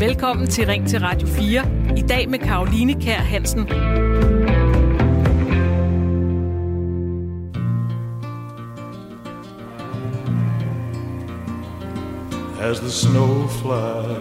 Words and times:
Velkommen 0.00 0.46
til 0.46 0.66
Ring 0.66 0.88
til 0.88 1.00
Radio 1.00 1.28
4. 1.28 1.64
I 1.96 2.00
dag 2.00 2.28
med 2.30 2.38
Karoline 2.38 3.00
Kær 3.00 3.16
Hansen. 3.16 3.68
as 12.64 12.80
the 12.80 12.90
snow 12.90 13.46
flies. 13.46 14.18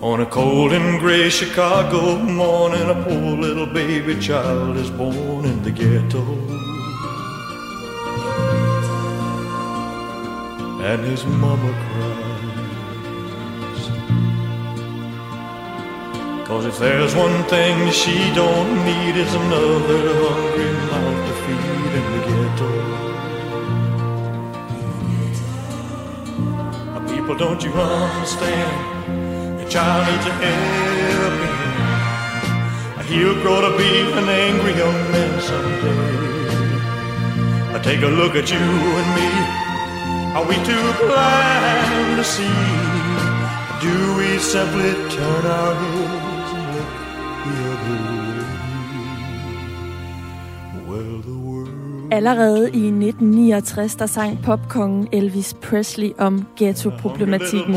On 0.00 0.20
a 0.20 0.26
cold 0.26 0.72
and 0.72 1.00
gray 1.00 1.28
Chicago 1.28 2.16
morning, 2.16 2.88
a 2.88 2.94
poor 3.02 3.36
little 3.36 3.66
baby 3.66 4.20
child 4.20 4.76
is 4.76 4.88
born 4.90 5.44
in 5.44 5.62
the 5.62 5.72
ghetto. 5.72 6.65
And 10.86 11.02
his 11.04 11.26
mama 11.26 11.72
cries. 11.82 13.82
Cause 16.46 16.64
if 16.64 16.78
there's 16.78 17.12
one 17.16 17.42
thing 17.54 17.90
she 17.90 18.32
don't 18.34 18.84
need, 18.84 19.16
it's 19.16 19.34
another 19.34 20.14
hungry 20.22 20.72
mouth 20.90 21.26
to 21.26 21.32
feed 21.42 21.92
in 21.98 22.04
the 22.12 22.20
ghetto. 22.28 22.70
People, 27.12 27.34
don't 27.34 27.60
you 27.64 27.72
understand? 27.72 29.60
Your 29.60 29.68
child 29.68 30.06
needs 30.08 30.26
a 30.26 30.28
helping 30.30 31.54
hand. 32.94 33.08
He'll 33.08 33.38
grow 33.42 33.60
to 33.60 33.76
be 33.76 33.90
an 34.20 34.28
angry 34.28 34.74
young 34.82 35.00
man 35.10 35.40
someday. 35.40 36.00
I 37.74 37.76
take 37.82 38.02
a 38.02 38.08
look 38.20 38.36
at 38.36 38.52
you 38.52 38.58
and 38.58 39.14
me. 39.16 39.65
Are 40.36 40.44
we 40.48 40.54
too 40.54 40.86
blind 41.00 42.16
to 42.18 42.24
see? 42.24 42.56
Do 43.86 43.94
we 44.18 44.38
simply 44.38 44.90
turn 45.16 45.44
our 45.58 45.74
heads 45.80 46.50
and 46.56 46.66
look 46.74 46.92
the 47.44 47.56
other 47.72 47.98
way? 48.26 48.44
Well, 50.88 51.22
the 51.22 51.36
world. 51.46 52.12
Allerede 52.12 52.70
i 52.72 52.86
1969, 52.86 53.94
der 53.94 54.06
sang 54.06 54.38
popkongen 54.42 55.08
Elvis 55.12 55.54
Presley 55.54 56.12
om 56.18 56.44
ghetto-problematikken. 56.56 57.74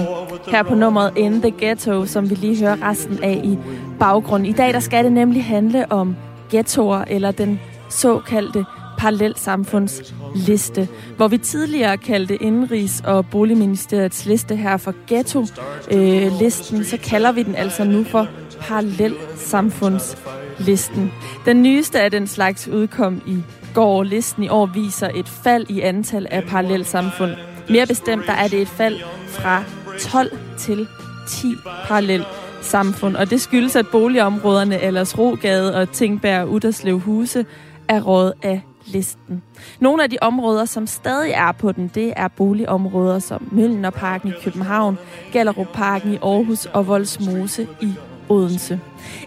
Her 0.48 0.64
på 0.64 0.76
nummeret 0.76 1.18
In 1.18 1.42
the 1.42 1.52
Ghetto, 1.52 2.06
som 2.06 2.30
vi 2.30 2.36
lige 2.36 2.66
hører 2.66 2.90
resten 2.90 3.24
af 3.24 3.42
i 3.44 3.58
baggrund. 4.00 4.48
I 4.48 4.52
dag 4.52 4.74
der 4.74 4.80
skal 4.80 5.04
det 5.04 5.12
nemlig 5.12 5.46
handle 5.46 5.92
om 5.92 6.16
ghettoer, 6.50 7.04
eller 7.08 7.32
den 7.32 7.60
såkaldte 7.90 8.66
parallelsamfundsliste, 9.00 10.88
hvor 11.18 11.28
vi 11.28 11.38
tidligere 11.38 11.98
kaldte 11.98 12.44
Indenrigs- 12.44 13.08
og 13.08 13.30
Boligministeriets 13.30 14.26
liste 14.26 14.56
her 14.56 14.78
for 14.78 14.94
ghetto-listen, 15.08 16.80
øh, 16.80 16.86
så 16.86 16.98
kalder 17.04 17.32
vi 17.32 17.44
den 17.44 17.56
altså 17.56 17.84
nu 17.84 18.04
for 18.04 18.28
parallelsamfundslisten. 18.60 21.12
Den 21.46 21.64
nyeste 21.64 22.02
af 22.02 22.12
den 22.12 22.28
slags 22.28 22.68
udkom 22.68 23.22
i 23.28 23.44
går. 23.74 24.04
Listen 24.04 24.44
i 24.44 24.50
år 24.50 24.66
viser 24.66 25.10
et 25.16 25.30
fald 25.30 25.66
i 25.70 25.80
antal 25.80 26.28
af 26.32 26.44
parallelsamfund. 26.44 27.32
Mere 27.70 27.88
bestemt, 27.88 28.24
der 28.28 28.34
er 28.34 28.48
det 28.48 28.62
et 28.62 28.68
fald 28.68 29.00
fra 29.28 29.64
12 30.00 30.38
til 30.58 30.88
10 31.28 31.56
parallel 31.88 32.26
samfund, 32.62 33.16
og 33.16 33.30
det 33.30 33.42
skyldes, 33.42 33.76
at 33.76 33.88
boligområderne 33.88 34.82
ellers 34.82 35.18
Rogade 35.18 35.76
og 35.76 35.92
Tingberg 35.92 36.42
og 36.42 36.50
Uderslev 36.50 37.00
Huse 37.00 37.46
er 37.88 38.02
råd 38.02 38.32
af 38.44 38.62
listen. 38.86 39.42
Nogle 39.80 40.04
af 40.04 40.10
de 40.10 40.18
områder, 40.22 40.66
som 40.66 40.88
stadig 40.88 41.32
er 41.32 41.52
på 41.52 41.72
den, 41.72 41.92
det 41.96 42.14
er 42.16 42.28
boligområder 42.28 43.20
som 43.20 43.48
Møllerparken 43.52 44.30
i 44.30 44.34
København, 44.44 44.98
Gallerupparken 45.32 46.14
i 46.14 46.18
Aarhus 46.18 46.66
og 46.66 46.88
Voldsmose 46.88 47.68
i 47.82 47.94
Odense. 48.30 48.80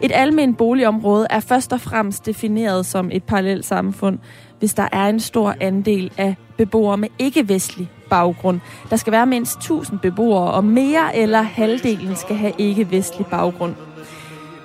Et 0.02 0.12
almindeligt 0.14 0.58
boligområde 0.58 1.26
er 1.30 1.40
først 1.40 1.72
og 1.72 1.80
fremmest 1.80 2.26
defineret 2.26 2.86
som 2.86 3.10
et 3.12 3.24
parallelt 3.24 3.64
samfund, 3.64 4.18
hvis 4.58 4.74
der 4.74 4.88
er 4.92 5.06
en 5.06 5.20
stor 5.20 5.54
andel 5.60 6.12
af 6.16 6.36
beboere 6.56 6.96
med 6.96 7.08
ikke-vestlig 7.19 7.90
baggrund. 8.10 8.60
Der 8.90 8.96
skal 8.96 9.12
være 9.12 9.26
mindst 9.26 9.56
1000 9.58 9.98
beboere, 9.98 10.50
og 10.50 10.64
mere 10.64 11.16
eller 11.16 11.42
halvdelen 11.42 12.16
skal 12.16 12.36
have 12.36 12.52
ikke-vestlig 12.58 13.26
baggrund. 13.26 13.74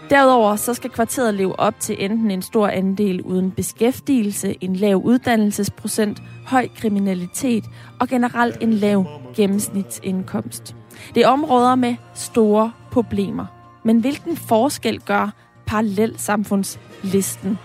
Derudover 0.10 0.56
så 0.56 0.74
skal 0.74 0.90
kvarteret 0.90 1.34
leve 1.34 1.60
op 1.60 1.80
til 1.80 1.96
enten 2.00 2.32
en 2.32 2.42
stor 2.42 2.68
andel 2.68 3.22
uden 3.22 3.52
beskæftigelse, 3.52 4.56
en 4.62 4.76
lav 4.76 4.96
uddannelsesprocent, 4.96 6.22
høj 6.46 6.68
kriminalitet 6.76 7.66
og 8.00 8.08
generelt 8.08 8.58
en 8.62 8.74
lav 8.74 9.06
gennemsnitsindkomst. 9.36 10.76
Det 11.16 11.24
er 11.24 11.28
områder 11.28 11.76
med 11.76 11.96
store 12.14 12.72
problemer. 12.92 13.46
Men 13.84 14.00
hvilken 14.00 14.38
forskel 14.38 15.00
gør 15.00 15.30
parallelsamfundslisten? 15.66 17.58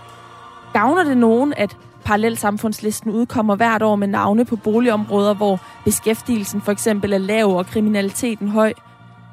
Gavner 0.73 1.03
det 1.03 1.17
nogen, 1.17 1.53
at 1.57 1.77
parallelsamfundslisten 2.05 3.11
udkommer 3.11 3.55
hvert 3.55 3.81
år 3.81 3.95
med 3.95 4.07
navne 4.07 4.45
på 4.45 4.55
boligområder, 4.55 5.33
hvor 5.33 5.59
beskæftigelsen 5.85 6.61
for 6.61 6.71
eksempel 6.71 7.13
er 7.13 7.17
lav 7.17 7.57
og 7.57 7.65
kriminaliteten 7.65 8.47
høj? 8.47 8.73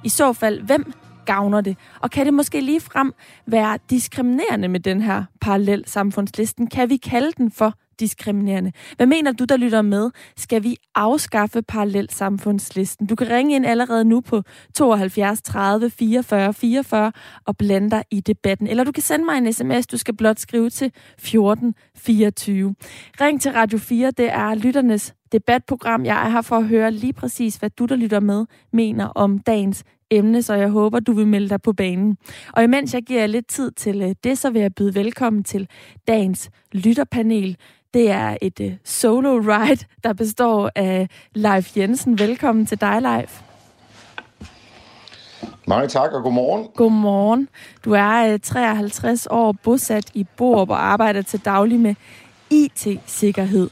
I 0.05 0.09
så 0.09 0.33
fald, 0.33 0.61
hvem 0.61 0.93
gavner 1.31 1.61
det? 1.61 1.77
Og 2.01 2.11
kan 2.11 2.27
det 2.27 2.35
måske 2.35 2.61
lige 2.61 2.81
frem 2.81 3.13
være 3.47 3.79
diskriminerende 3.91 4.69
med 4.69 4.81
den 4.81 5.03
her 5.03 5.25
parallelsamfundslisten? 5.41 6.67
Kan 6.67 6.91
vi 6.91 6.97
kalde 6.97 7.33
den 7.39 7.51
for 7.51 7.75
diskriminerende. 8.01 8.73
Hvad 8.97 9.07
mener 9.07 9.33
du, 9.33 9.45
der 9.45 9.57
lytter 9.57 9.83
med? 9.83 10.11
Skal 10.37 10.63
vi 10.63 10.77
afskaffe 10.95 11.63
parallelsamfundslisten? 11.63 13.07
Du 13.07 13.15
kan 13.15 13.31
ringe 13.31 13.57
ind 13.57 13.67
allerede 13.67 14.05
nu 14.05 14.21
på 14.21 14.43
72 14.75 15.43
30 15.43 15.91
44 15.91 16.55
44 16.55 17.13
og 17.47 17.57
blande 17.57 17.91
dig 17.91 18.05
i 18.11 18.21
debatten. 18.21 18.67
Eller 18.67 18.85
du 18.85 18.93
kan 18.93 19.03
sende 19.03 19.25
mig 19.25 19.39
en 19.39 19.53
sms. 19.53 19.87
Du 19.87 19.97
skal 19.97 20.17
blot 20.17 20.39
skrive 20.39 20.71
til 20.71 20.93
14 21.19 21.75
24. 21.97 22.75
Ring 23.21 23.41
til 23.41 23.53
Radio 23.53 23.79
4. 23.79 24.11
Det 24.11 24.33
er 24.33 24.55
lytternes 24.55 25.15
debatprogram. 25.33 26.05
Jeg 26.05 26.27
er 26.27 26.31
her 26.31 26.43
for 26.43 26.57
at 26.57 26.65
høre 26.65 26.91
lige 26.91 27.13
præcis, 27.13 27.57
hvad 27.57 27.71
du, 27.71 27.85
der 27.85 27.97
lytter 27.97 28.21
med, 28.21 28.47
mener 28.73 29.07
om 29.07 29.39
dagens 29.39 29.85
emne, 30.11 30.43
så 30.43 30.55
jeg 30.55 30.69
håber, 30.69 31.01
du 31.01 31.13
vil 31.13 31.27
melde 31.27 31.49
dig 31.49 31.63
på 31.63 31.73
banen. 31.73 32.19
Og 32.53 32.65
imens 32.65 32.95
jeg 32.95 33.03
giver 33.03 33.27
lidt 33.27 33.47
tid 33.47 33.71
til 33.71 34.03
øh, 34.03 34.15
det, 34.25 34.39
så 34.39 34.51
vil 34.51 34.63
jeg 34.63 34.75
byde 34.75 34.95
velkommen 34.95 35.45
til 35.45 35.69
dagens 36.09 36.51
lytterpanel. 36.73 37.57
Det 37.95 38.11
er 38.11 38.37
et 38.43 38.61
uh, 38.61 38.73
solo 38.85 39.37
ride, 39.37 39.85
der 40.05 40.13
består 40.13 40.71
af 40.75 41.09
Leif 41.35 41.77
Jensen. 41.77 42.19
Velkommen 42.19 42.67
til 42.67 42.81
dig, 42.81 43.03
Leif. 43.03 43.41
Mange 45.67 45.89
tak, 45.89 46.13
og 46.13 46.23
godmorgen. 46.23 46.69
Godmorgen. 46.75 47.49
Du 47.85 47.93
er 47.93 48.35
uh, 48.35 48.41
53 48.41 49.27
år 49.31 49.53
bosat 49.53 50.11
i 50.15 50.27
Borup 50.37 50.71
og 50.71 50.85
arbejder 50.85 51.23
til 51.23 51.41
daglig 51.45 51.81
med 51.81 51.95
IT-sikkerhed. 52.51 53.71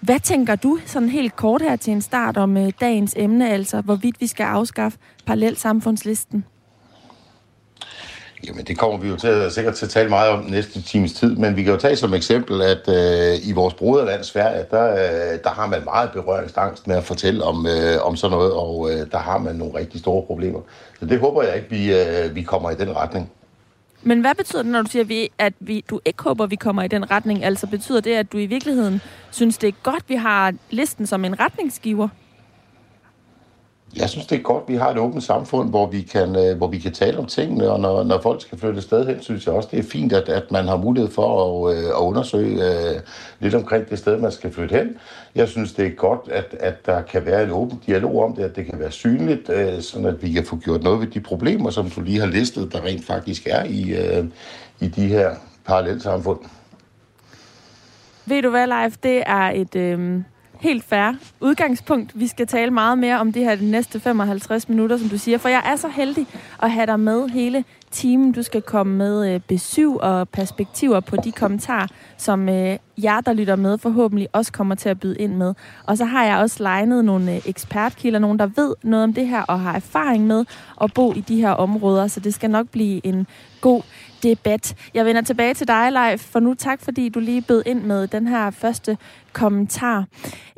Hvad 0.00 0.20
tænker 0.20 0.56
du 0.56 0.78
sådan 0.86 1.08
helt 1.08 1.36
kort 1.36 1.62
her 1.62 1.76
til 1.76 1.92
en 1.92 2.02
start 2.02 2.36
om 2.36 2.56
øh, 2.56 2.72
dagens 2.80 3.14
emne, 3.16 3.50
altså 3.50 3.80
hvorvidt 3.80 4.20
vi 4.20 4.26
skal 4.26 4.44
afskaffe 4.44 4.98
parallelsamfundslisten? 5.26 6.44
Jamen, 8.46 8.64
det 8.64 8.78
kommer 8.78 8.98
vi 8.98 9.08
jo 9.08 9.16
til 9.16 9.28
at, 9.28 9.52
sikkert 9.52 9.74
til 9.74 9.86
at 9.86 9.90
tale 9.90 10.08
meget 10.08 10.30
om 10.30 10.44
næste 10.44 10.82
times 10.82 11.12
tid, 11.12 11.36
men 11.36 11.56
vi 11.56 11.62
kan 11.62 11.72
jo 11.72 11.78
tage 11.78 11.96
som 11.96 12.14
eksempel, 12.14 12.62
at 12.62 12.88
øh, 12.88 13.48
i 13.48 13.52
vores 13.52 13.74
broderland 13.74 14.24
Sverige, 14.24 14.64
der, 14.70 14.92
øh, 14.92 15.38
der 15.44 15.50
har 15.50 15.66
man 15.66 15.84
meget 15.84 16.10
berøringsangst 16.10 16.86
med 16.86 16.96
at 16.96 17.04
fortælle 17.04 17.44
om, 17.44 17.66
øh, 17.66 18.06
om 18.06 18.16
sådan 18.16 18.36
noget, 18.36 18.52
og 18.52 18.90
øh, 18.90 19.10
der 19.12 19.18
har 19.18 19.38
man 19.38 19.54
nogle 19.54 19.78
rigtig 19.78 20.00
store 20.00 20.22
problemer. 20.22 20.60
Så 21.00 21.06
det 21.06 21.20
håber 21.20 21.42
jeg 21.42 21.56
ikke, 21.56 21.70
vi, 21.70 21.94
øh, 21.94 22.34
vi 22.34 22.42
kommer 22.42 22.70
i 22.70 22.74
den 22.74 22.96
retning. 22.96 23.30
Men 24.02 24.20
hvad 24.20 24.34
betyder 24.34 24.62
det, 24.62 24.72
når 24.72 24.82
du 24.82 24.90
siger, 24.90 25.28
at 25.38 25.54
vi, 25.60 25.84
du 25.90 26.00
ikke 26.04 26.22
håber, 26.22 26.46
vi 26.46 26.56
kommer 26.56 26.82
i 26.82 26.88
den 26.88 27.10
retning? 27.10 27.44
Altså 27.44 27.66
betyder 27.66 28.00
det, 28.00 28.14
at 28.14 28.32
du 28.32 28.38
i 28.38 28.46
virkeligheden 28.46 29.00
synes, 29.30 29.58
det 29.58 29.68
er 29.68 29.72
godt, 29.82 30.04
vi 30.08 30.14
har 30.14 30.54
listen 30.70 31.06
som 31.06 31.24
en 31.24 31.40
retningsgiver? 31.40 32.08
Jeg 33.98 34.10
synes, 34.10 34.26
det 34.26 34.38
er 34.38 34.42
godt, 34.42 34.62
at 34.62 34.68
vi 34.72 34.76
har 34.76 34.90
et 34.90 34.98
åbent 34.98 35.22
samfund, 35.22 35.70
hvor 35.70 35.86
vi 35.86 36.02
kan, 36.02 36.36
øh, 36.36 36.56
hvor 36.56 36.66
vi 36.66 36.78
kan 36.78 36.92
tale 36.92 37.18
om 37.18 37.26
tingene, 37.26 37.70
og 37.70 37.80
når, 37.80 38.04
når 38.04 38.20
folk 38.20 38.42
skal 38.42 38.58
flytte 38.58 38.82
sted 38.82 39.06
hen, 39.06 39.22
synes 39.22 39.46
jeg 39.46 39.54
også, 39.54 39.68
det 39.72 39.78
er 39.78 39.82
fint, 39.82 40.12
at, 40.12 40.28
at 40.28 40.50
man 40.50 40.68
har 40.68 40.76
mulighed 40.76 41.10
for 41.10 41.68
at, 41.68 41.76
øh, 41.76 41.84
at 41.84 41.94
undersøge 41.94 42.54
uh, 42.54 43.00
lidt 43.40 43.54
omkring 43.54 43.90
det 43.90 43.98
sted, 43.98 44.18
man 44.18 44.32
skal 44.32 44.52
flytte 44.52 44.76
hen. 44.76 44.96
Jeg 45.34 45.48
synes, 45.48 45.72
det 45.72 45.86
er 45.86 45.90
godt, 45.90 46.20
at, 46.30 46.56
at 46.60 46.86
der 46.86 47.02
kan 47.02 47.26
være 47.26 47.44
en 47.44 47.50
åben 47.50 47.80
dialog 47.86 48.24
om 48.24 48.34
det, 48.34 48.42
at 48.42 48.56
det 48.56 48.66
kan 48.66 48.78
være 48.78 48.90
synligt, 48.90 49.48
uh, 49.48 49.80
sådan 49.80 50.06
at 50.06 50.22
vi 50.22 50.32
kan 50.32 50.44
få 50.44 50.56
gjort 50.56 50.82
noget 50.82 51.00
ved 51.00 51.06
de 51.06 51.20
problemer, 51.20 51.70
som 51.70 51.90
du 51.90 52.00
lige 52.00 52.20
har 52.20 52.26
listet, 52.26 52.72
der 52.72 52.84
rent 52.84 53.04
faktisk 53.04 53.46
er 53.50 53.64
i, 53.64 53.92
uh, 53.92 54.26
i 54.80 54.88
de 54.88 55.06
her 55.06 55.30
parallelsamfund. 55.66 56.38
Ved 58.26 58.42
du 58.42 58.50
hvad, 58.50 58.66
Leif? 58.66 58.96
Det 59.02 59.22
er 59.26 59.50
et... 59.54 59.76
Øh 59.76 60.20
helt 60.66 60.84
fair 60.84 61.12
udgangspunkt. 61.40 62.20
Vi 62.20 62.26
skal 62.26 62.46
tale 62.46 62.70
meget 62.70 62.98
mere 62.98 63.20
om 63.20 63.32
det 63.32 63.44
her 63.44 63.54
de 63.54 63.70
næste 63.70 64.00
55 64.00 64.68
minutter, 64.68 64.96
som 64.96 65.08
du 65.08 65.18
siger, 65.18 65.38
for 65.38 65.48
jeg 65.48 65.62
er 65.64 65.76
så 65.76 65.88
heldig 65.88 66.26
at 66.62 66.70
have 66.70 66.86
dig 66.86 67.00
med 67.00 67.28
hele 67.28 67.64
time. 67.96 68.32
Du 68.32 68.42
skal 68.42 68.62
komme 68.62 68.96
med 68.96 69.34
øh, 69.34 69.40
besøg 69.40 70.00
og 70.00 70.28
perspektiver 70.28 71.00
på 71.00 71.16
de 71.16 71.32
kommentarer, 71.32 71.86
som 72.16 72.48
øh, 72.48 72.78
jer, 73.02 73.20
der 73.20 73.32
lytter 73.32 73.56
med, 73.56 73.78
forhåbentlig 73.78 74.28
også 74.32 74.52
kommer 74.52 74.74
til 74.74 74.88
at 74.88 75.00
byde 75.00 75.18
ind 75.18 75.34
med. 75.34 75.54
Og 75.84 75.98
så 75.98 76.04
har 76.04 76.24
jeg 76.24 76.38
også 76.38 76.62
legnet 76.62 77.04
nogle 77.04 77.34
øh, 77.34 77.40
ekspertkilder, 77.46 78.18
nogen 78.18 78.38
der 78.38 78.46
ved 78.46 78.74
noget 78.82 79.04
om 79.04 79.12
det 79.12 79.28
her 79.28 79.42
og 79.42 79.60
har 79.60 79.74
erfaring 79.74 80.26
med 80.26 80.44
at 80.80 80.94
bo 80.94 81.12
i 81.12 81.20
de 81.20 81.40
her 81.40 81.50
områder, 81.50 82.06
så 82.06 82.20
det 82.20 82.34
skal 82.34 82.50
nok 82.50 82.68
blive 82.68 83.06
en 83.06 83.26
god 83.60 83.82
debat. 84.22 84.74
Jeg 84.94 85.04
vender 85.06 85.22
tilbage 85.22 85.54
til 85.54 85.68
dig, 85.68 85.92
Leif, 85.92 86.20
for 86.20 86.40
nu 86.40 86.54
tak, 86.54 86.80
fordi 86.80 87.08
du 87.08 87.20
lige 87.20 87.42
bød 87.42 87.62
ind 87.66 87.82
med 87.82 88.06
den 88.06 88.28
her 88.28 88.50
første 88.50 88.98
kommentar. 89.32 90.04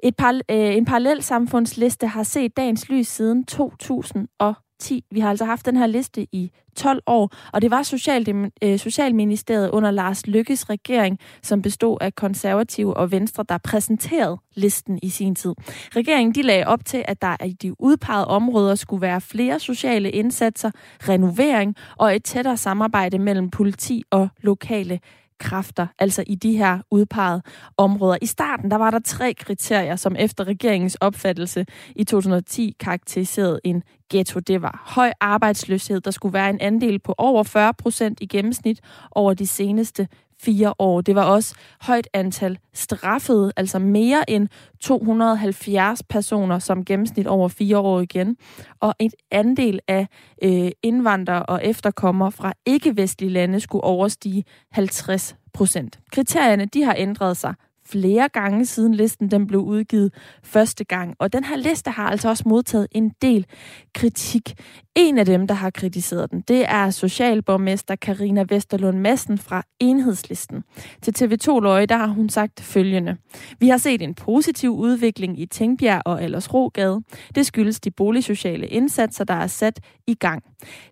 Et 0.02 0.16
par, 0.16 0.32
øh, 0.32 0.76
en 0.76 0.84
parallel 0.84 1.22
samfundsliste 1.22 2.06
har 2.06 2.22
set 2.22 2.56
dagens 2.56 2.88
lys 2.88 3.06
siden 3.06 3.44
2000 3.44 4.28
og 4.38 4.54
10. 4.78 5.04
Vi 5.10 5.20
har 5.20 5.30
altså 5.30 5.44
haft 5.44 5.66
den 5.66 5.76
her 5.76 5.86
liste 5.86 6.26
i 6.32 6.50
12 6.76 7.02
år, 7.06 7.30
og 7.52 7.62
det 7.62 7.70
var 7.70 7.82
Social, 7.82 8.50
øh, 8.62 8.78
Socialministeriet 8.78 9.70
under 9.70 9.90
Lars 9.90 10.26
Lykkes 10.26 10.70
regering, 10.70 11.18
som 11.42 11.62
bestod 11.62 11.98
af 12.00 12.14
konservative 12.14 12.96
og 12.96 13.10
venstre, 13.10 13.44
der 13.48 13.58
præsenterede 13.58 14.38
listen 14.54 14.98
i 15.02 15.08
sin 15.08 15.34
tid. 15.34 15.54
Regeringen 15.96 16.34
de 16.34 16.42
lagde 16.42 16.66
op 16.66 16.84
til, 16.84 17.04
at 17.08 17.22
der 17.22 17.44
i 17.44 17.52
de 17.52 17.80
udpegede 17.80 18.26
områder 18.26 18.74
skulle 18.74 19.02
være 19.02 19.20
flere 19.20 19.58
sociale 19.60 20.10
indsatser, 20.10 20.70
renovering 21.08 21.76
og 21.96 22.16
et 22.16 22.24
tættere 22.24 22.56
samarbejde 22.56 23.18
mellem 23.18 23.50
politi 23.50 24.02
og 24.10 24.28
lokale 24.40 25.00
kræfter, 25.38 25.86
altså 25.98 26.24
i 26.26 26.34
de 26.34 26.56
her 26.56 26.78
udpegede 26.90 27.42
områder. 27.76 28.18
I 28.22 28.26
starten 28.26 28.70
der 28.70 28.76
var 28.76 28.90
der 28.90 28.98
tre 28.98 29.34
kriterier, 29.34 29.96
som 29.96 30.16
efter 30.18 30.44
regeringens 30.44 30.94
opfattelse 30.94 31.66
i 31.96 32.04
2010 32.04 32.76
karakteriserede 32.80 33.60
en 33.64 33.82
ghetto. 34.10 34.40
Det 34.40 34.62
var 34.62 34.82
høj 34.86 35.12
arbejdsløshed, 35.20 36.00
der 36.00 36.10
skulle 36.10 36.32
være 36.32 36.50
en 36.50 36.60
andel 36.60 36.98
på 36.98 37.14
over 37.18 37.42
40 37.42 37.74
procent 37.74 38.18
i 38.20 38.26
gennemsnit 38.26 38.80
over 39.10 39.34
de 39.34 39.46
seneste 39.46 40.08
fire 40.40 40.74
år. 40.78 41.00
Det 41.00 41.14
var 41.14 41.24
også 41.24 41.54
højt 41.80 42.08
antal 42.12 42.58
straffede, 42.74 43.52
altså 43.56 43.78
mere 43.78 44.30
end 44.30 44.48
270 44.80 46.02
personer 46.02 46.58
som 46.58 46.84
gennemsnit 46.84 47.26
over 47.26 47.48
fire 47.48 47.78
år 47.78 48.00
igen. 48.00 48.36
Og 48.80 48.94
et 48.98 49.14
andel 49.30 49.80
af 49.88 50.06
øh, 50.42 50.70
indvandrere 50.82 51.42
og 51.42 51.64
efterkommere 51.64 52.32
fra 52.32 52.52
ikke-vestlige 52.66 53.30
lande 53.30 53.60
skulle 53.60 53.84
overstige 53.84 54.44
50 54.72 55.36
procent. 55.52 55.98
Kriterierne 56.12 56.64
de 56.64 56.82
har 56.82 56.94
ændret 56.98 57.36
sig 57.36 57.54
flere 57.90 58.28
gange 58.28 58.66
siden 58.66 58.94
listen 58.94 59.30
den 59.30 59.46
blev 59.46 59.60
udgivet 59.60 60.14
første 60.42 60.84
gang. 60.84 61.14
Og 61.18 61.32
den 61.32 61.44
her 61.44 61.56
liste 61.56 61.90
har 61.90 62.10
altså 62.10 62.28
også 62.28 62.44
modtaget 62.46 62.86
en 62.92 63.12
del 63.22 63.46
kritik. 63.94 64.54
En 64.94 65.18
af 65.18 65.26
dem, 65.26 65.46
der 65.46 65.54
har 65.54 65.70
kritiseret 65.70 66.30
den, 66.30 66.40
det 66.48 66.64
er 66.68 66.90
socialborgmester 66.90 67.96
Karina 67.96 68.44
Vesterlund 68.48 68.98
Madsen 68.98 69.38
fra 69.38 69.62
Enhedslisten. 69.80 70.62
Til 71.02 71.14
TV2 71.18 71.60
Løje, 71.60 71.86
der 71.86 71.96
har 71.96 72.06
hun 72.06 72.28
sagt 72.28 72.60
følgende. 72.60 73.16
Vi 73.60 73.68
har 73.68 73.76
set 73.76 74.02
en 74.02 74.14
positiv 74.14 74.70
udvikling 74.70 75.40
i 75.40 75.46
Tænkbjerg 75.46 76.02
og 76.04 76.22
Aldersrogade. 76.22 77.02
Det 77.34 77.46
skyldes 77.46 77.80
de 77.80 77.90
boligsociale 77.90 78.66
indsatser, 78.66 79.24
der 79.24 79.34
er 79.34 79.46
sat 79.46 79.80
i 80.06 80.14
gang. 80.14 80.42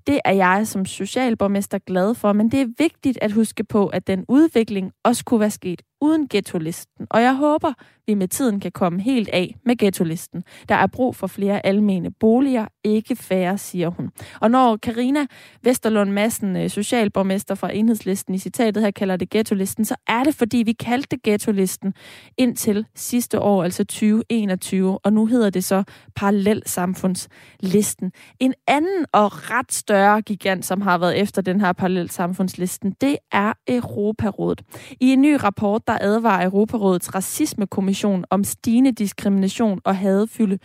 Det 0.06 0.20
er 0.25 0.32
jeg 0.32 0.66
som 0.66 0.84
socialborgmester 0.84 1.78
glad 1.78 2.14
for, 2.14 2.32
men 2.32 2.50
det 2.50 2.60
er 2.60 2.66
vigtigt 2.78 3.19
at 3.22 3.32
huske 3.32 3.64
på, 3.64 3.87
at 3.87 4.06
den 4.06 4.25
udvikling 4.28 4.93
også 5.04 5.25
kunne 5.25 5.40
være 5.40 5.50
sket 5.50 5.82
uden 6.00 6.28
ghetto-listen. 6.28 7.06
Og 7.10 7.22
jeg 7.22 7.34
håber, 7.37 7.72
vi 8.06 8.14
med 8.14 8.29
tiden 8.29 8.61
kan 8.61 8.73
komme 8.73 9.03
helt 9.03 9.29
af 9.29 9.56
med 9.64 9.76
ghetto-listen. 9.76 10.44
Der 10.69 10.75
er 10.75 10.87
brug 10.87 11.17
for 11.17 11.26
flere 11.26 11.67
almene 11.67 12.11
boliger, 12.11 12.67
ikke 12.85 13.17
færre, 13.17 13.58
siger 13.58 13.88
hun. 13.88 14.11
Og 14.41 14.50
når 14.50 14.76
Karina 14.76 15.26
Vesterlund 15.62 16.11
Madsen, 16.11 16.56
øh, 16.56 16.70
socialborgmester 16.70 17.55
fra 17.55 17.75
Enhedslisten, 17.75 18.35
i 18.35 18.38
citatet 18.38 18.82
her 18.82 18.91
kalder 18.91 19.17
det 19.17 19.31
ghetto-listen, 19.31 19.85
så 19.85 19.94
er 20.06 20.25
det, 20.25 20.35
fordi 20.35 20.56
vi 20.56 20.73
kaldte 20.73 21.08
det 21.11 21.23
ghetto-listen 21.23 21.94
indtil 22.38 22.87
sidste 22.94 23.41
år, 23.41 23.64
altså 23.64 23.85
2021, 23.85 24.99
og 24.99 25.12
nu 25.12 25.26
hedder 25.26 25.50
det 25.50 25.64
så 25.64 25.82
parallelsamfundslisten. 26.17 28.12
En 28.41 28.55
anden 28.67 29.06
og 29.12 29.50
ret 29.50 29.73
større 29.73 30.23
gigant, 30.23 30.64
som 30.64 30.81
har 30.81 30.99
været 30.99 31.20
efter 31.20 31.43
den 31.43 31.61
her 31.61 31.73
parallelsamfundslisten, 31.73 32.94
det 33.00 33.17
er 33.32 33.53
Europarådet. 33.69 34.62
I 35.00 35.12
en 35.12 35.20
ny 35.20 35.37
rapport, 35.43 35.87
der 35.87 35.99
advarer 36.00 36.44
Europarådets 36.44 37.14
racismekommission 37.14 37.95
om 38.31 38.44
stigende 38.44 38.93
diskrimination 38.93 39.81
og 39.84 39.96
hadefylde 39.96 40.58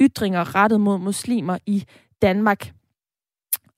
ytringer 0.00 0.54
rettet 0.54 0.80
mod 0.80 0.98
muslimer 0.98 1.58
i 1.66 1.84
Danmark. 2.22 2.72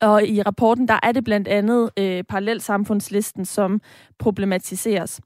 Og 0.01 0.27
i 0.27 0.43
rapporten 0.43 0.89
der 0.89 0.99
er 1.03 1.13
det 1.13 1.25
blandt 1.25 1.49
andet 1.49 1.91
øh, 1.99 2.25
parallelsamfundslisten, 2.25 3.45
som 3.45 3.81
problematiseres. 4.19 5.21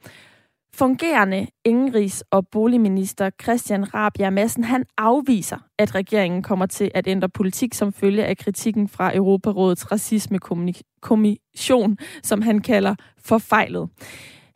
Fungerende 0.75 1.47
indenrigs- 1.69 2.23
og 2.31 2.49
boligminister 2.49 3.31
Christian 3.43 3.95
Rabia 3.95 4.31
Madsen, 4.31 4.65
han 4.65 4.85
afviser, 4.99 5.59
at 5.79 5.95
regeringen 5.95 6.43
kommer 6.43 6.67
til 6.67 6.91
at 6.95 7.07
ændre 7.07 7.29
politik 7.29 7.75
som 7.75 7.93
følge 7.93 8.25
af 8.25 8.37
kritikken 8.37 8.89
fra 8.89 9.17
Europarådets 9.17 9.93
racismekommission, 9.93 11.99
som 12.23 12.43
han 12.43 12.61
kalder 12.61 12.95
forfejlet. 13.19 13.89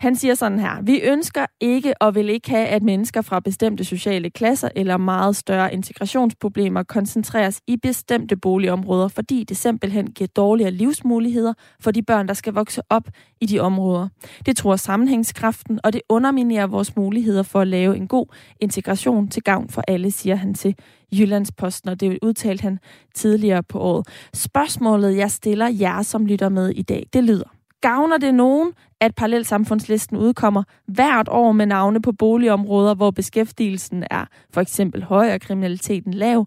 Han 0.05 0.17
siger 0.17 0.35
sådan 0.35 0.59
her, 0.59 0.83
vi 0.83 1.01
ønsker 1.01 1.47
ikke 1.61 1.95
og 2.03 2.15
vil 2.15 2.29
ikke 2.29 2.51
have, 2.51 2.67
at 2.67 2.83
mennesker 2.83 3.23
fra 3.23 3.41
bestemte 3.41 3.85
sociale 3.85 4.31
klasser 4.31 4.69
eller 4.77 4.97
meget 4.97 5.37
større 5.37 5.75
integrationsproblemer 5.75 6.83
koncentreres 6.83 7.61
i 7.67 7.77
bestemte 7.77 8.37
boligområder, 8.37 9.09
fordi 9.09 9.45
det 9.45 9.57
simpelthen 9.57 10.07
giver 10.07 10.29
dårligere 10.29 10.71
livsmuligheder 10.71 11.53
for 11.81 11.91
de 11.91 12.03
børn, 12.03 12.29
der 12.29 12.35
skal 12.35 12.53
vokse 12.53 12.83
op 12.91 13.09
i 13.41 13.47
de 13.47 13.61
områder. 13.61 14.09
Det 14.47 14.57
tror 14.57 14.77
sammenhængskraften, 14.77 15.81
og 15.85 15.93
det 15.93 16.01
underminerer 16.09 16.67
vores 16.67 16.97
muligheder 16.97 17.43
for 17.43 17.61
at 17.61 17.69
lave 17.69 17.97
en 17.97 18.09
god 18.09 18.27
integration 18.61 19.29
til 19.29 19.43
gavn 19.43 19.69
for 19.69 19.83
alle, 19.89 20.11
siger 20.11 20.37
han 20.37 20.55
til 20.55 20.75
Jyllandsposten, 21.13 21.91
og 21.91 22.01
det 22.01 22.19
udtalte 22.23 22.63
han 22.63 22.79
tidligere 23.15 23.63
på 23.63 23.79
året. 23.79 24.07
Spørgsmålet, 24.35 25.17
jeg 25.17 25.31
stiller 25.31 25.69
jer, 25.69 26.03
som 26.03 26.27
lytter 26.27 26.49
med 26.49 26.71
i 26.71 26.83
dag, 26.83 27.07
det 27.13 27.25
lyder. 27.25 27.64
Gavner 27.85 28.19
det 28.19 28.35
nogen, 28.35 28.73
at 29.01 29.15
parallelsamfundslisten 29.15 30.17
udkommer 30.17 30.63
hvert 30.87 31.29
år 31.31 31.53
med 31.53 31.67
navne 31.67 32.03
på 32.03 32.13
boligområder, 32.13 32.95
hvor 32.95 33.11
beskæftigelsen 33.11 34.05
er 34.11 34.25
for 34.55 34.61
eksempel 34.61 35.03
høj 35.03 35.35
og 35.35 35.41
kriminaliteten 35.41 36.15
lav? 36.15 36.47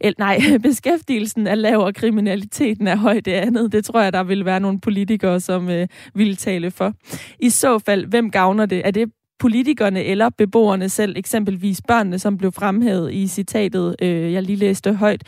Eller, 0.00 0.14
nej, 0.18 0.40
beskæftigelsen 0.68 1.46
er 1.46 1.54
lav 1.54 1.78
og 1.78 1.94
kriminaliteten 1.94 2.86
er 2.86 2.96
høj, 2.96 3.20
det 3.20 3.32
andet. 3.32 3.72
Det 3.72 3.84
tror 3.84 4.00
jeg, 4.00 4.12
der 4.12 4.22
vil 4.22 4.44
være 4.44 4.60
nogle 4.60 4.80
politikere, 4.80 5.40
som 5.40 5.68
øh, 5.68 5.88
vil 6.14 6.36
tale 6.36 6.70
for. 6.70 6.92
I 7.38 7.50
så 7.50 7.78
fald, 7.78 8.06
hvem 8.06 8.30
gavner 8.30 8.66
det? 8.66 8.86
Er 8.86 8.90
det 8.90 9.12
politikerne 9.38 10.04
eller 10.04 10.30
beboerne 10.38 10.88
selv, 10.88 11.16
eksempelvis 11.16 11.80
børnene, 11.88 12.18
som 12.18 12.38
blev 12.38 12.52
fremhævet 12.52 13.12
i 13.12 13.28
citatet, 13.28 13.96
øh, 14.02 14.32
jeg 14.32 14.42
lige 14.42 14.56
læste 14.56 14.94
højt. 14.94 15.22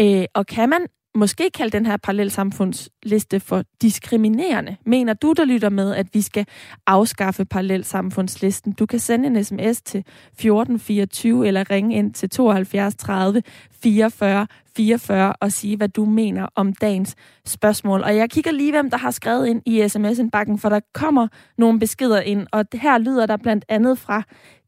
Øh, 0.00 0.24
og 0.34 0.46
kan 0.46 0.68
man 0.68 0.86
måske 1.14 1.50
kalde 1.54 1.70
den 1.70 1.86
her 1.86 1.96
parallelsamfundsliste 1.96 3.40
for 3.40 3.64
diskriminerende. 3.82 4.76
Mener 4.86 5.14
du, 5.14 5.32
der 5.32 5.44
lytter 5.44 5.68
med, 5.68 5.94
at 5.94 6.06
vi 6.12 6.22
skal 6.22 6.46
afskaffe 6.86 7.44
parallelsamfundslisten? 7.44 8.72
Du 8.72 8.86
kan 8.86 8.98
sende 8.98 9.26
en 9.26 9.44
sms 9.44 9.82
til 9.82 10.00
1424 10.00 11.46
eller 11.46 11.70
ringe 11.70 11.96
ind 11.96 12.14
til 12.14 12.30
72 12.30 12.94
30 12.94 13.42
44 13.82 14.46
44 14.76 15.32
og 15.32 15.52
sige, 15.52 15.76
hvad 15.76 15.88
du 15.88 16.04
mener 16.04 16.46
om 16.54 16.72
dagens 16.72 17.14
spørgsmål. 17.46 18.02
Og 18.02 18.16
jeg 18.16 18.30
kigger 18.30 18.52
lige, 18.52 18.72
hvem 18.72 18.90
der 18.90 18.98
har 18.98 19.10
skrevet 19.10 19.46
ind 19.46 19.62
i 19.66 19.88
sms-indbakken, 19.88 20.58
for 20.58 20.68
der 20.68 20.80
kommer 20.94 21.28
nogle 21.58 21.78
beskeder 21.78 22.20
ind, 22.20 22.46
og 22.52 22.64
her 22.74 22.98
lyder 22.98 23.26
der 23.26 23.36
blandt 23.36 23.64
andet 23.68 23.98
fra 23.98 24.22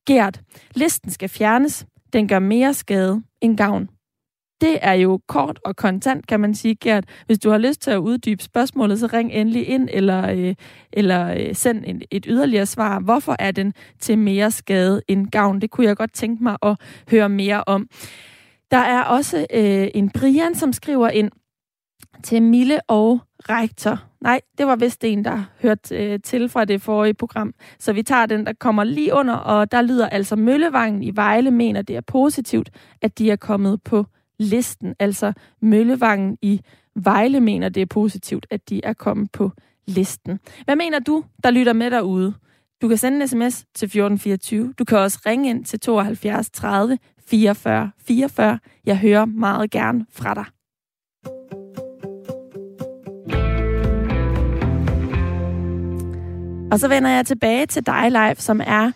Gert. 0.07 0.41
Listen 0.75 1.11
skal 1.11 1.29
fjernes. 1.29 1.87
Den 2.13 2.29
gør 2.29 2.39
mere 2.39 2.75
skade 2.75 3.23
end 3.41 3.57
gavn. 3.57 3.89
Det 4.62 4.78
er 4.83 4.92
jo 4.92 5.21
kort 5.28 5.61
og 5.64 5.76
kontant, 5.76 6.26
kan 6.26 6.40
man 6.40 6.54
sige, 6.54 6.75
Gert. 6.75 7.04
Hvis 7.26 7.38
du 7.38 7.50
har 7.50 7.59
lyst 7.59 7.83
til 7.83 7.90
at 7.90 7.99
uddybe 7.99 8.42
spørgsmålet, 8.42 9.00
så 9.00 9.07
ring 9.07 9.33
endelig 9.33 9.69
ind, 9.69 9.88
eller, 9.92 10.31
øh, 10.31 10.54
eller 10.92 11.35
øh, 11.35 11.54
send 11.54 11.85
en, 11.87 12.02
et 12.11 12.25
yderligere 12.28 12.66
svar. 12.66 13.00
Hvorfor 13.00 13.37
er 13.38 13.50
den 13.50 13.75
til 14.00 14.19
mere 14.19 14.50
skade 14.50 15.02
end 15.09 15.26
gavn? 15.26 15.61
Det 15.61 15.71
kunne 15.71 15.87
jeg 15.87 15.97
godt 15.97 16.12
tænke 16.14 16.42
mig 16.42 16.57
at 16.62 16.76
høre 17.11 17.28
mere 17.28 17.64
om. 17.66 17.88
Der 18.71 18.76
er 18.78 19.02
også 19.02 19.47
øh, 19.54 19.88
en 19.95 20.11
Brian, 20.11 20.54
som 20.54 20.73
skriver 20.73 21.09
ind 21.09 21.31
til 22.23 22.42
Mille 22.42 22.81
og 22.88 23.21
rektor. 23.38 24.02
Nej, 24.21 24.40
det 24.59 24.66
var 24.66 24.76
vist 24.76 25.04
en, 25.04 25.25
der 25.25 25.42
hørte 25.62 25.97
øh, 25.97 26.21
til 26.25 26.49
fra 26.49 26.64
det 26.64 26.83
forrige 26.83 27.14
program. 27.14 27.54
Så 27.78 27.92
vi 27.92 28.02
tager 28.02 28.26
den, 28.26 28.47
der 28.47 28.52
kommer 28.61 28.85
lige 28.85 29.14
under, 29.14 29.35
og 29.35 29.73
der 29.73 29.83
lyder 29.83 30.09
altså 30.09 30.37
Møllevangen 30.37 31.02
i 31.02 31.16
Vejle 31.16 31.50
mener, 31.50 31.83
det 31.83 31.97
er 31.97 32.00
positivt, 32.00 32.71
at 33.02 33.19
de 33.19 33.31
er 33.31 33.37
kommet 33.37 33.83
på 33.83 34.07
listen. 34.43 34.95
Altså 34.99 35.33
Møllevangen 35.61 36.39
i 36.43 36.61
Vejle 36.95 37.41
mener, 37.41 37.69
det 37.69 37.81
er 37.81 37.87
positivt, 37.87 38.47
at 38.51 38.69
de 38.69 38.81
er 38.85 38.93
kommet 38.93 39.33
på 39.33 39.51
listen. 39.87 40.41
Hvad 40.65 40.77
mener 40.77 40.99
du, 40.99 41.25
der 41.45 41.51
lytter 41.51 41.73
med 41.73 41.91
derude? 41.91 42.35
Du 42.83 42.89
kan 42.89 42.97
sende 42.97 43.23
en 43.23 43.29
sms 43.29 43.59
til 43.75 43.87
1424. 43.87 44.75
Du 44.79 44.85
kan 44.85 44.99
også 44.99 45.19
ringe 45.27 45.51
ind 45.51 45.65
til 45.65 45.81
72 45.81 46.51
30 46.51 46.99
44 47.27 47.91
44. 48.07 48.59
Jeg 48.87 48.99
hører 48.99 49.25
meget 49.25 49.71
gerne 49.71 50.07
fra 50.11 50.35
dig. 50.35 50.45
Og 56.73 56.79
så 56.79 56.89
vender 56.89 57.11
jeg 57.11 57.27
tilbage 57.27 57.67
til 57.67 57.87
dig, 57.87 58.11
live, 58.11 58.35
som 58.35 58.61
er 58.67 58.93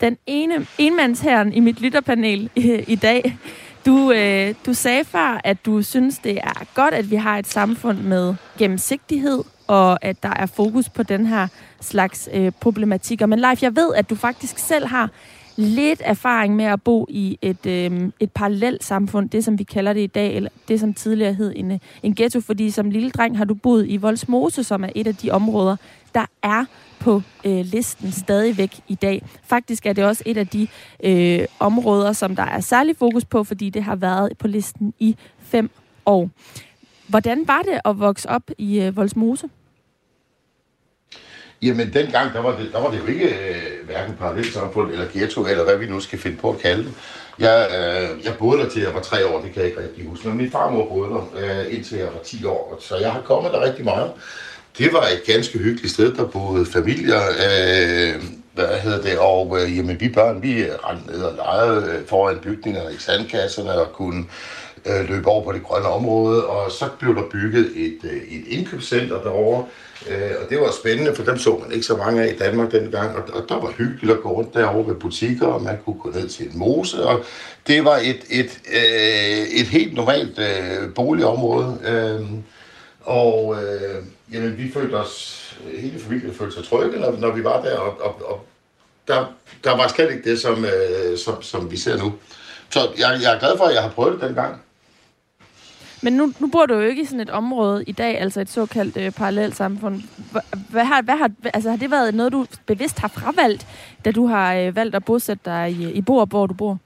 den 0.00 0.16
ene 0.26 0.66
enmandsherren 0.78 1.52
i 1.52 1.60
mit 1.60 1.80
lytterpanel 1.80 2.50
i, 2.54 2.84
i 2.88 2.94
dag. 2.94 3.38
Du, 3.86 4.12
øh, 4.12 4.54
du 4.66 4.74
sagde 4.74 5.04
før, 5.04 5.40
at 5.44 5.66
du 5.66 5.82
synes, 5.82 6.18
det 6.18 6.38
er 6.38 6.74
godt, 6.74 6.94
at 6.94 7.10
vi 7.10 7.16
har 7.16 7.38
et 7.38 7.46
samfund 7.46 7.98
med 7.98 8.34
gennemsigtighed, 8.58 9.44
og 9.66 10.04
at 10.04 10.22
der 10.22 10.32
er 10.36 10.46
fokus 10.46 10.88
på 10.88 11.02
den 11.02 11.26
her 11.26 11.48
slags 11.80 12.28
øh, 12.32 12.52
problematikker. 12.60 13.26
Men 13.26 13.38
Leif, 13.38 13.62
jeg 13.62 13.76
ved, 13.76 13.94
at 13.94 14.10
du 14.10 14.14
faktisk 14.14 14.58
selv 14.58 14.86
har 14.86 15.10
lidt 15.56 16.02
erfaring 16.04 16.56
med 16.56 16.64
at 16.64 16.82
bo 16.82 17.06
i 17.08 17.38
et, 17.42 17.66
øh, 17.66 18.10
et 18.20 18.32
parallelt 18.32 18.84
samfund, 18.84 19.30
det 19.30 19.44
som 19.44 19.58
vi 19.58 19.64
kalder 19.64 19.92
det 19.92 20.00
i 20.00 20.06
dag, 20.06 20.36
eller 20.36 20.50
det 20.68 20.80
som 20.80 20.94
tidligere 20.94 21.34
hed 21.34 21.52
en, 21.56 21.70
øh, 21.70 21.78
en 22.02 22.14
ghetto, 22.14 22.40
fordi 22.40 22.70
som 22.70 22.90
lille 22.90 23.10
dreng 23.10 23.38
har 23.38 23.44
du 23.44 23.54
boet 23.54 23.86
i 23.88 23.96
Voldsmose, 23.96 24.64
som 24.64 24.84
er 24.84 24.88
et 24.94 25.06
af 25.06 25.16
de 25.16 25.30
områder, 25.30 25.76
der 26.14 26.26
er 26.42 26.64
på 27.04 27.22
øh, 27.44 27.64
listen 27.64 28.12
stadigvæk 28.12 28.70
i 28.88 28.94
dag. 28.94 29.22
Faktisk 29.46 29.86
er 29.86 29.92
det 29.92 30.04
også 30.04 30.22
et 30.26 30.36
af 30.36 30.48
de 30.48 30.68
øh, 31.04 31.46
områder, 31.60 32.12
som 32.12 32.36
der 32.36 32.42
er 32.42 32.60
særlig 32.60 32.96
fokus 32.96 33.24
på, 33.24 33.44
fordi 33.44 33.70
det 33.70 33.82
har 33.82 33.96
været 33.96 34.38
på 34.38 34.48
listen 34.48 34.94
i 34.98 35.16
fem 35.42 35.70
år. 36.06 36.30
Hvordan 37.08 37.48
var 37.48 37.62
det 37.62 37.80
at 37.84 37.98
vokse 37.98 38.28
op 38.28 38.42
i 38.58 38.80
øh, 38.80 38.96
Voldsmose? 38.96 39.48
Jamen, 41.62 41.92
dengang, 41.92 42.32
der 42.32 42.40
var 42.40 42.56
det, 42.58 42.72
der 42.72 42.80
var 42.80 42.90
det 42.90 42.98
jo 42.98 43.06
ikke 43.06 43.28
øh, 43.28 43.86
hverken 43.86 44.14
parallelsamfund 44.14 44.90
eller 44.90 45.06
ghetto, 45.12 45.46
eller 45.46 45.64
hvad 45.64 45.76
vi 45.76 45.86
nu 45.86 46.00
skal 46.00 46.18
finde 46.18 46.36
på 46.36 46.50
at 46.50 46.58
kalde 46.58 46.84
det. 46.84 46.94
Jeg, 47.38 47.68
øh, 47.70 48.24
jeg 48.24 48.34
boede 48.38 48.62
der 48.62 48.68
til 48.68 48.82
jeg 48.82 48.94
var 48.94 49.00
tre 49.00 49.26
år, 49.26 49.40
det 49.40 49.52
kan 49.52 49.62
jeg 49.62 49.70
ikke 49.70 49.82
rigtig 49.82 50.08
huske, 50.08 50.28
men 50.28 50.36
min 50.36 50.50
farmor 50.50 50.88
boede 50.88 51.10
der 51.10 51.24
øh, 51.36 51.74
indtil 51.74 51.98
jeg 51.98 52.06
var 52.06 52.22
10 52.24 52.44
år, 52.44 52.78
så 52.80 52.96
jeg 52.96 53.12
har 53.12 53.20
kommet 53.20 53.52
der 53.52 53.60
rigtig 53.60 53.84
meget. 53.84 54.12
Det 54.78 54.92
var 54.92 55.02
et 55.02 55.22
ganske 55.26 55.58
hyggeligt 55.58 55.94
sted, 55.94 56.14
der 56.14 56.24
boede 56.24 56.66
familier, 56.66 57.20
øh, 57.20 58.22
hvad 58.54 58.78
hedder 58.78 59.02
det, 59.02 59.18
og 59.18 59.58
øh, 59.60 59.76
jamen, 59.76 60.00
vi 60.00 60.08
børn, 60.08 60.42
vi 60.42 60.62
øh, 60.62 60.68
rendte 60.84 61.12
ned 61.12 61.22
og 61.22 61.34
legede 61.36 61.98
øh, 61.98 62.06
foran 62.06 62.38
bygningerne 62.38 62.94
i 62.94 62.98
sandkasserne 62.98 63.72
og 63.72 63.92
kunne 63.92 64.24
øh, 64.86 65.08
løbe 65.08 65.28
over 65.28 65.44
på 65.44 65.52
det 65.52 65.62
grønne 65.62 65.88
område, 65.88 66.46
og 66.46 66.72
så 66.72 66.84
blev 66.98 67.14
der 67.14 67.22
bygget 67.30 67.72
et, 67.76 67.98
øh, 68.04 68.16
et 68.16 68.44
indkøbscenter 68.48 69.22
derovre, 69.22 69.66
øh, 70.10 70.30
og 70.42 70.50
det 70.50 70.60
var 70.60 70.70
spændende, 70.80 71.14
for 71.14 71.24
dem 71.24 71.38
så 71.38 71.58
man 71.62 71.72
ikke 71.72 71.86
så 71.86 71.96
mange 71.96 72.22
af 72.22 72.32
i 72.32 72.36
Danmark 72.36 72.72
dengang, 72.72 73.16
og, 73.16 73.22
og 73.34 73.48
der 73.48 73.60
var 73.60 73.72
hyggeligt 73.78 74.12
at 74.12 74.22
gå 74.22 74.32
rundt 74.32 74.54
derovre 74.54 74.88
ved 74.88 75.00
butikker, 75.00 75.46
og 75.46 75.62
man 75.62 75.78
kunne 75.84 75.98
gå 75.98 76.10
ned 76.10 76.28
til 76.28 76.46
en 76.46 76.58
mose, 76.58 77.06
og 77.06 77.24
det 77.66 77.84
var 77.84 77.96
et, 77.96 78.20
et, 78.30 78.60
øh, 78.74 79.60
et 79.60 79.66
helt 79.66 79.94
normalt 79.94 80.38
øh, 80.38 80.94
boligområde, 80.94 81.78
øh, 81.86 82.26
og 83.00 83.56
øh, 83.62 84.02
jamen, 84.32 84.58
vi 84.58 84.70
følte 84.70 84.94
os, 84.94 85.44
øh, 85.66 85.80
hele 85.80 86.00
familien 86.00 86.34
følte 86.34 86.54
sig 86.54 86.64
trygge, 86.64 87.00
når, 87.00 87.16
når 87.18 87.30
vi 87.30 87.44
var 87.44 87.62
der, 87.62 87.78
og, 87.78 88.00
og, 88.00 88.30
og 88.30 88.46
der, 89.08 89.26
der 89.64 89.76
var 89.76 89.88
slet 89.88 90.10
ikke 90.10 90.30
det, 90.30 90.40
som, 90.40 90.64
øh, 90.64 91.18
som, 91.18 91.42
som 91.42 91.70
vi 91.70 91.76
ser 91.76 91.98
nu. 91.98 92.12
Så 92.70 92.80
jeg, 92.98 93.18
jeg 93.22 93.34
er 93.34 93.38
glad 93.38 93.56
for, 93.56 93.64
at 93.64 93.74
jeg 93.74 93.82
har 93.82 93.90
prøvet 93.90 94.20
det 94.20 94.28
dengang. 94.28 94.60
Men 96.02 96.12
nu, 96.12 96.32
nu 96.40 96.46
bor 96.46 96.66
du 96.66 96.74
jo 96.74 96.80
ikke 96.80 97.02
i 97.02 97.04
sådan 97.04 97.20
et 97.20 97.30
område 97.30 97.84
i 97.86 97.92
dag, 97.92 98.20
altså 98.20 98.40
et 98.40 98.50
såkaldt 98.50 98.96
øh, 98.96 99.10
parallelt 99.10 99.56
samfund. 99.56 100.02
Hvad 100.70 100.84
har, 100.84 101.02
hvad 101.02 101.16
har, 101.16 101.30
altså, 101.54 101.70
har 101.70 101.76
det 101.76 101.90
været 101.90 102.14
noget, 102.14 102.32
du 102.32 102.46
bevidst 102.66 102.98
har 102.98 103.08
fravalgt, 103.08 103.66
da 104.04 104.10
du 104.10 104.26
har 104.26 104.54
øh, 104.54 104.76
valgt 104.76 104.94
at 104.94 105.04
bosætte 105.04 105.42
dig 105.44 105.70
i, 105.70 105.92
i 105.92 106.00
Bor, 106.00 106.24
hvor 106.24 106.46
du 106.46 106.54
bor? 106.54 106.78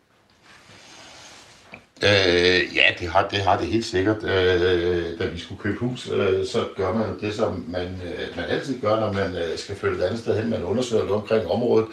Øh, 2.03 2.77
ja, 2.77 2.83
det 3.01 3.09
har, 3.09 3.29
det 3.29 3.39
har 3.39 3.59
det 3.59 3.67
helt 3.67 3.85
sikkert. 3.85 4.25
Øh, 4.25 5.19
da 5.19 5.27
vi 5.27 5.39
skulle 5.39 5.61
købe 5.61 5.79
hus, 5.79 6.11
øh, 6.11 6.47
så 6.47 6.65
gør 6.77 6.95
man 6.95 7.21
det, 7.21 7.35
som 7.35 7.65
man, 7.69 7.87
øh, 7.87 8.37
man 8.37 8.45
altid 8.49 8.81
gør, 8.81 9.01
når 9.01 9.13
man 9.13 9.37
øh, 9.37 9.59
skal 9.59 9.77
flytte 9.77 9.99
et 9.99 10.03
andet 10.03 10.19
sted 10.21 10.37
hen. 10.41 10.51
Man 10.51 10.65
undersøger 10.65 11.05
noget 11.05 11.23
omkring 11.23 11.47
området. 11.47 11.87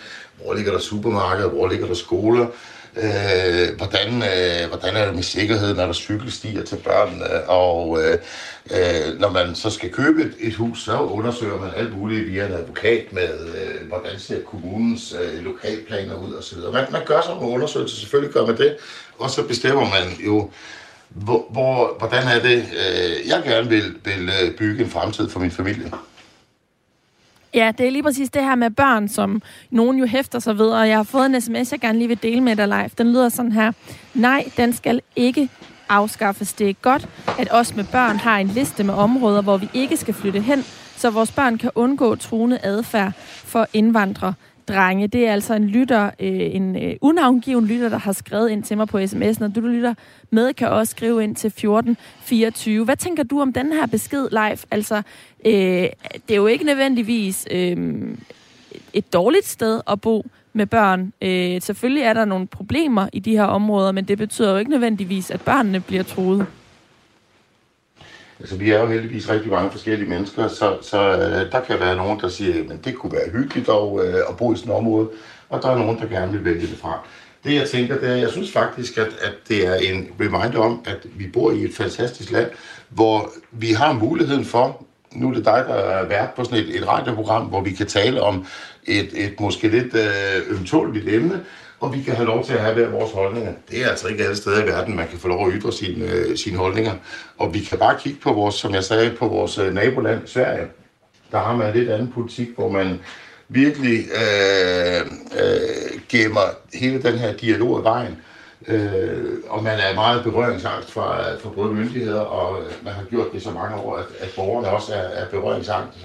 Hvor 0.44 0.54
ligger 0.54 0.72
der 0.72 0.80
supermarkeder? 0.80 1.50
Hvor 1.50 1.68
ligger 1.68 1.88
der 1.88 1.94
skoler? 1.94 2.48
øh, 2.98 3.78
hvordan, 3.78 4.08
øh, 4.24 4.70
hvordan 4.70 4.96
er 4.96 5.06
det 5.06 5.16
med 5.16 5.24
sikkerheden, 5.24 5.80
Er 5.80 5.86
der 5.86 5.94
cykelstier 5.94 6.64
til 6.64 6.76
børnene, 6.76 7.50
og 7.50 8.00
øh, 8.04 8.18
øh, 8.72 9.20
når 9.20 9.30
man 9.30 9.56
så 9.56 9.70
skal 9.70 9.92
købe 9.92 10.22
et, 10.22 10.34
et 10.40 10.56
hus, 10.56 10.84
så 10.84 11.00
undersøger 11.00 11.60
man 11.60 11.72
alt 11.76 11.98
muligt 11.98 12.32
via 12.32 12.46
en 12.46 12.54
advokat 12.54 13.14
med, 13.14 13.30
øh, 13.48 13.88
hvordan 13.88 14.20
ser 14.20 14.42
kommunens 14.42 15.16
øh, 15.22 15.44
lokalplaner 15.44 16.16
ud 16.16 16.34
osv. 16.34 16.58
Man, 16.74 16.86
man 16.92 17.02
gør 17.06 17.22
sådan 17.22 17.36
nogle 17.36 17.54
undersøgelser, 17.54 17.98
selvfølgelig 17.98 18.34
gør 18.34 18.46
man 18.46 18.58
det, 18.58 18.78
og 19.20 19.30
så 19.30 19.48
bestemmer 19.48 19.82
man 19.82 20.26
jo, 20.26 20.50
hvor, 21.10 21.46
hvor, 21.50 21.96
hvordan 22.00 22.28
er 22.28 22.40
det, 22.40 22.58
øh, 22.58 23.28
jeg 23.28 23.44
gerne 23.46 23.70
vil, 23.70 23.96
vil 24.04 24.30
øh, 24.44 24.58
bygge 24.58 24.84
en 24.84 24.90
fremtid 24.90 25.30
for 25.30 25.40
min 25.40 25.52
familie. 25.52 25.92
Ja, 27.54 27.72
det 27.78 27.88
er 27.88 27.92
lige 27.92 28.04
præcis 28.04 28.30
det 28.30 28.44
her 28.44 28.56
med 28.56 28.70
børn, 28.70 29.10
som 29.10 29.42
nogen 29.70 29.98
jo 30.00 30.06
hæfter 30.06 30.40
sig 30.40 30.58
ved, 30.58 30.70
og 30.70 30.90
jeg 30.90 30.98
har 30.98 31.04
fået 31.04 31.26
en 31.26 31.42
sms, 31.42 31.72
jeg 31.72 31.80
gerne 31.80 31.98
lige 31.98 32.08
vil 32.08 32.24
dele 32.24 32.42
med 32.42 32.56
dig 32.56 32.68
live. 32.68 32.90
Den 32.98 33.12
lyder 33.12 33.30
sådan 33.30 33.52
her. 33.52 33.72
Nej, 34.14 34.52
den 34.58 34.74
skal 34.74 35.02
ikke 35.16 35.50
afskaffes. 35.90 36.54
Det 36.54 36.70
er 36.70 36.74
godt, 36.74 37.10
at 37.40 37.48
os 37.52 37.76
med 37.76 37.86
børn 37.92 38.18
har 38.18 38.38
en 38.38 38.48
liste 38.48 38.84
med 38.84 38.94
områder, 38.94 39.42
hvor 39.42 39.58
vi 39.58 39.70
ikke 39.74 39.98
skal 39.98 40.14
flytte 40.14 40.42
hen, 40.42 40.66
så 40.98 41.10
vores 41.10 41.32
børn 41.32 41.58
kan 41.58 41.72
undgå 41.76 42.16
truende 42.16 42.60
adfærd 42.64 43.12
for 43.46 43.68
indvandrere 43.74 44.34
drenge. 44.68 45.08
Det 45.08 45.28
er 45.28 45.34
altså 45.34 45.54
en 45.54 45.68
lytter, 45.68 46.06
øh, 46.20 46.56
en 46.56 46.84
øh, 46.84 46.96
unavngiven 47.02 47.66
lytter, 47.66 47.90
der 47.90 47.98
har 47.98 48.12
skrevet 48.12 48.50
ind 48.50 48.64
til 48.64 48.78
mig 48.78 48.88
på 48.88 49.00
sms'en, 49.00 49.44
og 49.44 49.56
du, 49.56 49.62
du 49.62 49.68
lytter 49.68 49.94
med, 50.30 50.54
kan 50.54 50.68
også 50.68 50.92
skrive 50.92 51.24
ind 51.24 51.36
til 51.36 51.48
1424. 51.48 52.86
Hvad 52.86 52.98
tænker 52.98 53.24
du 53.24 53.42
om 53.42 53.54
den 53.54 53.72
her 53.72 53.86
besked 53.86 54.28
live? 54.32 54.58
Altså, 54.72 54.96
øh, 55.46 55.54
det 56.28 56.32
er 56.32 56.36
jo 56.36 56.48
ikke 56.48 56.66
nødvendigvis 56.66 57.48
øh, 57.52 58.04
et 58.94 59.14
dårligt 59.14 59.46
sted 59.46 59.82
at 59.88 60.02
bo 60.02 60.26
med 60.54 60.66
børn. 60.66 61.14
Øh, 61.22 61.62
selvfølgelig 61.62 62.04
er 62.04 62.14
der 62.14 62.26
nogle 62.26 62.48
problemer 62.48 63.08
i 63.14 63.20
de 63.20 63.32
her 63.32 63.44
områder, 63.44 63.92
men 63.92 64.06
det 64.06 64.18
betyder 64.18 64.52
jo 64.52 64.58
ikke 64.58 64.72
nødvendigvis, 64.72 65.32
at 65.32 65.42
børnene 65.42 65.80
bliver 65.80 66.04
truet. 66.04 66.46
Altså, 68.40 68.56
vi 68.56 68.72
er 68.72 68.82
jo 68.82 68.88
heldigvis 68.88 69.30
rigtig 69.30 69.52
mange 69.52 69.72
forskellige 69.72 70.10
mennesker, 70.10 70.48
så, 70.48 70.78
så 70.82 71.12
øh, 71.12 71.52
der 71.52 71.62
kan 71.68 71.80
være 71.80 71.96
nogen, 71.96 72.20
der 72.20 72.30
siger, 72.30 72.74
at 72.74 72.86
det 72.86 72.96
kunne 72.96 73.12
være 73.12 73.30
hyggeligt 73.32 73.68
dog, 73.68 74.06
øh, 74.06 74.16
at 74.30 74.38
bo 74.38 74.54
i 74.54 74.58
sådan 74.58 74.72
et 74.72 74.78
område, 74.78 75.10
og 75.50 75.62
der 75.62 75.70
er 75.70 75.78
nogen, 75.78 76.00
der 76.00 76.06
gerne 76.06 76.32
vil 76.32 76.46
vælge 76.46 76.68
det 76.68 76.78
fra. 76.78 77.00
Det 77.44 77.56
jeg 77.56 77.70
tænker, 77.70 78.00
det 78.00 78.10
er, 78.10 78.16
jeg 78.16 78.30
synes 78.30 78.52
faktisk, 78.52 78.98
at, 78.98 79.08
at 79.22 79.34
det 79.48 79.68
er 79.68 79.76
en 79.76 80.08
reminder 80.20 80.60
om, 80.60 80.84
at 80.86 80.98
vi 81.04 81.28
bor 81.28 81.52
i 81.52 81.64
et 81.64 81.76
fantastisk 81.76 82.32
land, 82.32 82.52
hvor 82.90 83.32
vi 83.52 83.72
har 83.72 83.94
muligheden 83.94 84.46
for, 84.46 84.86
nu 85.12 85.30
er 85.30 85.34
det 85.34 85.46
dig, 85.46 85.64
der 85.68 85.74
er 85.74 86.06
vært 86.06 86.30
på 86.36 86.44
sådan 86.44 86.58
et, 86.58 86.76
et 86.76 86.88
radioprogram, 86.88 87.46
hvor 87.46 87.62
vi 87.62 87.72
kan 87.72 87.88
tale 87.88 88.22
om 88.22 88.46
et, 88.84 89.26
et 89.26 89.40
måske 89.40 89.68
lidt 89.68 89.96
øh, 89.96 90.58
ømtåligt 90.60 91.10
emne, 91.10 91.44
og 91.80 91.94
vi 91.94 92.02
kan 92.02 92.16
have 92.16 92.28
lov 92.28 92.46
til 92.46 92.54
at 92.54 92.60
have 92.60 92.74
hver 92.74 92.90
vores 92.90 93.12
holdninger. 93.12 93.54
Det 93.72 93.84
er 93.84 93.90
altså 93.90 94.08
ikke 94.08 94.24
alle 94.24 94.36
steder 94.36 94.64
i 94.64 94.68
verden, 94.68 94.96
man 94.96 95.08
kan 95.08 95.20
få 95.20 95.28
lov 95.28 95.48
at 95.48 95.54
ytre 95.56 95.74
sine, 95.74 96.06
øh, 96.06 96.38
sine 96.38 96.58
holdninger. 96.58 96.94
Og 97.38 97.54
vi 97.54 97.60
kan 97.60 97.78
bare 97.78 97.98
kigge 98.00 98.20
på 98.20 98.34
vores, 98.34 98.56
som 98.56 98.74
jeg 98.74 98.84
sagde, 98.84 99.16
på 99.20 99.28
vores 99.28 99.58
øh, 99.58 99.74
naboland, 99.74 100.28
Sverige. 100.28 100.68
Der 101.32 101.40
har 101.40 101.56
man 101.56 101.68
en 101.68 101.74
lidt 101.74 101.90
anden 101.90 102.12
politik, 102.12 102.48
hvor 102.56 102.70
man 102.70 103.00
virkelig 103.50 104.00
øh, 104.00 105.02
øh, 105.42 106.02
gemmer 106.10 106.50
hele 106.74 107.02
den 107.02 107.20
her 107.20 107.34
dialog 107.34 107.80
i 107.80 107.84
vejen. 107.84 108.18
Øh, 108.68 109.34
og 109.50 109.64
man 109.64 109.80
er 109.80 109.96
meget 109.96 110.24
berøringsangst 110.24 110.92
for, 110.92 111.18
for 111.40 111.50
både 111.50 111.74
myndigheder, 111.74 112.20
og 112.20 112.62
øh, 112.62 112.72
man 112.84 112.94
har 112.94 113.04
gjort 113.04 113.32
det 113.34 113.44
så 113.44 113.52
mange 113.52 113.76
år, 113.76 113.98
at, 113.98 114.06
at 114.20 114.30
borgerne 114.36 114.70
også 114.70 114.94
er, 114.94 114.98
er 114.98 115.30
berøringsangst. 115.30 115.98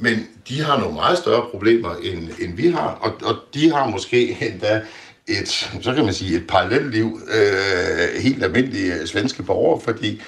Men 0.00 0.26
de 0.48 0.62
har 0.62 0.80
nogle 0.80 0.94
meget 0.94 1.18
større 1.18 1.46
problemer, 1.50 1.94
end, 2.02 2.28
end 2.40 2.56
vi 2.56 2.68
har, 2.68 2.98
og, 3.00 3.12
og 3.28 3.36
de 3.54 3.72
har 3.72 3.88
måske 3.88 4.36
endda 4.50 4.82
et, 5.28 5.48
så 5.82 5.92
kan 5.94 6.04
man 6.04 6.14
sige, 6.14 6.36
et 6.36 6.46
parallelt 6.46 6.90
liv, 6.90 7.20
øh, 7.34 8.22
helt 8.22 8.44
almindelige 8.44 8.94
øh, 8.94 9.06
svenske 9.06 9.42
borgere, 9.42 9.80
fordi 9.80 10.22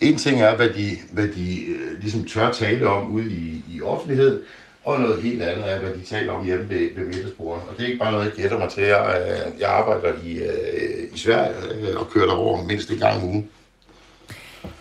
en 0.00 0.16
ting 0.16 0.42
er, 0.42 0.56
hvad 0.56 0.68
de, 0.68 0.96
hvad 1.12 1.28
de 1.28 1.60
øh, 1.64 2.00
ligesom 2.00 2.24
tør 2.24 2.52
tale 2.52 2.88
om 2.88 3.10
ude 3.10 3.30
i, 3.30 3.64
i 3.70 3.82
offentlighed, 3.82 4.42
og 4.84 5.00
noget 5.00 5.22
helt 5.22 5.42
andet 5.42 5.72
er, 5.72 5.78
hvad 5.78 5.90
de 5.90 6.04
taler 6.04 6.32
om 6.32 6.44
hjemme 6.44 6.70
ved, 6.70 6.88
ved 6.96 7.06
middagsbordet. 7.06 7.62
Og 7.68 7.76
det 7.76 7.82
er 7.82 7.86
ikke 7.86 7.98
bare 7.98 8.12
noget, 8.12 8.24
jeg 8.24 8.32
gætter 8.32 8.58
mig 8.58 8.68
til. 8.70 8.82
Jeg, 8.82 9.26
øh, 9.30 9.60
jeg 9.60 9.70
arbejder 9.70 10.12
i, 10.24 10.38
øh, 10.38 11.14
i 11.14 11.18
Sverige 11.18 11.54
øh, 11.80 12.00
og 12.00 12.10
kører 12.10 12.26
derover 12.26 12.64
mindst 12.64 12.90
en 12.90 12.98
gang 12.98 13.22
om 13.22 13.28
ugen. 13.28 13.48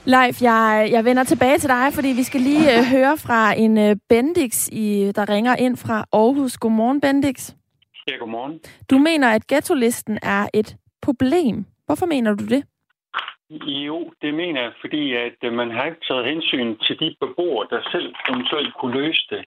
Leif, 0.05 0.41
jeg, 0.41 0.89
jeg 0.91 1.05
vender 1.05 1.23
tilbage 1.23 1.57
til 1.57 1.69
dig, 1.69 1.93
fordi 1.93 2.07
vi 2.07 2.23
skal 2.23 2.41
lige 2.41 2.77
øh, 2.77 2.83
høre 2.95 3.17
fra 3.17 3.53
en 3.53 3.77
øh, 3.77 3.95
Bendix, 4.09 4.67
i, 4.71 5.11
der 5.15 5.29
ringer 5.29 5.55
ind 5.55 5.77
fra 5.77 6.05
Aarhus. 6.13 6.57
Godmorgen, 6.57 7.01
Bendix. 7.01 7.55
Ja, 8.07 8.15
godmorgen. 8.15 8.59
Du 8.91 8.97
mener, 8.97 9.27
at 9.29 9.47
ghetto-listen 9.47 10.19
er 10.23 10.47
et 10.53 10.75
problem. 11.01 11.65
Hvorfor 11.85 12.05
mener 12.05 12.35
du 12.35 12.45
det? 12.45 12.63
Jo, 13.49 14.11
det 14.21 14.33
mener 14.33 14.61
jeg, 14.61 14.71
fordi 14.81 15.13
at 15.13 15.37
øh, 15.43 15.53
man 15.53 15.71
har 15.71 15.85
ikke 15.85 16.05
taget 16.07 16.25
hensyn 16.25 16.77
til 16.85 16.99
de 16.99 17.15
beboere, 17.21 17.67
der 17.69 17.89
selv 17.91 18.13
eventuelt 18.29 18.73
kunne 18.79 18.97
løse 19.01 19.25
det. 19.29 19.43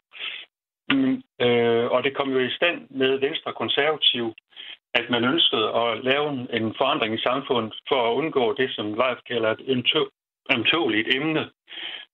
Mm, 0.91 1.23
øh, 1.47 1.87
og 1.91 2.05
det 2.05 2.17
kom 2.17 2.31
jo 2.31 2.39
i 2.39 2.57
stand 2.59 2.79
med 2.91 3.19
Venstre 3.19 3.53
Konservativ, 3.53 4.35
at 4.95 5.07
man 5.11 5.25
ønskede 5.25 5.67
at 5.83 6.05
lave 6.05 6.27
en 6.59 6.75
forandring 6.79 7.15
i 7.15 7.23
samfundet 7.29 7.75
for 7.89 8.01
at 8.09 8.15
undgå 8.15 8.55
det, 8.61 8.71
som 8.71 8.87
Leif 8.95 9.19
kalder 9.31 9.51
et 9.51 9.61
ømtåligt 10.55 11.15
emne, 11.15 11.51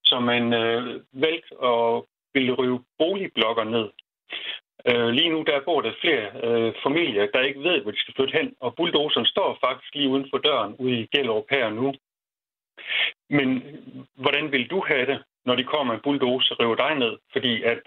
så 0.04 0.20
man 0.20 0.52
øh, 0.52 1.00
valgte 1.12 1.54
at 1.64 2.02
ville 2.34 2.52
rive 2.62 2.84
boligblokker 2.98 3.64
ned. 3.64 3.88
Øh, 4.88 5.08
lige 5.08 5.30
nu 5.30 5.42
der 5.42 5.60
bor 5.64 5.80
der 5.80 5.92
flere 6.00 6.26
øh, 6.46 6.74
familier, 6.82 7.26
der 7.34 7.40
ikke 7.40 7.60
ved, 7.60 7.80
hvor 7.80 7.90
de 7.90 8.00
skal 8.00 8.14
flytte 8.16 8.38
hen, 8.38 8.54
og 8.60 8.74
bulldozeren 8.76 9.26
står 9.26 9.58
faktisk 9.64 9.94
lige 9.94 10.08
uden 10.08 10.26
for 10.30 10.38
døren 10.38 10.74
ude 10.78 11.00
i 11.00 11.08
Gellerup 11.12 11.44
her 11.50 11.70
nu. 11.70 11.94
Men 13.30 13.48
hvordan 14.14 14.52
vil 14.52 14.70
du 14.70 14.84
have 14.86 15.06
det, 15.06 15.22
når 15.44 15.54
de 15.54 15.64
kommer 15.64 15.94
en 15.94 16.00
bulldozer 16.04 16.54
og 16.54 16.60
river 16.60 16.74
dig 16.74 16.94
ned, 16.94 17.18
fordi 17.32 17.62
at 17.62 17.80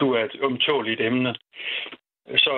du 0.00 0.12
er 0.12 0.24
et 0.24 0.36
ømtåligt 0.42 1.00
emne? 1.00 1.34
Så 2.36 2.54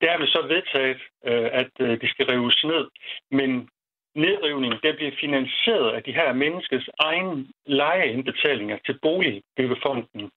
der 0.00 0.10
er 0.10 0.18
vi 0.18 0.26
så 0.26 0.46
vedtaget, 0.48 1.00
øh, 1.24 1.48
at 1.52 1.70
øh, 1.80 2.00
de 2.00 2.08
skal 2.08 2.26
rives 2.26 2.64
ned. 2.64 2.84
Men 3.30 3.68
nedrivningen 4.14 4.80
der 4.82 4.96
bliver 4.96 5.12
finansieret 5.20 5.90
af 5.92 6.02
de 6.02 6.12
her 6.12 6.32
menneskes 6.32 6.90
egen 6.98 7.52
lejeindbetalinger 7.66 8.78
til 8.86 8.98
boligbyggefonden 9.02 10.30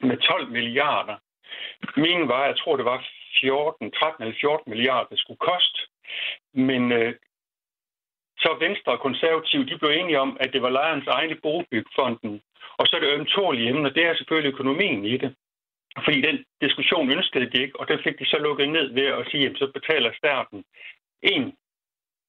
med 0.00 0.16
12 0.16 0.50
milliarder. 0.50 1.16
Min 1.96 2.28
var, 2.28 2.46
jeg 2.46 2.56
tror, 2.58 2.76
det 2.76 2.84
var 2.84 3.06
14, 3.40 3.90
13 3.90 4.24
eller 4.24 4.36
14 4.40 4.70
milliarder, 4.70 5.08
det 5.08 5.18
skulle 5.18 5.38
koste. 5.38 5.80
Men 6.54 6.92
øh, 6.92 7.14
så 8.38 8.56
Venstre 8.60 8.92
og 8.92 9.00
Konservative, 9.00 9.64
de 9.64 9.78
blev 9.78 9.90
enige 9.90 10.20
om, 10.20 10.36
at 10.40 10.52
det 10.52 10.62
var 10.62 10.70
lejernes 10.70 11.06
egen 11.06 11.38
boligbyggefonden. 11.42 12.42
Og 12.78 12.86
så 12.86 12.96
er 12.96 13.00
det 13.00 13.14
ømtålige 13.18 13.68
emne, 13.68 13.94
det 13.94 14.04
er 14.06 14.14
selvfølgelig 14.16 14.52
økonomien 14.52 15.04
i 15.04 15.16
det. 15.16 15.34
Fordi 16.04 16.20
den 16.20 16.44
diskussion 16.60 17.10
ønskede 17.10 17.50
de 17.50 17.62
ikke, 17.62 17.80
og 17.80 17.88
den 17.88 17.98
fik 18.04 18.18
de 18.18 18.26
så 18.26 18.38
lukket 18.38 18.68
ned 18.68 18.94
ved 18.94 19.06
at 19.06 19.26
sige, 19.30 19.46
at 19.50 19.58
så 19.58 19.66
betaler 19.74 20.12
staten 20.12 20.64
1 21.22 21.52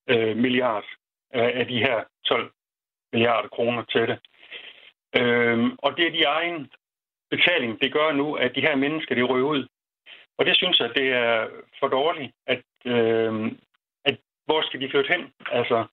øh, 0.09 0.37
milliard 0.37 0.85
af 1.33 1.67
de 1.67 1.77
her 1.79 2.03
12 2.25 2.51
milliarder 3.13 3.49
kroner 3.49 3.83
til 3.83 4.01
det. 4.01 4.19
Øh, 5.19 5.57
og 5.77 5.97
det 5.97 6.07
er 6.07 6.11
de 6.11 6.23
egen 6.23 6.71
betaling, 7.29 7.81
det 7.81 7.93
gør 7.93 8.11
nu, 8.11 8.33
at 8.33 8.55
de 8.55 8.61
her 8.61 8.75
mennesker, 8.75 9.15
de 9.15 9.21
røver 9.21 9.49
ud. 9.49 9.67
Og 10.37 10.45
det 10.45 10.55
synes 10.57 10.79
jeg, 10.79 10.89
det 10.95 11.07
er 11.11 11.47
for 11.79 11.87
dårligt, 11.87 12.31
at, 12.47 12.63
øh, 12.85 13.51
at 14.05 14.17
hvor 14.45 14.61
skal 14.61 14.81
de 14.81 14.89
flytte 14.89 15.13
hen? 15.13 15.31
Altså, 15.51 15.85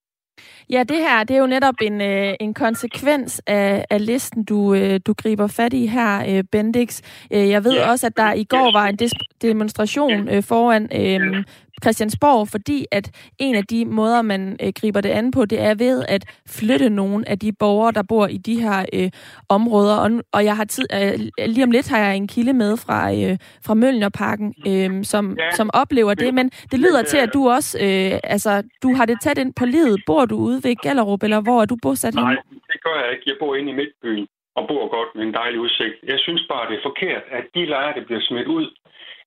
Ja, 0.70 0.82
det 0.82 0.96
her 0.96 1.24
det 1.24 1.36
er 1.36 1.40
jo 1.40 1.46
netop 1.46 1.74
en, 1.82 2.00
øh, 2.00 2.34
en 2.40 2.54
konsekvens 2.54 3.42
af, 3.46 3.84
af 3.90 4.06
listen, 4.06 4.44
du, 4.44 4.74
øh, 4.74 5.00
du 5.06 5.12
griber 5.12 5.46
fat 5.46 5.72
i 5.72 5.86
her, 5.86 6.36
øh, 6.36 6.44
Bendix. 6.52 7.02
Øh, 7.32 7.48
jeg 7.48 7.64
ved 7.64 7.76
yeah. 7.76 7.90
også, 7.90 8.06
at 8.06 8.16
der 8.16 8.32
i 8.32 8.44
går 8.44 8.72
var 8.72 8.86
en 8.86 8.98
demonstration 9.42 10.28
øh, 10.28 10.42
foran 10.42 10.84
øh, 10.84 11.44
Christiansborg, 11.82 12.48
fordi 12.48 12.86
at 12.90 13.32
en 13.38 13.54
af 13.54 13.64
de 13.64 13.84
måder, 13.84 14.22
man 14.22 14.56
øh, 14.62 14.72
griber 14.80 15.00
det 15.00 15.08
an 15.08 15.30
på, 15.30 15.44
det 15.44 15.60
er 15.60 15.74
ved 15.74 16.04
at 16.08 16.24
flytte 16.48 16.90
nogle 16.90 17.28
af 17.28 17.38
de 17.38 17.52
borgere, 17.52 17.92
der 17.92 18.02
bor 18.08 18.26
i 18.26 18.36
de 18.36 18.60
her 18.60 18.84
øh, 18.92 19.10
områder. 19.48 19.96
Og, 19.96 20.10
og 20.32 20.44
jeg 20.44 20.56
har 20.56 20.64
tid, 20.64 20.86
øh, 20.94 21.46
lige 21.48 21.64
om 21.64 21.70
lidt 21.70 21.88
har 21.88 21.98
jeg 21.98 22.16
en 22.16 22.28
kilde 22.28 22.52
med 22.52 22.76
fra, 22.76 22.98
øh, 23.14 23.38
fra 23.66 23.74
Mølnerparken, 23.74 24.54
øh, 24.70 25.04
som, 25.04 25.36
ja. 25.38 25.50
som 25.50 25.70
oplever 25.74 26.14
det, 26.14 26.34
men 26.34 26.50
det 26.70 26.78
lyder 26.78 27.02
til, 27.02 27.18
at 27.18 27.30
du 27.34 27.48
også, 27.50 27.78
øh, 27.78 28.20
altså, 28.24 28.62
du 28.82 28.94
har 28.94 29.06
det 29.06 29.20
tæt 29.20 29.38
ind 29.38 29.52
på 29.54 29.64
livet. 29.64 30.02
Bor 30.06 30.24
du 30.24 30.36
ude 30.36 30.64
ved 30.64 30.74
Gellerup, 30.82 31.22
eller 31.22 31.40
hvor 31.40 31.62
er 31.62 31.66
du 31.66 31.76
bosat 31.82 32.14
Nej, 32.14 32.36
det 32.72 32.80
gør 32.86 32.96
jeg 33.02 33.10
ikke. 33.14 33.24
Jeg 33.26 33.36
bor 33.40 33.56
inde 33.56 33.70
i 33.72 33.74
Midtbyen 33.74 34.26
og 34.56 34.62
bor 34.68 34.84
godt 34.96 35.10
med 35.16 35.22
en 35.28 35.34
dejlig 35.40 35.60
udsigt. 35.60 35.96
Jeg 36.12 36.18
synes 36.26 36.42
bare, 36.52 36.68
det 36.70 36.76
er 36.78 36.88
forkert, 36.90 37.24
at 37.38 37.44
de 37.54 37.62
lejre, 37.66 37.94
der 37.96 38.04
bliver 38.06 38.22
smidt 38.28 38.48
ud, 38.58 38.66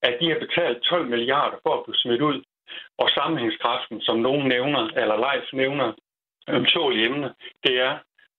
at 0.07 0.13
de 0.19 0.29
har 0.31 0.39
betalt 0.45 0.77
12 0.81 1.09
milliarder 1.13 1.57
for 1.63 1.74
at 1.75 1.83
blive 1.85 2.01
smidt 2.03 2.21
ud. 2.21 2.38
Og 3.01 3.07
sammenhængskraften, 3.09 4.01
som 4.01 4.17
nogen 4.27 4.47
nævner, 4.47 4.83
eller 5.01 5.15
Leif 5.25 5.47
nævner, 5.53 5.93
ømtålige 6.50 7.05
emne, 7.05 7.29
det 7.63 7.75
er, 7.88 7.93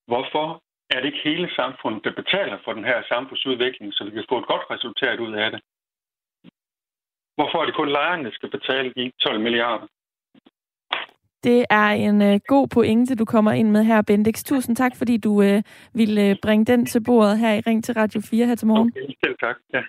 hvorfor 0.07 0.47
er 0.91 0.99
det 1.01 1.07
ikke 1.07 1.29
hele 1.31 1.49
samfundet, 1.61 2.05
der 2.05 2.13
betaler 2.23 2.59
for 2.65 2.73
den 2.73 2.85
her 2.85 3.03
samfundsudvikling, 3.13 3.95
så 3.95 4.05
vi 4.05 4.11
kan 4.11 4.25
få 4.29 4.39
et 4.39 4.47
godt 4.47 4.65
resultat 4.71 5.19
ud 5.21 5.33
af 5.35 5.51
det? 5.51 5.61
Hvorfor 7.37 7.59
er 7.61 7.67
det 7.67 7.75
kun 7.75 7.89
lejerne, 7.89 8.25
der 8.25 8.31
skal 8.31 8.51
betale 8.51 8.93
de 8.97 9.13
12 9.21 9.41
milliarder? 9.41 9.87
Det 11.45 11.65
er 11.71 11.89
en 11.89 12.23
uh, 12.23 12.41
god 12.47 12.69
pointe, 12.69 13.15
du 13.15 13.25
kommer 13.25 13.53
ind 13.53 13.71
med 13.71 13.85
her, 13.85 14.03
Bendix. 14.03 14.45
Tusind 14.45 14.77
tak, 14.77 14.93
fordi 14.97 15.17
du 15.17 15.31
uh, 15.31 15.63
ville 15.95 16.31
uh, 16.31 16.37
bringe 16.43 16.65
den 16.65 16.87
til 16.87 17.05
bordet 17.05 17.39
her 17.39 17.53
i 17.55 17.61
Ring 17.61 17.85
til 17.85 17.95
Radio 17.95 18.21
4 18.31 18.47
her 18.47 18.55
til 18.55 18.67
morgen. 18.67 18.93
Okay, 18.97 19.15
selv 19.25 19.37
tak. 19.41 19.57
Ja. 19.75 19.83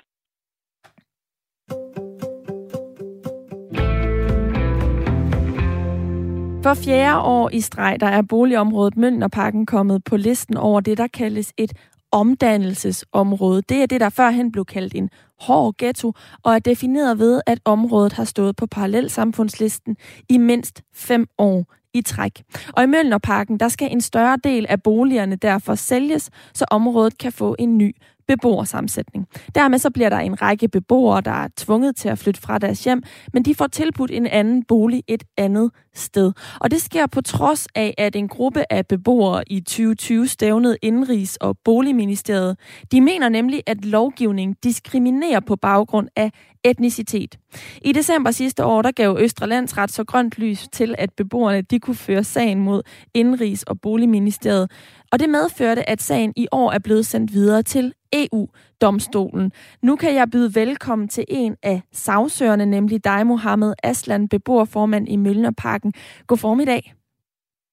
For 6.67 6.73
fjerde 6.73 7.19
år 7.21 7.49
i 7.53 7.61
streg, 7.61 7.97
der 7.99 8.07
er 8.07 8.21
boligområdet 8.21 8.97
Mønderparken 8.97 9.65
kommet 9.65 10.03
på 10.03 10.17
listen 10.17 10.57
over 10.57 10.79
det, 10.79 10.97
der 10.97 11.07
kaldes 11.07 11.53
et 11.57 11.73
omdannelsesområde. 12.11 13.61
Det 13.61 13.77
er 13.81 13.85
det, 13.85 14.01
der 14.01 14.09
førhen 14.09 14.51
blev 14.51 14.65
kaldt 14.65 14.95
en 14.95 15.09
hård 15.39 15.75
ghetto, 15.77 16.13
og 16.43 16.55
er 16.55 16.59
defineret 16.59 17.19
ved, 17.19 17.41
at 17.45 17.59
området 17.65 18.13
har 18.13 18.23
stået 18.23 18.55
på 18.55 18.65
parallelsamfundslisten 18.65 19.97
i 20.29 20.37
mindst 20.37 20.81
fem 20.93 21.27
år 21.37 21.65
i 21.93 22.01
træk. 22.01 22.43
Og 22.73 22.83
i 22.83 22.87
Mølnerparken, 22.87 23.59
der 23.59 23.67
skal 23.67 23.91
en 23.91 24.01
større 24.01 24.37
del 24.43 24.65
af 24.69 24.83
boligerne 24.83 25.35
derfor 25.35 25.75
sælges, 25.75 26.29
så 26.53 26.65
området 26.71 27.17
kan 27.17 27.31
få 27.31 27.55
en 27.59 27.77
ny 27.77 27.95
beboersammensætning. 28.27 29.27
Dermed 29.55 29.79
så 29.79 29.89
bliver 29.89 30.09
der 30.09 30.17
en 30.17 30.41
række 30.41 30.67
beboere, 30.67 31.21
der 31.21 31.31
er 31.31 31.47
tvunget 31.57 31.95
til 31.95 32.09
at 32.09 32.17
flytte 32.17 32.41
fra 32.41 32.57
deres 32.57 32.83
hjem, 32.83 33.03
men 33.33 33.43
de 33.43 33.55
får 33.55 33.67
tilbudt 33.67 34.11
en 34.11 34.27
anden 34.27 34.63
bolig 34.63 35.03
et 35.07 35.23
andet 35.37 35.71
sted. 35.93 36.31
Og 36.59 36.71
det 36.71 36.81
sker 36.81 37.07
på 37.07 37.21
trods 37.21 37.67
af, 37.75 37.93
at 37.97 38.15
en 38.15 38.27
gruppe 38.27 38.63
af 38.69 38.87
beboere 38.87 39.43
i 39.47 39.59
2020 39.59 40.27
stævnede 40.27 40.77
Indrigs- 40.85 41.37
og 41.41 41.57
Boligministeriet. 41.65 42.57
De 42.91 43.01
mener 43.01 43.29
nemlig, 43.29 43.63
at 43.67 43.85
lovgivningen 43.85 44.55
diskriminerer 44.63 45.39
på 45.39 45.55
baggrund 45.55 46.07
af 46.15 46.31
etnicitet. 46.63 47.37
I 47.81 47.91
december 47.91 48.31
sidste 48.31 48.65
år, 48.65 48.81
der 48.81 48.91
gav 48.91 49.17
Østre 49.19 49.47
Landsret 49.47 49.91
så 49.91 50.03
grønt 50.03 50.39
lys 50.39 50.67
til, 50.71 50.95
at 50.97 51.09
beboerne 51.17 51.61
de 51.61 51.79
kunne 51.79 51.95
føre 51.95 52.23
sagen 52.23 52.59
mod 52.59 52.81
Indrigs- 53.17 53.63
og 53.67 53.81
Boligministeriet. 53.81 54.71
Og 55.11 55.19
det 55.19 55.29
medførte, 55.29 55.89
at 55.89 56.01
sagen 56.01 56.33
i 56.35 56.47
år 56.51 56.71
er 56.71 56.79
blevet 56.79 57.05
sendt 57.05 57.33
videre 57.33 57.63
til 57.63 57.93
EU-domstolen. 58.13 59.51
Nu 59.81 59.95
kan 59.95 60.15
jeg 60.15 60.27
byde 60.31 60.59
velkommen 60.59 61.07
til 61.07 61.25
en 61.29 61.55
af 61.63 61.81
sagsøgerne, 61.91 62.65
nemlig 62.65 63.03
dig, 63.03 63.27
Mohammed 63.27 63.73
Aslan, 63.83 64.29
beboerformand 64.29 65.09
i 65.09 65.15
Mølnerparken. 65.15 65.93
God 66.27 66.37
formiddag. 66.37 66.93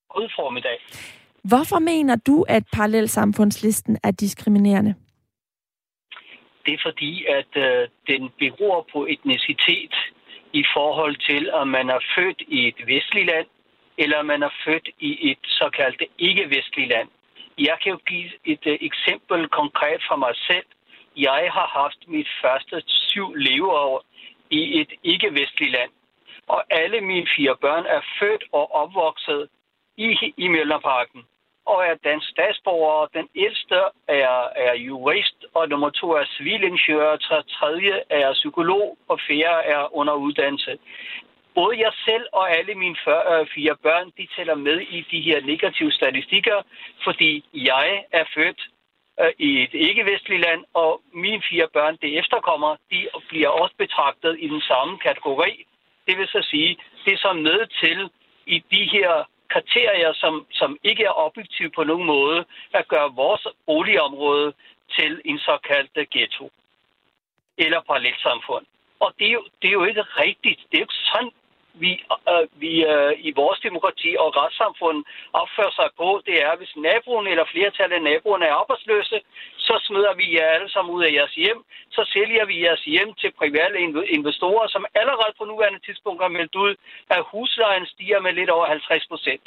God 0.09 0.29
formiddag. 0.37 0.79
Hvorfor 1.45 1.79
mener 1.79 2.17
du, 2.17 2.45
at 2.49 2.65
parallelsamfundslisten 2.73 3.99
er 4.03 4.11
diskriminerende? 4.11 4.95
Det 6.67 6.75
er 6.75 6.83
fordi, 6.85 7.25
at 7.25 7.53
øh, 7.57 7.89
den 8.07 8.31
beror 8.39 8.87
på 8.93 9.07
etnicitet 9.07 9.95
i 10.53 10.65
forhold 10.77 11.17
til, 11.29 11.53
om 11.53 11.69
man 11.69 11.89
er 11.91 12.01
født 12.17 12.43
i 12.49 12.69
et 12.69 12.81
vestligt 12.87 13.27
land, 13.27 13.47
eller 13.99 14.23
man 14.23 14.43
er 14.43 14.53
født 14.65 14.89
i 14.99 15.31
et 15.31 15.39
såkaldt 15.45 16.03
ikke-vestligt 16.19 16.89
land. 16.89 17.09
Jeg 17.59 17.77
kan 17.83 17.93
jo 17.93 17.99
give 18.07 18.31
et 18.45 18.67
uh, 18.67 18.73
eksempel 18.81 19.49
konkret 19.49 20.01
fra 20.09 20.17
mig 20.17 20.35
selv. 20.37 20.67
Jeg 21.17 21.49
har 21.53 21.67
haft 21.83 22.09
mit 22.09 22.29
første 22.43 22.83
syv 22.87 23.35
leveår 23.35 24.05
i 24.51 24.81
et 24.81 24.93
ikke-vestligt 25.03 25.73
land. 25.73 25.91
Og 26.47 26.65
alle 26.71 27.01
mine 27.01 27.27
fire 27.37 27.57
børn 27.57 27.87
er 27.87 28.01
født 28.19 28.45
og 28.53 28.75
opvokset 28.75 29.49
i, 29.97 30.33
i 30.37 30.49
Møllerparken 30.49 31.25
og 31.67 31.85
er 31.87 31.95
dansk 32.05 32.29
statsborger. 32.31 33.07
Den 33.07 33.29
ældste 33.35 33.75
er, 34.09 34.49
er 34.57 34.75
jurist, 34.75 35.45
og 35.55 35.69
nummer 35.69 35.91
to 35.91 36.11
er 36.11 36.25
civilingeniør, 36.37 37.17
tredje 37.57 38.03
er 38.11 38.33
psykolog, 38.33 38.99
og 39.09 39.21
fjerde 39.29 39.63
er 39.65 39.97
under 39.97 40.15
uddannelse 40.15 40.79
både 41.55 41.79
jeg 41.85 41.93
selv 42.07 42.27
og 42.33 42.57
alle 42.57 42.75
mine 42.75 42.97
øh, 43.09 43.47
fire 43.55 43.77
børn, 43.83 44.13
de 44.19 44.29
tæller 44.37 44.55
med 44.55 44.81
i 44.81 45.01
de 45.11 45.21
her 45.21 45.41
negative 45.41 45.93
statistikker, 45.93 46.63
fordi 47.05 47.45
jeg 47.55 48.05
er 48.13 48.25
født 48.35 48.61
øh, 49.21 49.33
i 49.39 49.63
et 49.63 49.75
ikke-vestligt 49.75 50.41
land, 50.41 50.65
og 50.75 51.03
mine 51.13 51.43
fire 51.51 51.69
børn, 51.73 51.99
det 52.03 52.19
efterkommer, 52.19 52.77
de 52.91 53.09
bliver 53.29 53.49
også 53.49 53.75
betragtet 53.79 54.37
i 54.41 54.49
den 54.49 54.61
samme 54.61 54.99
kategori. 54.99 55.67
Det 56.07 56.19
vil 56.19 56.29
så 56.29 56.47
sige, 56.51 56.77
det 57.05 57.13
er 57.13 57.19
så 57.19 57.33
med 57.33 57.67
til 57.81 58.11
i 58.47 58.59
de 58.71 58.85
her 58.93 59.25
kriterier, 59.49 60.13
som, 60.13 60.47
som 60.53 60.79
ikke 60.83 61.05
er 61.05 61.19
objektive 61.27 61.71
på 61.71 61.85
nogen 61.85 62.07
måde, 62.07 62.45
at 62.73 62.89
gøre 62.89 63.15
vores 63.15 63.47
boligområde 63.67 64.53
til 64.97 65.21
en 65.25 65.39
såkaldt 65.39 66.11
ghetto 66.11 66.51
eller 67.59 67.81
parallelsamfund. 67.81 68.67
Og 69.01 69.13
det 69.19 69.27
er, 69.27 69.33
jo, 69.33 69.45
det 69.63 69.69
er 69.69 69.73
jo 69.73 69.85
ikke 69.85 70.03
rigtigt. 70.03 70.61
Det 70.69 70.75
er 70.77 70.83
jo 70.83 70.89
ikke 70.89 71.05
sådan, 71.13 71.31
vi, 71.83 71.93
øh, 72.33 72.47
vi 72.63 72.73
øh, 72.93 73.13
i 73.29 73.31
vores 73.41 73.61
demokrati 73.61 74.11
og 74.19 74.29
retssamfund 74.37 74.99
opfører 75.33 75.75
sig 75.81 75.89
på, 76.01 76.09
det 76.27 76.37
er, 76.47 76.57
hvis 76.57 76.73
naboen 76.77 77.27
eller 77.27 77.47
flertallet 77.53 77.97
af 77.97 78.03
naboerne 78.03 78.47
er 78.47 78.55
arbejdsløse, 78.63 79.21
så 79.67 79.75
smider 79.87 80.15
vi 80.15 80.27
jer 80.37 80.47
alle 80.57 80.71
sammen 80.71 80.95
ud 80.95 81.05
af 81.05 81.13
jeres 81.13 81.35
hjem, 81.43 81.61
så 81.97 82.03
sælger 82.15 82.45
vi 82.45 82.57
jeres 82.65 82.85
hjem 82.95 83.15
til 83.21 83.31
private 83.41 83.77
investorer, 84.17 84.67
som 84.69 84.85
allerede 84.95 85.35
på 85.39 85.45
nuværende 85.45 85.85
tidspunkt 85.87 86.23
har 86.23 86.29
meldt 86.39 86.55
ud, 86.55 86.73
at 87.11 87.27
huslejen 87.33 87.87
stiger 87.87 88.21
med 88.21 88.33
lidt 88.33 88.51
over 88.51 88.67
50 88.67 89.07
procent. 89.07 89.47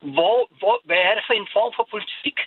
Hvor, 0.00 0.48
hvor, 0.58 0.80
hvad 0.84 1.00
er 1.08 1.14
det 1.14 1.24
for 1.26 1.34
en 1.34 1.48
form 1.52 1.72
for 1.76 1.86
politik? 1.90 2.38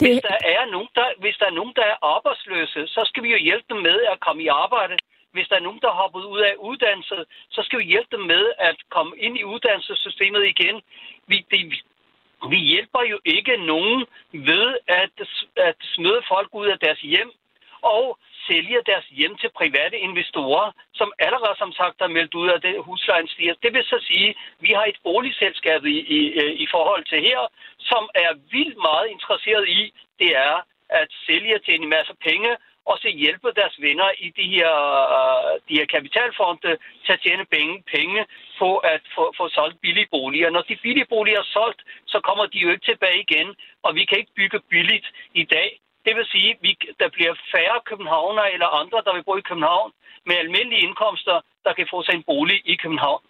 Det... 0.00 0.08
Hvis, 0.08 0.22
der 0.30 0.38
er 0.56 0.64
nogen, 0.74 0.88
der, 0.94 1.08
hvis 1.22 1.36
der 1.40 1.46
er 1.46 1.58
nogen, 1.60 1.74
der 1.76 1.86
er 1.92 1.96
arbejdsløse, 2.14 2.80
så 2.86 3.00
skal 3.04 3.22
vi 3.22 3.30
jo 3.34 3.38
hjælpe 3.48 3.66
dem 3.72 3.80
med 3.88 3.98
at 4.12 4.20
komme 4.20 4.42
i 4.42 4.46
arbejde. 4.64 4.96
Hvis 5.36 5.48
der 5.48 5.56
er 5.56 5.66
nogen, 5.68 5.80
der 5.82 5.90
har 5.90 6.02
hoppet 6.02 6.24
ud 6.34 6.40
af 6.50 6.54
uddannelse, 6.68 7.16
så 7.54 7.60
skal 7.62 7.78
vi 7.78 7.84
hjælpe 7.84 8.16
dem 8.16 8.24
med 8.34 8.44
at 8.58 8.76
komme 8.96 9.12
ind 9.18 9.34
i 9.38 9.44
uddannelsessystemet 9.52 10.42
igen. 10.46 10.76
Vi, 11.26 11.36
det, 11.50 11.60
vi 12.52 12.58
hjælper 12.72 13.02
jo 13.12 13.18
ikke 13.24 13.56
nogen 13.56 14.06
ved 14.32 14.66
at, 15.02 15.16
at 15.56 15.78
smide 15.94 16.20
folk 16.32 16.48
ud 16.60 16.66
af 16.66 16.78
deres 16.78 17.00
hjem 17.00 17.30
og 17.82 18.18
sælge 18.46 18.80
deres 18.90 19.06
hjem 19.18 19.34
til 19.36 19.50
private 19.60 19.98
investorer, 19.98 20.66
som 20.94 21.12
allerede 21.18 21.56
som 21.58 21.72
sagt 21.72 21.96
har 22.00 22.08
meldt 22.16 22.34
ud 22.34 22.48
af 22.48 22.60
det 22.60 22.84
huslejen 22.88 23.28
stiger. 23.28 23.54
Det 23.62 23.72
vil 23.74 23.84
så 23.84 23.98
sige, 24.10 24.28
at 24.28 24.36
vi 24.60 24.70
har 24.76 24.84
et 24.84 24.98
boligselskab 25.02 25.84
i, 25.84 25.98
i, 26.18 26.20
i 26.64 26.66
forhold 26.74 27.04
til 27.04 27.20
her, 27.28 27.40
som 27.78 28.02
er 28.14 28.30
vildt 28.52 28.78
meget 28.88 29.06
interesseret 29.14 29.68
i, 29.68 29.92
det 30.18 30.30
er 30.36 30.56
at 30.88 31.08
sælge 31.26 31.58
til 31.58 31.74
en 31.74 31.88
masse 31.88 32.14
penge, 32.28 32.56
og 32.90 32.98
så 33.02 33.08
hjælpe 33.08 33.48
deres 33.60 33.76
venner 33.86 34.10
i 34.26 34.28
de 34.38 34.46
her, 34.54 34.72
øh, 35.18 35.52
de 35.68 35.78
her 35.78 35.86
kapitalfonde 35.94 36.70
til 37.04 37.12
at 37.16 37.20
tjene 37.24 37.44
penge, 37.56 37.74
penge 37.96 38.20
på 38.58 38.76
at 38.76 39.02
få, 39.14 39.24
få 39.38 39.48
solgt 39.48 39.80
billige 39.80 40.08
boliger. 40.10 40.50
Når 40.50 40.62
de 40.62 40.76
billige 40.82 41.10
boliger 41.14 41.38
er 41.38 41.52
solgt, 41.58 41.80
så 42.06 42.20
kommer 42.20 42.46
de 42.46 42.58
jo 42.58 42.70
ikke 42.70 42.86
tilbage 42.90 43.20
igen, 43.26 43.48
og 43.82 43.94
vi 43.94 44.04
kan 44.04 44.18
ikke 44.18 44.36
bygge 44.36 44.60
billigt 44.70 45.06
i 45.34 45.44
dag. 45.44 45.80
Det 46.04 46.16
vil 46.16 46.26
sige, 46.26 46.50
at 46.50 46.98
der 47.00 47.08
bliver 47.08 47.34
færre 47.54 47.80
københavnere 47.90 48.52
eller 48.52 48.68
andre, 48.80 49.02
der 49.06 49.12
vil 49.14 49.24
bo 49.24 49.36
i 49.36 49.48
København 49.50 49.92
med 50.26 50.36
almindelige 50.36 50.84
indkomster, 50.86 51.40
der 51.64 51.72
kan 51.72 51.86
få 51.90 52.02
sig 52.02 52.14
en 52.14 52.22
bolig 52.22 52.58
i 52.64 52.74
København. 52.82 53.22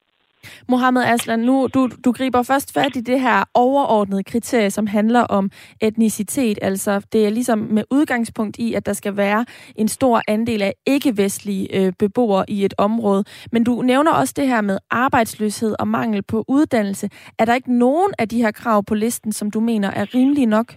Mohammed 0.68 1.02
Aslan, 1.04 1.38
nu 1.38 1.68
du, 1.74 1.88
du 2.04 2.12
griber 2.12 2.42
først 2.42 2.74
fat 2.74 2.96
i 2.96 3.00
det 3.00 3.20
her 3.20 3.44
overordnede 3.54 4.24
kriterie, 4.24 4.70
som 4.70 4.86
handler 4.86 5.20
om 5.20 5.50
etnicitet. 5.82 6.58
Altså, 6.62 7.06
det 7.12 7.26
er 7.26 7.30
ligesom 7.30 7.58
med 7.58 7.84
udgangspunkt 7.90 8.56
i, 8.58 8.74
at 8.74 8.86
der 8.86 8.92
skal 8.92 9.16
være 9.16 9.46
en 9.76 9.88
stor 9.88 10.22
andel 10.28 10.62
af 10.62 10.74
ikke-vestlige 10.86 11.76
øh, 11.78 11.92
beboere 11.98 12.44
i 12.48 12.64
et 12.64 12.74
område. 12.78 13.24
Men 13.52 13.64
du 13.64 13.82
nævner 13.82 14.12
også 14.12 14.34
det 14.36 14.48
her 14.48 14.60
med 14.60 14.78
arbejdsløshed 14.90 15.76
og 15.78 15.88
mangel 15.88 16.22
på 16.22 16.44
uddannelse. 16.48 17.10
Er 17.38 17.44
der 17.44 17.54
ikke 17.54 17.78
nogen 17.78 18.12
af 18.18 18.28
de 18.28 18.42
her 18.42 18.50
krav 18.50 18.84
på 18.84 18.94
listen, 18.94 19.32
som 19.32 19.50
du 19.50 19.60
mener 19.60 19.90
er 19.90 20.14
rimelige 20.14 20.46
nok? 20.46 20.72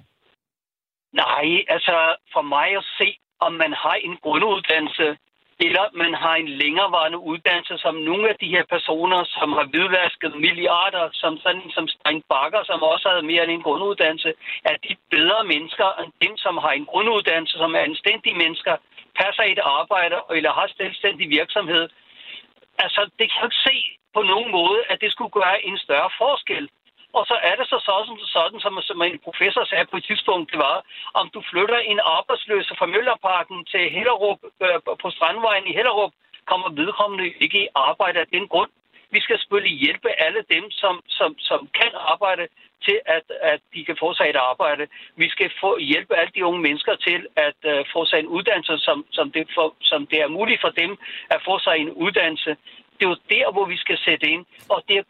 Nej, 1.13 1.47
altså 1.69 2.15
for 2.33 2.41
mig 2.41 2.67
at 2.77 2.85
se, 2.97 3.17
om 3.39 3.53
man 3.53 3.73
har 3.73 3.93
en 3.93 4.17
grunduddannelse, 4.23 5.17
eller 5.65 5.85
man 5.93 6.13
har 6.13 6.35
en 6.35 6.49
længerevarende 6.61 7.19
uddannelse, 7.31 7.77
som 7.77 7.95
nogle 7.95 8.29
af 8.29 8.35
de 8.41 8.53
her 8.55 8.65
personer, 8.75 9.21
som 9.23 9.49
har 9.57 9.65
hvidvasket 9.71 10.33
milliarder, 10.45 11.05
som 11.13 11.37
sådan 11.43 11.69
som 11.75 11.87
Stein 11.87 12.21
Bakker, 12.29 12.63
som 12.63 12.79
også 12.93 13.09
havde 13.09 13.29
mere 13.31 13.43
end 13.43 13.51
en 13.51 13.67
grunduddannelse, 13.67 14.33
er 14.69 14.75
de 14.85 14.95
bedre 15.15 15.43
mennesker 15.43 15.87
end 16.01 16.11
dem, 16.23 16.37
som 16.37 16.57
har 16.57 16.71
en 16.71 16.85
grunduddannelse, 16.85 17.57
som 17.57 17.75
er 17.75 17.79
anstændige 17.79 18.37
mennesker, 18.43 18.75
passer 19.19 19.43
i 19.43 19.51
et 19.51 19.63
arbejde 19.79 20.17
eller 20.37 20.51
har 20.59 20.67
selvstændig 20.77 21.29
virksomhed. 21.29 21.89
Altså, 22.83 23.01
det 23.19 23.25
kan 23.29 23.39
jeg 23.41 23.47
ikke 23.49 23.63
se 23.69 23.77
på 24.13 24.21
nogen 24.21 24.51
måde, 24.51 24.79
at 24.91 25.01
det 25.01 25.11
skulle 25.11 25.33
gøre 25.41 25.65
en 25.65 25.77
større 25.77 26.09
forskel. 26.21 26.69
Og 27.17 27.23
så 27.29 27.35
er 27.49 27.55
det 27.55 27.67
så 27.67 27.79
sådan, 27.89 28.17
sådan 28.35 28.59
som, 28.59 28.81
som 28.81 29.01
en 29.01 29.19
professor 29.27 29.63
sagde 29.65 29.85
på 29.91 29.97
et 29.97 30.05
tidspunkt, 30.09 30.51
det 30.51 30.59
var, 30.59 30.77
om 31.13 31.29
du 31.33 31.39
flytter 31.51 31.77
en 31.77 31.99
arbejdsløs 32.17 32.71
fra 32.79 32.85
Møllerparken 32.85 33.65
til 33.65 33.83
Hellerup, 33.95 34.39
øh, 34.65 34.79
på 35.01 35.07
Strandvejen 35.15 35.67
i 35.67 35.73
Hellerup, 35.77 36.13
kommer 36.51 36.69
vedkommende 36.81 37.25
ikke 37.45 37.59
i 37.63 37.67
arbejde 37.75 38.19
af 38.19 38.27
den 38.27 38.47
grund. 38.47 38.71
Vi 39.11 39.19
skal 39.21 39.39
selvfølgelig 39.39 39.77
hjælpe 39.85 40.09
alle 40.25 40.41
dem, 40.53 40.71
som, 40.71 41.01
som, 41.07 41.29
som 41.39 41.69
kan 41.79 41.91
arbejde, 42.13 42.47
til 42.85 42.99
at, 43.05 43.25
at 43.41 43.59
de 43.73 43.85
kan 43.85 43.97
få 43.99 44.13
sig 44.13 44.27
et 44.29 44.35
arbejde. 44.51 44.87
Vi 45.15 45.29
skal 45.29 45.51
få 45.61 45.77
hjælpe 45.79 46.15
alle 46.15 46.31
de 46.35 46.45
unge 46.45 46.61
mennesker 46.61 46.95
til 46.95 47.27
at 47.35 47.59
uh, 47.71 47.85
få 47.93 48.05
sig 48.05 48.19
en 48.19 48.27
uddannelse, 48.27 48.77
som, 48.77 49.05
som, 49.11 49.31
det 49.31 49.47
for, 49.55 49.75
som 49.81 50.07
det 50.07 50.19
er 50.21 50.27
muligt 50.27 50.61
for 50.61 50.69
dem 50.69 50.97
at 51.29 51.41
få 51.45 51.59
sig 51.59 51.75
en 51.77 51.91
uddannelse 51.91 52.57
det 52.99 53.05
er 53.05 53.09
jo 53.09 53.19
der, 53.35 53.51
hvor 53.51 53.65
vi 53.65 53.77
skal 53.77 53.97
sætte 53.97 54.25
ind. 54.33 54.45
Og 54.69 54.83
det 54.87 54.93
er 54.93 55.03
jo 55.03 55.05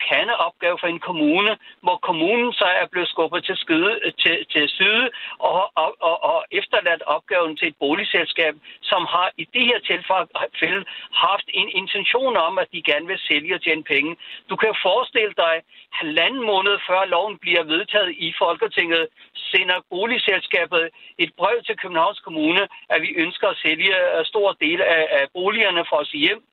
opgave 0.47 0.77
for 0.79 0.87
en 0.87 0.99
kommune, 0.99 1.57
hvor 1.81 1.97
kommunen 2.07 2.53
så 2.53 2.67
er 2.81 2.87
blevet 2.91 3.09
skubbet 3.09 3.43
til, 3.45 3.57
skyde, 3.57 3.93
til, 4.23 4.45
til 4.53 4.69
side 4.69 5.09
og, 5.39 5.71
og, 5.75 5.95
og, 5.99 6.23
og 6.23 6.45
efterladt 6.51 7.01
opgaven 7.01 7.57
til 7.57 7.67
et 7.67 7.75
boligselskab, 7.79 8.53
som 8.81 9.01
har 9.13 9.31
i 9.37 9.45
det 9.53 9.65
her 9.69 9.79
tilfælde 9.79 10.85
haft 11.13 11.47
en 11.53 11.69
intention 11.69 12.37
om, 12.37 12.57
at 12.57 12.67
de 12.73 12.81
gerne 12.81 13.07
vil 13.07 13.19
sælge 13.19 13.55
og 13.55 13.61
tjene 13.63 13.83
penge. 13.83 14.15
Du 14.49 14.55
kan 14.55 14.73
forestille 14.81 15.33
dig, 15.37 15.55
halvanden 15.91 16.45
måned 16.45 16.75
før 16.87 17.05
loven 17.05 17.37
bliver 17.37 17.63
vedtaget 17.63 18.11
i 18.17 18.33
Folketinget, 18.37 19.07
sender 19.33 19.79
boligselskabet 19.89 20.89
et 21.17 21.31
brev 21.37 21.57
til 21.65 21.77
Københavns 21.77 22.19
Kommune, 22.19 22.67
at 22.89 23.01
vi 23.01 23.09
ønsker 23.23 23.47
at 23.47 23.57
sælge 23.57 23.95
øh, 24.17 24.25
stor 24.25 24.49
del 24.65 24.81
af, 24.81 25.07
af 25.11 25.25
boligerne 25.33 25.85
for 25.89 25.95
os 25.95 26.11
hjem 26.11 26.43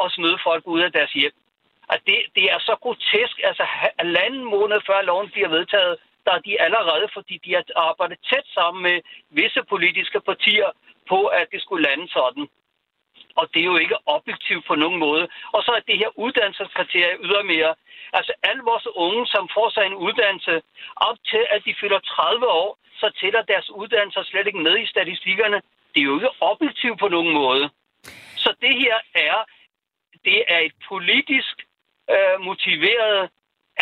og 0.00 0.10
smide 0.10 0.38
folk 0.48 0.62
ud 0.66 0.80
af 0.80 0.92
deres 0.92 1.12
hjem. 1.12 1.34
At 1.94 2.00
det, 2.06 2.18
det 2.36 2.44
er 2.54 2.58
så 2.58 2.74
grotesk. 2.82 3.36
Altså, 3.44 3.64
halvanden 3.98 4.44
måned 4.44 4.78
før 4.86 5.02
loven 5.02 5.30
bliver 5.30 5.48
vedtaget, 5.48 5.94
der 6.26 6.32
er 6.32 6.42
de 6.48 6.60
allerede, 6.60 7.06
fordi 7.14 7.34
de 7.44 7.54
har 7.54 7.64
arbejdet 7.76 8.18
tæt 8.30 8.46
sammen 8.54 8.82
med 8.82 8.96
visse 9.30 9.62
politiske 9.72 10.20
partier 10.20 10.70
på, 11.08 11.20
at 11.26 11.46
det 11.52 11.60
skulle 11.62 11.88
lande 11.88 12.08
sådan. 12.08 12.46
Og 13.40 13.44
det 13.52 13.60
er 13.60 13.70
jo 13.72 13.76
ikke 13.76 13.98
objektivt 14.06 14.64
på 14.66 14.74
nogen 14.74 14.98
måde. 14.98 15.24
Og 15.54 15.60
så 15.62 15.70
er 15.78 15.82
det 15.88 15.98
her 15.98 16.10
uddannelseskriterie 16.24 17.16
ydermere. 17.26 17.74
Altså 18.12 18.32
alle 18.48 18.62
vores 18.62 18.86
unge, 18.94 19.26
som 19.26 19.48
får 19.56 19.68
sig 19.70 19.84
en 19.86 20.00
uddannelse, 20.06 20.54
op 20.96 21.18
til 21.30 21.42
at 21.54 21.60
de 21.66 21.74
fylder 21.80 21.98
30 21.98 22.48
år, 22.48 22.78
så 23.00 23.06
tæller 23.20 23.42
deres 23.42 23.70
uddannelser 23.70 24.22
slet 24.22 24.46
ikke 24.46 24.66
med 24.68 24.78
i 24.78 24.86
statistikkerne. 24.86 25.58
Det 25.92 26.00
er 26.00 26.08
jo 26.10 26.14
ikke 26.14 26.36
objektivt 26.40 26.98
på 27.00 27.08
nogen 27.08 27.32
måde. 27.32 27.70
Så 28.44 28.50
det 28.60 28.74
her 28.82 28.96
er 29.14 29.36
det 30.28 30.38
er 30.54 30.60
et 30.68 30.76
politisk 30.88 31.54
øh, 32.14 32.36
motiveret 32.48 33.30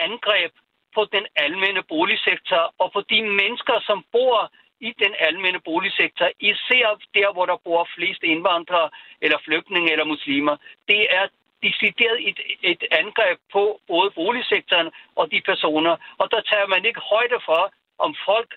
angreb 0.07 0.53
på 0.95 1.03
den 1.15 1.27
almene 1.37 1.83
boligsektor 1.83 2.63
og 2.79 2.93
på 2.93 3.01
de 3.13 3.23
mennesker, 3.41 3.77
som 3.89 4.05
bor 4.13 4.53
i 4.81 4.91
den 5.03 5.15
almene 5.19 5.61
boligsektor, 5.61 6.29
især 6.41 6.89
der, 7.15 7.33
hvor 7.33 7.47
der 7.47 7.59
bor 7.65 7.89
flest 7.97 8.23
indvandrere 8.23 8.91
eller 9.25 9.39
flygtninge 9.45 9.93
eller 9.93 10.05
muslimer. 10.05 10.57
Det 10.89 11.03
er 11.19 11.27
decideret 11.67 12.19
et, 12.29 12.39
et 12.63 12.83
angreb 12.91 13.39
på 13.53 13.81
både 13.87 14.11
boligsektoren 14.11 14.89
og 15.17 15.31
de 15.33 15.41
personer. 15.51 15.97
Og 16.21 16.27
der 16.31 16.41
tager 16.51 16.67
man 16.67 16.85
ikke 16.85 17.01
højde 17.15 17.39
for, 17.49 17.63
om 17.99 18.15
folk 18.29 18.51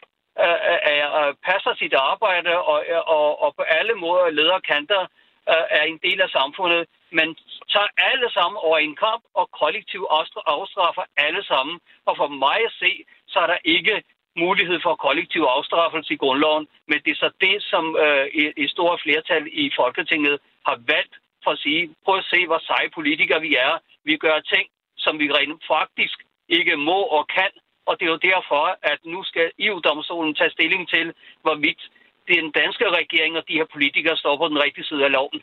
øh, 0.43 0.59
øh, 0.71 1.07
øh 1.19 1.33
passer 1.47 1.73
sit 1.81 1.93
arbejde 1.93 2.51
og, 2.71 2.79
øh, 2.91 3.03
og, 3.15 3.41
og 3.43 3.55
på 3.55 3.61
alle 3.61 3.95
måder 4.03 4.29
leder 4.29 4.59
kanter 4.59 5.03
øh, 5.53 5.65
er 5.79 5.83
en 5.83 5.99
del 6.07 6.21
af 6.21 6.29
samfundet. 6.29 6.81
Man 7.11 7.29
tager 7.73 7.89
alle 8.09 8.29
sammen 8.37 8.57
over 8.67 8.77
en 8.77 8.95
kamp 8.95 9.23
og 9.33 9.45
kollektiv 9.61 10.01
afstraffer 10.55 11.03
alle 11.17 11.43
sammen. 11.43 11.79
Og 12.05 12.17
for 12.17 12.27
mig 12.27 12.59
at 12.69 12.73
se, 12.83 12.91
så 13.27 13.39
er 13.39 13.47
der 13.47 13.57
ikke 13.75 14.03
mulighed 14.45 14.79
for 14.83 14.95
kollektiv 14.95 15.41
afstraffelse 15.41 16.13
i 16.13 16.21
grundloven, 16.23 16.67
men 16.87 16.97
det 17.05 17.11
er 17.11 17.21
så 17.25 17.29
det, 17.41 17.55
som 17.71 17.83
øh, 18.03 18.25
et 18.63 18.69
stort 18.69 19.01
flertal 19.03 19.43
i 19.51 19.71
Folketinget 19.75 20.39
har 20.67 20.77
valgt 20.93 21.15
for 21.43 21.51
at 21.51 21.59
sige, 21.59 21.81
prøv 22.05 22.17
at 22.17 22.29
se, 22.33 22.39
hvor 22.47 22.59
seje 22.59 22.89
politikere 22.89 23.41
vi 23.41 23.55
er. 23.55 23.73
Vi 24.03 24.17
gør 24.17 24.39
ting, 24.39 24.65
som 24.97 25.19
vi 25.19 25.31
rent 25.31 25.63
faktisk 25.67 26.17
ikke 26.49 26.75
må 26.75 26.99
og 27.17 27.27
kan, 27.27 27.51
og 27.87 27.93
det 27.99 28.05
er 28.05 28.13
jo 28.15 28.27
derfor, 28.31 28.63
at 28.91 28.99
nu 29.05 29.23
skal 29.23 29.51
EU-domstolen 29.59 30.35
tage 30.35 30.55
stilling 30.57 30.89
til, 30.89 31.13
hvorvidt 31.41 31.81
den 32.35 32.51
danske 32.51 32.85
regering 32.99 33.37
og 33.37 33.43
de 33.47 33.53
her 33.53 33.67
politikere 33.73 34.17
står 34.17 34.37
på 34.37 34.47
den 34.47 34.63
rigtige 34.65 34.85
side 34.85 35.05
af 35.05 35.11
loven. 35.11 35.39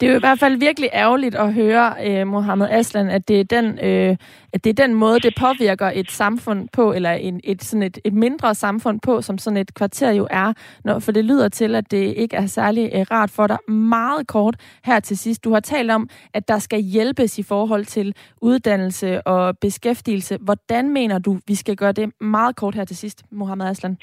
Det 0.00 0.06
er 0.06 0.10
jo 0.10 0.16
i 0.16 0.20
hvert 0.26 0.38
fald 0.38 0.56
virkelig 0.56 0.90
ærgerligt 0.92 1.34
at 1.34 1.54
høre, 1.54 2.06
eh, 2.06 2.26
Mohammed 2.26 2.68
Aslan, 2.70 3.08
at 3.08 3.28
det, 3.28 3.40
er 3.40 3.44
den, 3.44 3.78
øh, 3.78 4.16
at 4.52 4.64
det 4.64 4.70
er 4.70 4.86
den 4.86 4.94
måde, 4.94 5.20
det 5.20 5.34
påvirker 5.38 5.90
et 5.94 6.10
samfund 6.10 6.68
på, 6.72 6.92
eller 6.92 7.12
en, 7.12 7.40
et, 7.44 7.64
sådan 7.64 7.82
et, 7.82 7.98
et 8.04 8.12
mindre 8.12 8.54
samfund 8.54 9.00
på, 9.00 9.22
som 9.22 9.38
sådan 9.38 9.56
et 9.56 9.74
kvarter 9.74 10.10
jo 10.10 10.28
er. 10.30 10.52
Når, 10.84 10.98
for 10.98 11.12
det 11.12 11.24
lyder 11.24 11.48
til, 11.48 11.74
at 11.74 11.90
det 11.90 12.14
ikke 12.16 12.36
er 12.36 12.46
særlig 12.46 12.90
øh, 12.94 13.06
rart 13.10 13.30
for 13.30 13.46
dig. 13.46 13.58
Meget 13.68 14.26
kort 14.26 14.56
her 14.84 15.00
til 15.00 15.18
sidst. 15.18 15.44
Du 15.44 15.52
har 15.52 15.60
talt 15.60 15.90
om, 15.90 16.08
at 16.34 16.48
der 16.48 16.58
skal 16.58 16.80
hjælpes 16.80 17.38
i 17.38 17.42
forhold 17.42 17.84
til 17.84 18.14
uddannelse 18.42 19.22
og 19.22 19.58
beskæftigelse. 19.58 20.38
Hvordan 20.40 20.90
mener 20.90 21.18
du, 21.18 21.38
vi 21.46 21.54
skal 21.54 21.76
gøre 21.76 21.92
det 21.92 22.20
meget 22.20 22.56
kort 22.56 22.74
her 22.74 22.84
til 22.84 22.96
sidst, 22.96 23.24
Mohammed 23.30 23.66
Aslan? 23.66 23.96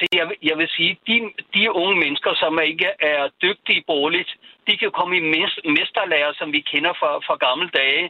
Altså, 0.00 0.16
jeg, 0.18 0.26
jeg 0.50 0.58
vil 0.58 0.68
sige, 0.68 0.98
de, 1.06 1.16
de 1.54 1.72
unge 1.72 1.96
mennesker, 2.04 2.34
som 2.34 2.60
ikke 2.60 2.90
er 3.00 3.28
dygtige 3.42 3.84
borgerligt, 3.86 4.30
de 4.66 4.76
kan 4.76 4.90
komme 4.90 5.16
i 5.16 5.28
mesterlærer, 5.78 6.32
som 6.38 6.52
vi 6.52 6.60
kender 6.60 6.92
fra, 7.00 7.10
fra 7.26 7.36
gamle 7.46 7.68
dage, 7.80 8.04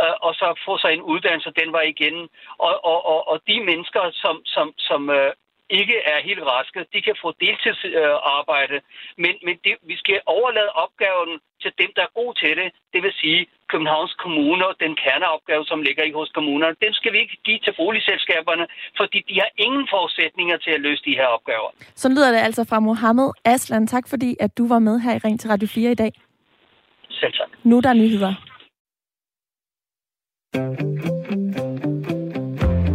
øh, 0.00 0.14
og 0.26 0.34
så 0.34 0.46
få 0.66 0.78
sig 0.78 0.92
en 0.92 1.02
uddannelse 1.12 1.50
den 1.60 1.72
var 1.72 1.84
igen. 1.94 2.16
Og, 2.58 2.84
og, 2.84 3.06
og, 3.12 3.28
og 3.30 3.40
de 3.48 3.56
mennesker, 3.60 4.02
som, 4.22 4.36
som, 4.44 4.66
som 4.78 5.10
øh, 5.10 5.32
ikke 5.70 5.98
er 6.12 6.26
helt 6.28 6.42
raske, 6.52 6.86
de 6.94 7.02
kan 7.02 7.16
få 7.22 7.28
deltidsarbejde. 7.40 8.74
Øh, 8.74 8.82
men 9.22 9.34
men 9.46 9.56
det, 9.64 9.74
vi 9.90 9.96
skal 9.96 10.20
overlade 10.26 10.72
opgaven 10.84 11.40
til 11.62 11.72
dem, 11.80 11.90
der 11.96 12.02
er 12.02 12.16
gode 12.20 12.34
til 12.42 12.56
det, 12.56 12.68
det 12.92 13.02
vil 13.02 13.14
sige 13.22 13.46
Københavns 13.72 14.14
Kommune 14.24 14.64
og 14.70 14.74
den 14.84 14.92
kerneopgave, 15.02 15.64
som 15.70 15.78
ligger 15.86 16.04
i 16.10 16.12
hos 16.18 16.30
kommunerne, 16.36 16.74
den 16.84 16.92
skal 16.98 17.10
vi 17.14 17.18
ikke 17.24 17.36
give 17.46 17.60
til 17.64 17.74
boligselskaberne, 17.80 18.64
fordi 19.00 19.18
de 19.28 19.34
har 19.42 19.50
ingen 19.66 19.84
forudsætninger 19.94 20.56
til 20.64 20.72
at 20.76 20.80
løse 20.86 21.02
de 21.08 21.14
her 21.20 21.28
opgaver. 21.36 21.68
Så 22.02 22.08
lyder 22.14 22.30
det 22.34 22.40
altså 22.48 22.62
fra 22.70 22.78
Mohammed 22.88 23.30
Aslan. 23.44 23.86
Tak 23.86 24.04
fordi, 24.12 24.30
at 24.40 24.50
du 24.58 24.64
var 24.68 24.78
med 24.88 24.96
her 25.04 25.14
i 25.14 25.20
Ring 25.24 25.40
til 25.40 25.50
Radio 25.50 25.68
4 25.68 25.90
i 25.90 25.94
dag. 25.94 26.12
Selv 27.10 27.32
tak. 27.32 27.50
Nu 27.64 27.76
er 27.76 27.80
der 27.80 27.92
nyheder. 27.92 28.34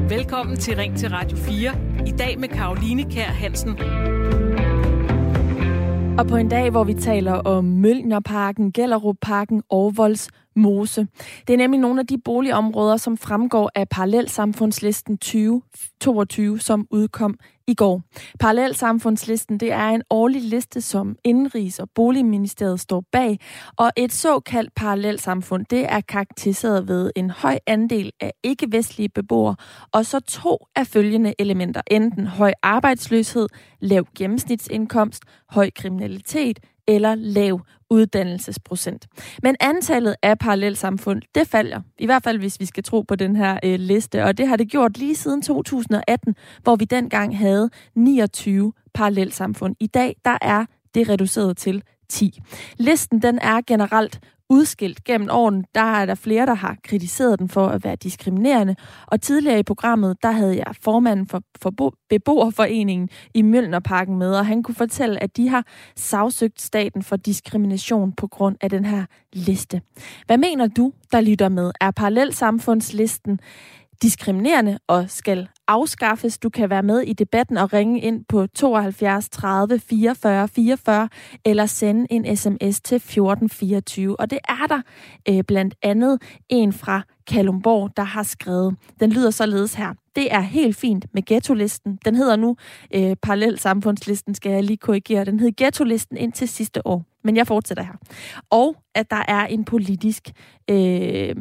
Velkommen 0.09 0.55
til 0.57 0.77
Ring 0.77 0.97
til 0.97 1.09
Radio 1.09 1.37
4. 1.37 2.07
I 2.07 2.11
dag 2.11 2.39
med 2.39 2.49
Karoline 2.49 3.03
Kær 3.13 3.31
Hansen. 3.41 3.73
Og 6.19 6.27
på 6.27 6.35
en 6.35 6.49
dag, 6.49 6.69
hvor 6.71 6.83
vi 6.83 6.93
taler 6.93 7.33
om 7.33 7.63
Mølnerparken, 7.63 8.73
Gellerupparken 8.73 9.63
og 9.69 9.93
Volds 9.97 10.29
Mose. 10.57 11.07
Det 11.47 11.53
er 11.53 11.57
nemlig 11.57 11.79
nogle 11.79 11.99
af 11.99 12.07
de 12.07 12.17
boligområder, 12.17 12.97
som 12.97 13.17
fremgår 13.17 13.71
af 13.75 13.89
Parallelsamfundslisten 13.89 15.17
2022, 15.17 16.59
som 16.59 16.87
udkom 16.91 17.37
i 17.67 17.73
går. 17.73 18.01
Parallelsamfundslisten 18.39 19.57
det 19.57 19.71
er 19.71 19.87
en 19.89 20.03
årlig 20.09 20.41
liste, 20.41 20.81
som 20.81 21.15
Indrigs- 21.27 21.79
og 21.79 21.89
Boligministeriet 21.95 22.79
står 22.79 23.03
bag, 23.11 23.39
og 23.77 23.91
et 23.97 24.13
såkaldt 24.13 24.75
parallelsamfund 24.75 25.65
det 25.69 25.85
er 25.91 26.01
karakteriseret 26.01 26.87
ved 26.87 27.11
en 27.15 27.29
høj 27.29 27.57
andel 27.67 28.11
af 28.21 28.33
ikke-vestlige 28.43 29.09
beboere, 29.09 29.55
og 29.91 30.05
så 30.05 30.19
to 30.19 30.57
af 30.75 30.87
følgende 30.87 31.33
elementer, 31.39 31.81
enten 31.91 32.27
høj 32.27 32.53
arbejdsløshed, 32.63 33.47
lav 33.79 34.07
gennemsnitsindkomst, 34.17 35.23
høj 35.49 35.69
kriminalitet 35.75 36.59
eller 36.87 37.15
lav 37.15 37.61
uddannelsesprocent. 37.89 39.07
Men 39.43 39.55
antallet 39.59 40.15
af 40.23 40.39
parallelsamfund, 40.39 41.21
det 41.35 41.47
falder. 41.47 41.81
I 41.99 42.05
hvert 42.05 42.23
fald, 42.23 42.39
hvis 42.39 42.59
vi 42.59 42.65
skal 42.65 42.83
tro 42.83 43.01
på 43.01 43.15
den 43.15 43.35
her 43.35 43.59
øh, 43.63 43.79
liste. 43.79 44.23
Og 44.23 44.37
det 44.37 44.47
har 44.47 44.55
det 44.55 44.69
gjort 44.69 44.97
lige 44.97 45.15
siden 45.15 45.41
2018, 45.41 46.35
hvor 46.63 46.75
vi 46.75 46.85
dengang 46.85 47.37
havde 47.37 47.69
29 47.95 48.73
parallelsamfund. 48.93 49.75
I 49.79 49.87
dag, 49.87 50.15
der 50.25 50.37
er 50.41 50.65
det 50.95 51.09
reduceret 51.09 51.57
til 51.57 51.83
10. 52.09 52.39
Listen 52.77 53.21
den 53.21 53.39
er 53.41 53.61
generelt 53.67 54.19
udskilt 54.49 55.03
gennem 55.03 55.29
åren. 55.31 55.65
Der 55.75 55.81
er 55.81 56.05
der 56.05 56.15
flere, 56.15 56.45
der 56.45 56.53
har 56.53 56.77
kritiseret 56.83 57.39
den 57.39 57.49
for 57.49 57.67
at 57.67 57.83
være 57.83 57.95
diskriminerende. 57.95 58.75
Og 59.07 59.21
tidligere 59.21 59.59
i 59.59 59.63
programmet, 59.63 60.17
der 60.23 60.31
havde 60.31 60.57
jeg 60.57 60.75
formanden 60.81 61.27
for, 61.27 61.41
for 61.61 61.93
beboerforeningen 62.09 63.09
i 63.33 63.41
Mølnerparken 63.41 64.17
med, 64.17 64.35
og 64.35 64.45
han 64.45 64.63
kunne 64.63 64.75
fortælle, 64.75 65.23
at 65.23 65.37
de 65.37 65.49
har 65.49 65.65
sagsøgt 65.95 66.61
staten 66.61 67.03
for 67.03 67.15
diskrimination 67.15 68.13
på 68.13 68.27
grund 68.27 68.55
af 68.61 68.69
den 68.69 68.85
her 68.85 69.05
liste. 69.33 69.81
Hvad 70.25 70.37
mener 70.37 70.67
du, 70.67 70.93
der 71.11 71.21
lytter 71.21 71.49
med? 71.49 71.71
Er 71.81 71.91
parallelsamfundslisten 71.91 73.39
diskriminerende 74.01 74.79
og 74.87 75.09
skal 75.09 75.47
afskaffes. 75.67 76.37
Du 76.37 76.49
kan 76.49 76.69
være 76.69 76.83
med 76.83 77.01
i 77.01 77.13
debatten 77.13 77.57
og 77.57 77.73
ringe 77.73 78.01
ind 78.01 78.25
på 78.29 78.47
72 78.47 79.29
30 79.29 79.79
44 79.79 80.47
44 80.47 81.09
eller 81.45 81.65
sende 81.65 82.07
en 82.09 82.37
sms 82.37 82.81
til 82.81 82.95
1424. 82.95 84.19
Og 84.19 84.29
det 84.29 84.39
er 84.49 84.67
der 84.67 84.81
øh, 85.29 85.43
blandt 85.43 85.75
andet 85.81 86.21
en 86.49 86.73
fra 86.73 87.01
Kalumborg, 87.27 87.91
der 87.97 88.03
har 88.03 88.23
skrevet. 88.23 88.75
Den 88.99 89.11
lyder 89.11 89.31
således 89.31 89.73
her. 89.73 89.93
Det 90.17 90.33
er 90.33 90.39
helt 90.39 90.75
fint 90.75 91.05
med 91.13 91.25
ghetto-listen. 91.25 91.99
Den 92.05 92.15
hedder 92.15 92.35
nu 92.35 92.55
øh, 92.93 93.15
Parallelsamfundslisten, 93.21 94.35
skal 94.35 94.51
jeg 94.51 94.63
lige 94.63 94.77
korrigere. 94.77 95.25
Den 95.25 95.39
hed 95.39 95.51
ghetto-listen 95.57 96.17
indtil 96.17 96.47
sidste 96.47 96.87
år. 96.87 97.05
Men 97.23 97.37
jeg 97.37 97.47
fortsætter 97.47 97.83
her. 97.83 97.93
Og 98.49 98.75
at 98.95 99.11
der 99.11 99.23
er 99.27 99.45
en 99.45 99.65
politisk 99.65 100.31
øh, 100.69 101.35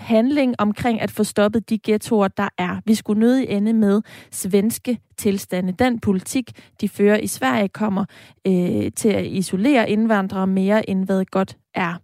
handling 0.00 0.54
omkring 0.58 1.00
at 1.00 1.10
få 1.10 1.24
stoppet 1.24 1.70
de 1.70 1.78
ghettoer, 1.84 2.28
der 2.28 2.48
er. 2.58 2.80
Vi 2.86 2.94
skulle 2.94 3.20
nødig 3.20 3.48
ende 3.48 3.72
med 3.72 4.02
svenske 4.30 4.98
tilstande. 5.16 5.72
Den 5.72 6.00
politik, 6.00 6.50
de 6.80 6.88
fører 6.88 7.18
i 7.18 7.26
Sverige, 7.26 7.68
kommer 7.68 8.04
øh, 8.46 8.92
til 8.96 9.08
at 9.08 9.26
isolere 9.26 9.90
indvandrere 9.90 10.46
mere, 10.46 10.90
end 10.90 11.04
hvad 11.04 11.24
godt 11.24 11.56
er. 11.74 11.94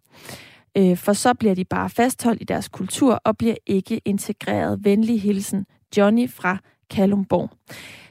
Øh, 0.77 0.97
for 0.97 1.13
så 1.13 1.35
bliver 1.35 1.55
de 1.55 1.65
bare 1.65 1.91
fastholdt 1.91 2.43
i 2.43 2.45
deres 2.45 2.69
kultur 2.69 3.21
og 3.25 3.39
bliver 3.39 3.57
ikke 3.67 4.01
integreret. 4.05 4.85
Venlig 4.85 5.23
hilsen, 5.23 5.67
Johnny 5.97 6.31
fra 6.31 6.59
Kalumborg. 6.91 7.51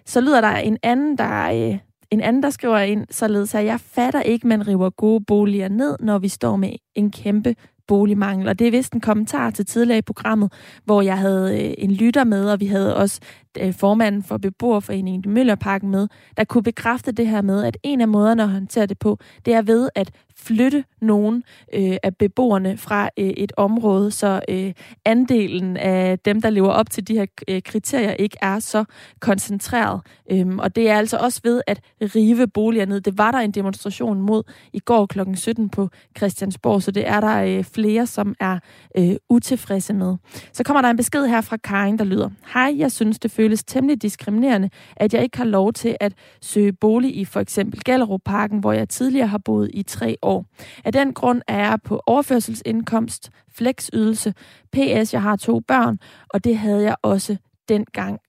Så 0.05 0.21
lyder 0.21 0.41
der 0.41 0.55
en 0.55 0.77
anden, 0.83 1.17
der, 1.17 1.69
øh, 1.71 1.77
en 2.11 2.21
anden, 2.21 2.43
der 2.43 2.49
skriver 2.49 2.79
ind, 2.79 3.05
således 3.11 3.55
at 3.55 3.65
jeg 3.65 3.79
fatter 3.79 4.21
ikke, 4.21 4.47
man 4.47 4.67
river 4.67 4.89
gode 4.89 5.23
boliger 5.25 5.69
ned, 5.69 5.95
når 5.99 6.19
vi 6.19 6.27
står 6.27 6.55
med 6.55 6.71
en 6.95 7.11
kæmpe 7.11 7.55
boligmangel. 7.87 8.47
Og 8.47 8.59
det 8.59 8.67
er 8.67 8.71
vist 8.71 8.93
en 8.93 9.01
kommentar 9.01 9.49
til 9.49 9.65
tidligere 9.65 9.97
i 9.97 10.01
programmet, 10.01 10.53
hvor 10.85 11.01
jeg 11.01 11.17
havde 11.17 11.65
øh, 11.65 11.73
en 11.77 11.91
lytter 11.91 12.23
med, 12.23 12.49
og 12.49 12.59
vi 12.59 12.65
havde 12.65 12.95
også 12.95 13.19
øh, 13.59 13.73
formanden 13.73 14.23
for 14.23 14.37
beboerforeningen 14.37 15.31
i 15.31 15.33
Møllerparken 15.33 15.91
med, 15.91 16.07
der 16.37 16.43
kunne 16.43 16.63
bekræfte 16.63 17.11
det 17.11 17.27
her 17.27 17.41
med, 17.41 17.63
at 17.63 17.77
en 17.83 18.01
af 18.01 18.07
måderne 18.07 18.43
at 18.43 18.49
håndtere 18.49 18.85
det 18.85 18.99
på, 18.99 19.17
det 19.45 19.53
er 19.53 19.61
ved 19.61 19.89
at 19.95 20.11
flytte 20.47 20.83
nogen 21.01 21.43
øh, 21.73 21.97
af 22.03 22.15
beboerne 22.15 22.77
fra 22.77 23.09
øh, 23.19 23.29
et 23.29 23.51
område, 23.57 24.11
så 24.11 24.41
øh, 24.49 24.73
andelen 25.05 25.77
af 25.77 26.19
dem, 26.19 26.41
der 26.41 26.49
lever 26.49 26.69
op 26.69 26.89
til 26.89 27.07
de 27.07 27.13
her 27.13 27.25
øh, 27.47 27.61
kriterier, 27.61 28.11
ikke 28.11 28.37
er 28.41 28.59
så 28.59 28.85
koncentreret. 29.19 30.01
Øhm, 30.31 30.59
og 30.59 30.75
det 30.75 30.89
er 30.89 30.97
altså 30.97 31.17
også 31.17 31.41
ved 31.43 31.61
at 31.67 31.81
rive 32.01 32.47
boliger 32.47 32.85
ned. 32.85 33.01
Det 33.01 33.17
var 33.17 33.31
der 33.31 33.39
en 33.39 33.51
demonstration 33.51 34.21
mod 34.21 34.43
i 34.73 34.79
går 34.79 35.05
kl. 35.05 35.19
17 35.35 35.69
på 35.69 35.89
Christiansborg, 36.17 36.83
så 36.83 36.91
det 36.91 37.07
er 37.07 37.19
der 37.19 37.43
øh, 37.43 37.63
flere, 37.63 38.05
som 38.05 38.35
er 38.39 38.59
øh, 38.97 39.15
utilfredse 39.29 39.93
med. 39.93 40.15
Så 40.53 40.63
kommer 40.63 40.81
der 40.81 40.89
en 40.89 40.97
besked 40.97 41.27
her 41.27 41.41
fra 41.41 41.57
Karin, 41.57 41.97
der 41.97 42.05
lyder, 42.05 42.29
Hej, 42.53 42.73
jeg 42.77 42.91
synes, 42.91 43.19
det 43.19 43.31
føles 43.31 43.63
temmelig 43.63 44.01
diskriminerende, 44.01 44.69
at 44.95 45.13
jeg 45.13 45.23
ikke 45.23 45.37
har 45.37 45.45
lov 45.45 45.73
til 45.73 45.97
at 45.99 46.13
søge 46.41 46.73
bolig 46.73 47.17
i 47.17 47.25
for 47.25 47.39
eksempel 47.39 47.83
Gellerup 47.85 48.21
Parken, 48.25 48.59
hvor 48.59 48.71
jeg 48.71 48.89
tidligere 48.89 49.27
har 49.27 49.37
boet 49.37 49.69
i 49.73 49.83
tre 49.83 50.17
år. 50.21 50.36
Af 50.85 50.93
den 50.93 51.13
grund 51.13 51.41
er 51.47 51.57
jeg 51.57 51.79
på 51.83 52.01
overførselsindkomst, 52.05 53.31
flexydelse, 53.51 54.33
PS, 54.71 55.13
jeg 55.13 55.21
har 55.21 55.35
to 55.35 55.59
børn, 55.59 55.99
og 56.29 56.43
det 56.43 56.57
havde 56.57 56.83
jeg 56.83 56.95
også 57.01 57.37
dengang. 57.69 58.19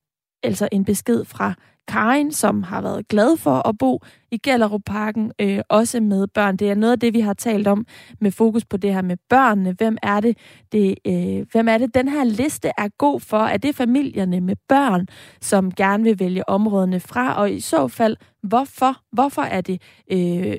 Altså 0.43 0.69
en 0.71 0.85
besked 0.85 1.25
fra 1.25 1.53
Karin, 1.89 2.31
som 2.31 2.63
har 2.63 2.81
været 2.81 3.07
glad 3.07 3.37
for 3.37 3.67
at 3.67 3.77
bo 3.77 3.99
i 4.31 4.37
Gellerup-parken, 4.37 5.31
øh, 5.41 5.59
også 5.69 5.99
med 5.99 6.27
børn. 6.27 6.57
Det 6.57 6.69
er 6.69 6.75
noget 6.75 6.91
af 6.91 6.99
det, 6.99 7.13
vi 7.13 7.19
har 7.19 7.33
talt 7.33 7.67
om 7.67 7.85
med 8.21 8.31
fokus 8.31 8.65
på 8.65 8.77
det 8.77 8.93
her 8.93 9.01
med 9.01 9.17
børnene. 9.29 9.71
Hvem 9.71 9.97
er 10.03 10.19
det, 10.19 10.37
det, 10.71 10.95
øh, 11.07 11.45
hvem 11.51 11.67
er 11.67 11.77
det 11.77 11.95
den 11.95 12.07
her 12.07 12.23
liste 12.23 12.71
er 12.77 12.87
god 12.97 13.19
for? 13.19 13.37
Er 13.37 13.57
det 13.57 13.75
familierne 13.75 14.41
med 14.41 14.55
børn, 14.67 15.07
som 15.41 15.71
gerne 15.71 16.03
vil 16.03 16.19
vælge 16.19 16.49
områdene 16.49 16.99
fra? 16.99 17.33
Og 17.33 17.51
i 17.51 17.59
så 17.59 17.87
fald, 17.87 18.17
hvorfor? 18.43 18.97
Hvorfor 19.11 19.41
er 19.41 19.61
det 19.61 19.81
øh, 20.11 20.57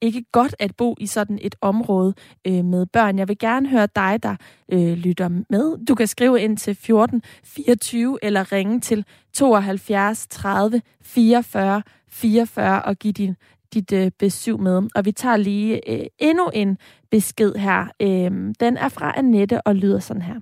ikke 0.00 0.24
godt 0.32 0.54
at 0.58 0.76
bo 0.76 0.96
i 1.00 1.06
sådan 1.06 1.38
et 1.42 1.54
område 1.60 2.14
øh, 2.46 2.64
med 2.64 2.86
børn? 2.86 3.18
Jeg 3.18 3.28
vil 3.28 3.38
gerne 3.38 3.68
høre 3.68 3.88
dig, 3.96 4.22
der 4.22 4.36
øh, 4.72 4.92
lytter 4.92 5.28
med. 5.28 5.86
Du 5.86 5.94
kan 5.94 6.06
skrive 6.06 6.40
ind 6.40 6.56
til 6.56 6.74
14 6.74 7.22
24 7.44 8.18
eller 8.22 8.52
ringe 8.52 8.80
til 8.80 9.04
72 9.32 10.26
30 10.26 10.82
44 11.02 11.82
44 12.10 12.82
og 12.82 12.96
give 12.96 13.12
din, 13.12 13.36
dit 13.74 13.92
øh, 13.92 14.10
besøg 14.18 14.60
med. 14.60 14.82
Og 14.94 15.04
vi 15.04 15.12
tager 15.12 15.36
lige 15.36 15.90
øh, 15.90 16.06
endnu 16.18 16.50
en 16.54 16.78
besked 17.10 17.54
her. 17.54 17.86
Øh, 18.02 18.54
den 18.60 18.76
er 18.76 18.88
fra 18.88 19.12
Annette 19.16 19.62
og 19.62 19.74
lyder 19.76 19.98
sådan 19.98 20.22
her. 20.22 20.34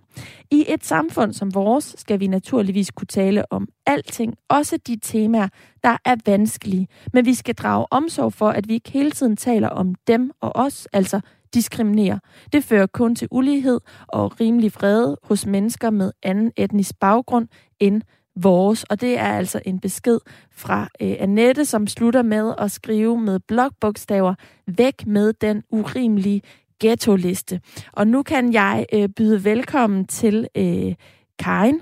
I 0.51 0.65
et 0.69 0.85
samfund 0.85 1.33
som 1.33 1.55
vores 1.55 1.95
skal 1.99 2.21
vi 2.21 2.27
naturligvis 2.27 2.91
kunne 2.91 3.07
tale 3.07 3.53
om 3.53 3.69
alting, 3.87 4.35
også 4.49 4.77
de 4.87 4.99
temaer, 5.03 5.49
der 5.85 5.97
er 6.05 6.17
vanskelige. 6.27 6.89
Men 7.13 7.27
vi 7.27 7.35
skal 7.35 7.55
drage 7.55 7.87
omsorg 7.91 8.33
for, 8.33 8.49
at 8.49 8.69
vi 8.69 8.75
ikke 8.75 8.91
hele 8.91 9.11
tiden 9.11 9.37
taler 9.37 9.69
om 9.69 9.95
dem 10.07 10.31
og 10.41 10.53
os, 10.55 10.89
altså 10.93 11.21
diskriminerer. 11.55 12.19
Det 12.53 12.65
fører 12.65 12.87
kun 12.87 13.15
til 13.15 13.29
ulighed 13.31 13.81
og 14.09 14.41
rimelig 14.41 14.73
fred 14.73 15.17
hos 15.23 15.47
mennesker 15.47 15.91
med 15.91 16.13
anden 16.23 16.53
etnisk 16.57 16.99
baggrund 17.01 17.49
end 17.81 18.03
vores. 18.37 18.85
Og 18.85 19.01
det 19.01 19.19
er 19.19 19.33
altså 19.33 19.61
en 19.67 19.81
besked 19.81 20.19
fra 20.53 20.89
øh, 21.03 21.15
Annette, 21.19 21.65
som 21.65 21.87
slutter 21.87 22.23
med 22.23 22.55
at 22.59 22.71
skrive 22.71 23.21
med 23.21 23.41
blokbogstaver 23.41 24.35
væk 24.67 25.07
med 25.07 25.33
den 25.33 25.63
urimelige 25.71 26.43
ghetto-liste. 26.81 27.61
Og 27.93 28.07
nu 28.07 28.23
kan 28.23 28.53
jeg 28.53 28.87
øh, 28.93 29.09
byde 29.09 29.45
velkommen 29.45 30.07
til 30.07 30.49
øh, 30.57 30.95
Karin. 31.39 31.81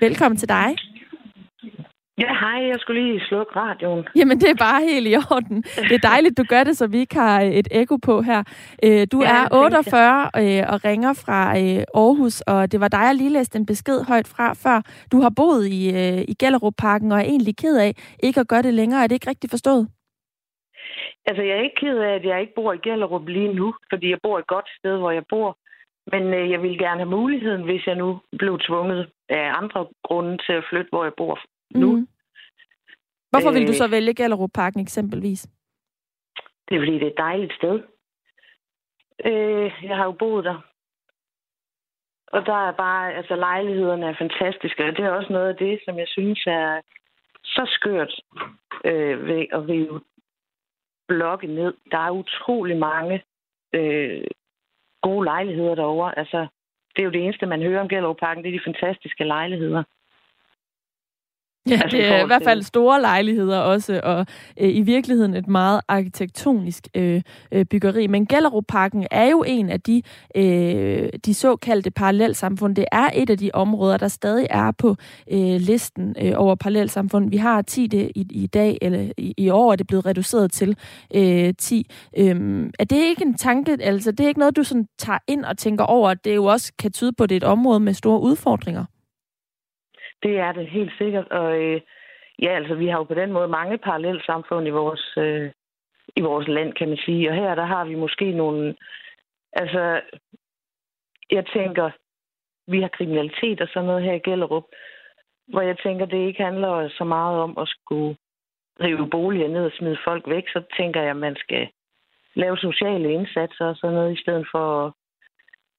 Velkommen 0.00 0.38
til 0.38 0.48
dig. 0.48 0.76
Ja, 2.18 2.32
hej. 2.40 2.66
Jeg 2.68 2.76
skulle 2.78 3.02
lige 3.02 3.20
slukke 3.20 3.52
radioen. 3.56 4.04
Jamen, 4.16 4.38
det 4.40 4.50
er 4.50 4.64
bare 4.68 4.80
helt 4.90 5.08
i 5.08 5.14
orden. 5.16 5.62
Det 5.62 5.92
er 5.92 6.08
dejligt, 6.12 6.38
du 6.38 6.44
gør 6.48 6.64
det, 6.64 6.76
så 6.76 6.86
vi 6.86 6.98
ikke 6.98 7.14
har 7.14 7.40
et 7.40 7.68
ekko 7.70 7.96
på 7.96 8.22
her. 8.22 8.40
Øh, 8.84 9.06
du 9.12 9.18
ja, 9.22 9.44
er 9.44 9.48
48 9.52 10.30
øh, 10.42 10.62
og 10.72 10.84
ringer 10.84 11.12
fra 11.24 11.40
øh, 11.60 11.82
Aarhus, 12.02 12.40
og 12.40 12.72
det 12.72 12.80
var 12.80 12.88
dig, 12.88 13.04
jeg 13.08 13.14
lige 13.14 13.36
læste 13.38 13.58
en 13.58 13.66
besked 13.66 13.98
højt 14.08 14.28
fra 14.36 14.46
før. 14.64 14.78
Du 15.12 15.20
har 15.20 15.32
boet 15.36 15.66
i, 15.66 15.80
i 16.32 16.34
Gellerup-parken 16.40 17.12
og 17.12 17.18
er 17.18 17.24
egentlig 17.32 17.56
ked 17.56 17.76
af 17.78 17.92
ikke 18.22 18.40
at 18.40 18.48
gøre 18.48 18.62
det 18.62 18.74
længere. 18.74 19.02
Er 19.02 19.06
det 19.06 19.14
ikke 19.14 19.30
rigtigt 19.30 19.50
forstået? 19.50 19.88
Altså, 21.26 21.42
jeg 21.42 21.56
er 21.56 21.62
ikke 21.62 21.80
ked 21.80 21.98
af, 21.98 22.14
at 22.14 22.24
jeg 22.24 22.40
ikke 22.40 22.54
bor 22.56 22.72
i 22.72 22.82
Gellerup 22.86 23.28
lige 23.28 23.54
nu, 23.54 23.74
fordi 23.90 24.10
jeg 24.10 24.18
bor 24.22 24.38
et 24.38 24.46
godt 24.46 24.68
sted, 24.78 24.96
hvor 24.98 25.10
jeg 25.10 25.24
bor. 25.28 25.58
Men 26.12 26.34
øh, 26.34 26.50
jeg 26.50 26.62
ville 26.62 26.78
gerne 26.78 27.00
have 27.00 27.16
muligheden, 27.18 27.62
hvis 27.62 27.86
jeg 27.86 27.96
nu 27.96 28.20
blev 28.38 28.58
tvunget 28.58 29.10
af 29.28 29.52
andre 29.60 29.86
grunde 30.04 30.38
til 30.46 30.52
at 30.52 30.64
flytte, 30.70 30.90
hvor 30.92 31.04
jeg 31.04 31.12
bor 31.16 31.38
nu. 31.74 31.96
Mm. 31.96 32.08
Hvorfor 33.30 33.52
vil 33.52 33.66
du 33.68 33.72
så 33.72 33.88
vælge 33.88 34.14
Gellerup 34.14 34.50
Parken 34.54 34.80
eksempelvis? 34.80 35.48
Det 36.68 36.76
er, 36.76 36.80
fordi 36.80 36.94
det 36.94 37.02
er 37.02 37.10
et 37.10 37.18
dejligt 37.18 37.54
sted. 37.54 37.82
Øh, 39.24 39.72
jeg 39.82 39.96
har 39.96 40.04
jo 40.04 40.12
boet 40.12 40.44
der. 40.44 40.60
Og 42.26 42.46
der 42.46 42.68
er 42.68 42.72
bare, 42.72 43.14
altså 43.14 43.36
lejlighederne 43.36 44.06
er 44.06 44.14
fantastiske, 44.18 44.84
og 44.84 44.96
det 44.96 45.04
er 45.04 45.10
også 45.10 45.32
noget 45.32 45.48
af 45.48 45.56
det, 45.56 45.80
som 45.84 45.98
jeg 45.98 46.08
synes 46.08 46.46
er 46.46 46.80
så 47.44 47.64
skørt 47.66 48.20
øh, 48.84 49.26
ved 49.26 49.46
at 49.52 49.68
rive 49.68 50.00
blokke 51.08 51.46
ned. 51.46 51.74
Der 51.90 51.98
er 51.98 52.10
utrolig 52.10 52.76
mange 52.76 53.22
øh, 53.74 54.24
gode 55.02 55.24
lejligheder 55.24 55.74
derovre. 55.74 56.18
Altså, 56.18 56.46
det 56.96 57.02
er 57.02 57.04
jo 57.04 57.10
det 57.10 57.24
eneste, 57.24 57.46
man 57.46 57.62
hører 57.62 57.80
om 57.80 57.88
Gellerup 57.88 58.16
Parken, 58.16 58.44
det 58.44 58.54
er 58.54 58.58
de 58.58 58.72
fantastiske 58.72 59.24
lejligheder. 59.24 59.82
Ja, 61.70 61.72
altså, 61.72 61.96
det 61.96 62.06
er 62.06 62.22
i 62.22 62.26
hvert 62.26 62.42
fald 62.44 62.62
store 62.62 63.00
lejligheder 63.00 63.58
også, 63.58 64.00
og 64.02 64.26
øh, 64.60 64.76
i 64.76 64.80
virkeligheden 64.80 65.34
et 65.34 65.48
meget 65.48 65.80
arkitektonisk 65.88 66.88
øh, 66.94 67.22
øh, 67.52 67.64
byggeri. 67.64 68.06
Men 68.06 68.26
Gellerup-parken 68.26 69.06
er 69.10 69.24
jo 69.30 69.42
en 69.46 69.70
af 69.70 69.80
de, 69.80 70.02
øh, 70.36 71.08
de 71.26 71.34
såkaldte 71.34 71.90
parallelsamfund. 71.90 72.76
Det 72.76 72.84
er 72.92 73.10
et 73.14 73.30
af 73.30 73.38
de 73.38 73.50
områder, 73.54 73.96
der 73.96 74.08
stadig 74.08 74.46
er 74.50 74.70
på 74.70 74.96
øh, 75.32 75.60
listen 75.60 76.16
øh, 76.22 76.32
over 76.36 76.54
parallelsamfund. 76.54 77.30
Vi 77.30 77.36
har 77.36 77.62
10 77.62 77.86
det 77.86 78.12
i, 78.14 78.26
i 78.30 78.46
dag, 78.46 78.78
eller 78.82 79.12
i, 79.18 79.34
i 79.36 79.50
år 79.50 79.72
er 79.72 79.76
det 79.76 79.86
blevet 79.86 80.06
reduceret 80.06 80.52
til 80.52 80.76
øh, 81.14 81.54
10. 81.58 81.86
Øh, 82.18 82.66
er 82.78 82.84
det 82.84 82.96
ikke 82.96 83.22
en 83.22 83.34
tanke, 83.34 83.76
altså 83.80 84.10
det 84.10 84.24
er 84.24 84.28
ikke 84.28 84.40
noget, 84.40 84.56
du 84.56 84.64
sådan 84.64 84.86
tager 84.98 85.18
ind 85.28 85.44
og 85.44 85.58
tænker 85.58 85.84
over, 85.84 86.10
at 86.10 86.24
det 86.24 86.34
jo 86.34 86.44
også 86.44 86.72
kan 86.78 86.92
tyde 86.92 87.12
på, 87.12 87.24
at 87.24 87.30
det 87.30 87.34
er 87.34 87.36
et 87.36 87.44
område 87.44 87.80
med 87.80 87.94
store 87.94 88.20
udfordringer? 88.20 88.84
Det 90.24 90.38
er 90.38 90.52
det 90.52 90.66
helt 90.66 90.92
sikkert. 90.98 91.28
Og 91.28 91.62
øh, 91.62 91.80
ja, 92.42 92.50
altså, 92.56 92.74
vi 92.74 92.86
har 92.86 92.98
jo 92.98 93.04
på 93.04 93.14
den 93.14 93.32
måde 93.32 93.48
mange 93.48 93.78
parallelle 93.78 94.22
samfund 94.24 94.66
i 94.66 94.70
vores, 94.70 95.14
øh, 95.16 95.50
i 96.16 96.20
vores 96.20 96.48
land, 96.48 96.72
kan 96.72 96.88
man 96.88 96.98
sige. 97.04 97.28
Og 97.28 97.34
her, 97.34 97.54
der 97.54 97.64
har 97.64 97.84
vi 97.84 97.94
måske 97.94 98.32
nogle... 98.32 98.76
Altså, 99.52 100.00
jeg 101.30 101.46
tænker, 101.46 101.90
vi 102.66 102.80
har 102.80 102.88
kriminalitet 102.88 103.60
og 103.60 103.68
sådan 103.68 103.86
noget 103.86 104.04
her 104.04 104.12
i 104.12 104.24
Gellerup, 104.24 104.64
hvor 105.46 105.60
jeg 105.60 105.78
tænker, 105.78 106.06
det 106.06 106.26
ikke 106.26 106.42
handler 106.42 106.88
så 106.88 107.04
meget 107.04 107.40
om 107.40 107.58
at 107.58 107.68
skulle 107.68 108.16
rive 108.80 109.10
boliger 109.10 109.48
ned 109.48 109.64
og 109.64 109.72
smide 109.72 109.98
folk 110.04 110.28
væk, 110.28 110.48
så 110.48 110.62
tænker 110.76 111.00
jeg, 111.00 111.10
at 111.10 111.16
man 111.16 111.36
skal 111.36 111.68
lave 112.34 112.58
sociale 112.58 113.12
indsatser 113.12 113.66
og 113.66 113.76
sådan 113.76 113.94
noget, 113.94 114.18
i 114.18 114.22
stedet 114.22 114.46
for... 114.52 114.96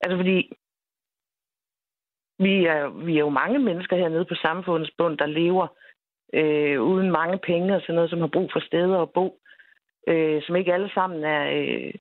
Altså, 0.02 0.18
fordi 0.18 0.52
vi 2.40 2.66
er, 2.66 3.06
vi 3.06 3.16
er 3.16 3.20
jo 3.20 3.30
mange 3.30 3.60
mennesker 3.60 3.98
hernede 3.98 4.26
på 4.26 4.36
samfundets 4.36 4.92
bund, 4.98 5.18
der 5.18 5.26
lever 5.26 5.68
øh, 6.34 6.82
uden 6.82 7.12
mange 7.12 7.38
penge 7.38 7.76
og 7.76 7.82
sådan 7.82 7.96
noget, 7.96 8.10
som 8.10 8.20
har 8.20 8.28
brug 8.28 8.50
for 8.54 8.60
steder 8.60 8.98
at 9.02 9.10
bo, 9.10 9.40
øh, 10.08 10.42
som 10.44 10.56
ikke 10.56 10.74
alle 10.74 10.90
sammen 10.94 11.24
er, 11.24 11.44
øh, 11.60 11.94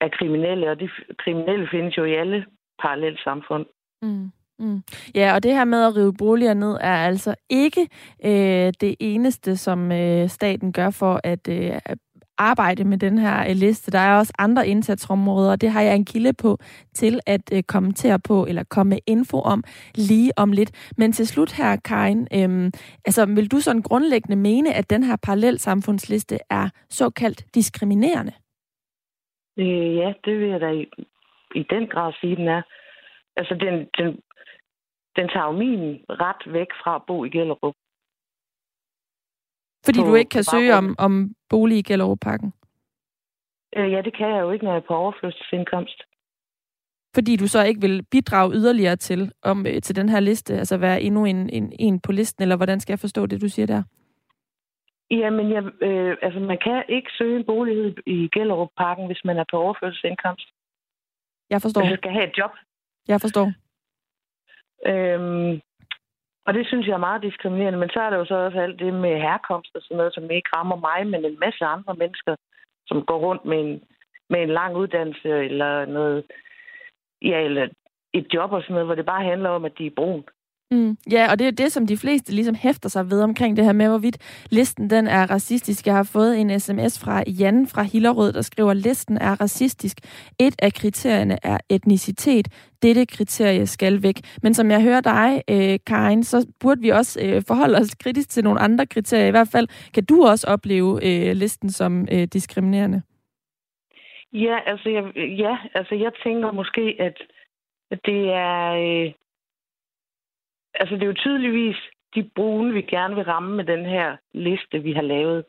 er 0.00 0.08
kriminelle, 0.08 0.70
og 0.70 0.80
de 0.80 0.88
kriminelle 1.18 1.68
findes 1.70 1.96
jo 1.96 2.04
i 2.04 2.14
alle 2.14 2.46
parallelt 2.82 3.20
samfund. 3.24 3.66
Mm. 4.02 4.30
Mm. 4.58 4.82
Ja, 5.14 5.34
og 5.34 5.42
det 5.42 5.52
her 5.52 5.64
med 5.64 5.86
at 5.86 5.96
rive 5.96 6.14
boliger 6.18 6.54
ned 6.54 6.78
er 6.80 6.96
altså 6.96 7.34
ikke 7.50 7.88
øh, 8.24 8.72
det 8.80 8.96
eneste, 9.00 9.56
som 9.56 9.92
øh, 9.92 10.28
staten 10.28 10.72
gør 10.72 10.90
for 10.90 11.20
at 11.24 11.48
øh, 11.48 11.72
arbejde 12.50 12.84
med 12.84 12.98
den 12.98 13.18
her 13.18 13.36
øh, 13.48 13.56
liste. 13.64 13.90
Der 13.90 13.98
er 13.98 14.18
også 14.18 14.32
andre 14.38 14.68
indsatsområder, 14.68 15.50
og 15.50 15.60
det 15.60 15.70
har 15.70 15.82
jeg 15.82 15.94
en 15.96 16.04
kilde 16.04 16.32
på 16.42 16.58
til 16.94 17.20
at 17.26 17.44
øh, 17.56 17.62
kommentere 17.62 18.18
på, 18.28 18.46
eller 18.48 18.64
komme 18.64 18.90
med 18.90 18.98
info 19.06 19.38
om 19.40 19.64
lige 19.94 20.32
om 20.36 20.52
lidt. 20.52 20.92
Men 20.98 21.12
til 21.12 21.26
slut 21.26 21.52
her, 21.52 21.76
Karin, 21.76 22.28
øhm, 22.38 22.70
altså 23.06 23.26
vil 23.26 23.50
du 23.52 23.58
sådan 23.60 23.82
grundlæggende 23.82 24.36
mene, 24.36 24.74
at 24.74 24.90
den 24.90 25.02
her 25.02 25.16
parallelsamfundsliste 25.26 26.38
er 26.50 26.68
såkaldt 26.90 27.54
diskriminerende? 27.54 28.32
Øh, 29.58 29.96
ja, 29.96 30.12
det 30.24 30.38
vil 30.40 30.48
jeg 30.48 30.60
da 30.60 30.70
i, 30.70 30.86
i 31.54 31.62
den 31.70 31.86
grad 31.86 32.12
sige, 32.20 32.36
den 32.36 32.48
er. 32.48 32.62
Altså, 33.36 33.54
den, 33.54 33.74
den, 33.98 34.20
den 35.16 35.28
tager 35.28 35.46
jo 35.46 35.52
min 35.52 36.04
ret 36.08 36.52
væk 36.52 36.70
fra 36.82 36.94
at 36.96 37.02
bo 37.06 37.24
i 37.24 37.28
Gellerup. 37.28 37.74
Fordi 39.84 40.00
på, 40.00 40.06
du 40.06 40.14
ikke 40.14 40.28
kan 40.28 40.44
søge 40.44 40.74
om, 40.74 40.94
om 40.98 41.34
bolig 41.48 41.78
i 41.78 41.82
Gellerup-parken? 41.82 42.52
Øh, 43.76 43.92
ja, 43.92 44.00
det 44.02 44.16
kan 44.16 44.28
jeg 44.28 44.40
jo 44.40 44.50
ikke, 44.50 44.64
når 44.64 44.72
jeg 44.72 44.82
er 44.82 44.86
på 44.88 44.94
overførselsindkomst. 44.94 46.02
Fordi 47.14 47.36
du 47.36 47.46
så 47.46 47.64
ikke 47.64 47.80
vil 47.80 48.02
bidrage 48.10 48.54
yderligere 48.54 48.96
til, 48.96 49.32
om, 49.42 49.66
øh, 49.66 49.82
til 49.82 49.96
den 49.96 50.08
her 50.08 50.20
liste, 50.20 50.54
altså 50.54 50.76
være 50.76 51.02
endnu 51.02 51.24
en, 51.24 51.50
en, 51.50 51.72
en 51.78 52.00
på 52.00 52.12
listen, 52.12 52.42
eller 52.42 52.56
hvordan 52.56 52.80
skal 52.80 52.92
jeg 52.92 52.98
forstå 52.98 53.26
det, 53.26 53.40
du 53.40 53.48
siger 53.48 53.66
der? 53.66 53.82
Jamen, 55.10 55.52
jeg, 55.52 55.64
øh, 55.82 56.16
altså, 56.22 56.40
man 56.40 56.58
kan 56.64 56.84
ikke 56.88 57.10
søge 57.18 57.36
en 57.36 57.44
bolig 57.44 57.94
i 58.06 58.28
Gellerup-parken, 58.32 59.06
hvis 59.06 59.24
man 59.24 59.38
er 59.38 59.44
på 59.50 59.56
overførselsindkomst. 59.56 60.48
Jeg 61.50 61.62
forstår. 61.62 61.84
Man 61.84 61.96
skal 61.96 62.12
have 62.12 62.28
et 62.28 62.38
job. 62.38 62.50
Jeg 63.08 63.20
forstår. 63.20 63.52
Øhm, 64.86 65.60
og 66.46 66.54
det 66.54 66.66
synes 66.66 66.86
jeg 66.86 66.94
er 66.94 67.06
meget 67.08 67.22
diskriminerende. 67.22 67.78
Men 67.78 67.90
så 67.90 68.00
er 68.00 68.10
der 68.10 68.16
jo 68.16 68.24
så 68.24 68.34
også 68.34 68.58
alt 68.60 68.78
det 68.78 68.94
med 68.94 69.20
herkomst 69.26 69.70
og 69.74 69.82
sådan 69.82 69.96
noget, 69.96 70.14
som 70.14 70.30
ikke 70.30 70.48
rammer 70.56 70.76
mig, 70.76 71.06
men 71.06 71.24
en 71.24 71.38
masse 71.38 71.64
andre 71.64 71.94
mennesker, 71.94 72.36
som 72.86 73.04
går 73.04 73.18
rundt 73.18 73.44
med 73.44 73.58
en, 73.60 73.82
med 74.30 74.42
en 74.42 74.48
lang 74.48 74.76
uddannelse 74.76 75.28
eller 75.28 75.84
noget, 75.84 76.24
ja, 77.22 77.38
eller 77.40 77.68
et 78.12 78.26
job 78.34 78.52
og 78.52 78.62
sådan 78.62 78.74
noget, 78.74 78.86
hvor 78.86 78.94
det 78.94 79.06
bare 79.06 79.24
handler 79.24 79.50
om, 79.50 79.64
at 79.64 79.78
de 79.78 79.86
er 79.86 79.96
brun. 79.96 80.24
Mm. 80.72 80.96
Ja, 81.10 81.30
og 81.30 81.38
det 81.38 81.46
er 81.46 81.50
det, 81.50 81.72
som 81.72 81.86
de 81.86 81.96
fleste 81.96 82.34
ligesom 82.34 82.54
hæfter 82.54 82.88
sig 82.88 83.10
ved 83.10 83.22
omkring 83.22 83.56
det 83.56 83.64
her 83.64 83.72
med, 83.72 83.88
hvorvidt 83.88 84.18
listen 84.50 84.90
den 84.90 85.06
er 85.06 85.30
racistisk. 85.30 85.86
Jeg 85.86 85.94
har 85.94 86.08
fået 86.12 86.40
en 86.40 86.60
sms 86.60 87.04
fra 87.04 87.22
Jan 87.26 87.66
fra 87.66 87.82
Hillerød, 87.82 88.32
der 88.32 88.42
skriver, 88.42 88.70
at 88.70 88.76
listen 88.76 89.18
er 89.18 89.40
racistisk. 89.40 89.96
Et 90.40 90.54
af 90.62 90.72
kriterierne 90.72 91.38
er 91.42 91.58
etnicitet. 91.68 92.48
Dette 92.82 93.06
kriterie 93.06 93.66
skal 93.66 94.02
væk. 94.02 94.14
Men 94.42 94.54
som 94.54 94.70
jeg 94.70 94.82
hører 94.82 95.00
dig, 95.00 95.42
øh, 95.50 95.78
Karin, 95.86 96.24
så 96.24 96.46
burde 96.60 96.80
vi 96.80 96.88
også 96.88 97.20
øh, 97.24 97.42
forholde 97.48 97.78
os 97.78 97.94
kritisk 97.94 98.28
til 98.28 98.44
nogle 98.44 98.60
andre 98.60 98.86
kriterier. 98.86 99.26
I 99.26 99.30
hvert 99.30 99.48
fald 99.52 99.68
kan 99.94 100.04
du 100.04 100.24
også 100.24 100.46
opleve 100.46 100.90
øh, 101.06 101.36
listen 101.36 101.70
som 101.70 102.08
øh, 102.12 102.24
diskriminerende. 102.32 103.02
Ja, 104.32 104.58
altså 104.66 104.88
jeg, 104.88 105.04
ja, 105.16 105.56
altså 105.74 105.94
jeg 105.94 106.12
tænker 106.24 106.52
måske, 106.52 106.96
at 106.98 107.16
det 108.04 108.30
er... 108.30 108.72
Øh 108.72 109.12
altså 110.74 110.94
det 110.94 111.02
er 111.02 111.06
jo 111.06 111.22
tydeligvis 111.24 111.76
de 112.14 112.30
brune, 112.34 112.72
vi 112.72 112.82
gerne 112.82 113.14
vil 113.14 113.24
ramme 113.24 113.56
med 113.56 113.64
den 113.64 113.84
her 113.86 114.16
liste, 114.34 114.78
vi 114.78 114.92
har 114.92 115.02
lavet, 115.02 115.44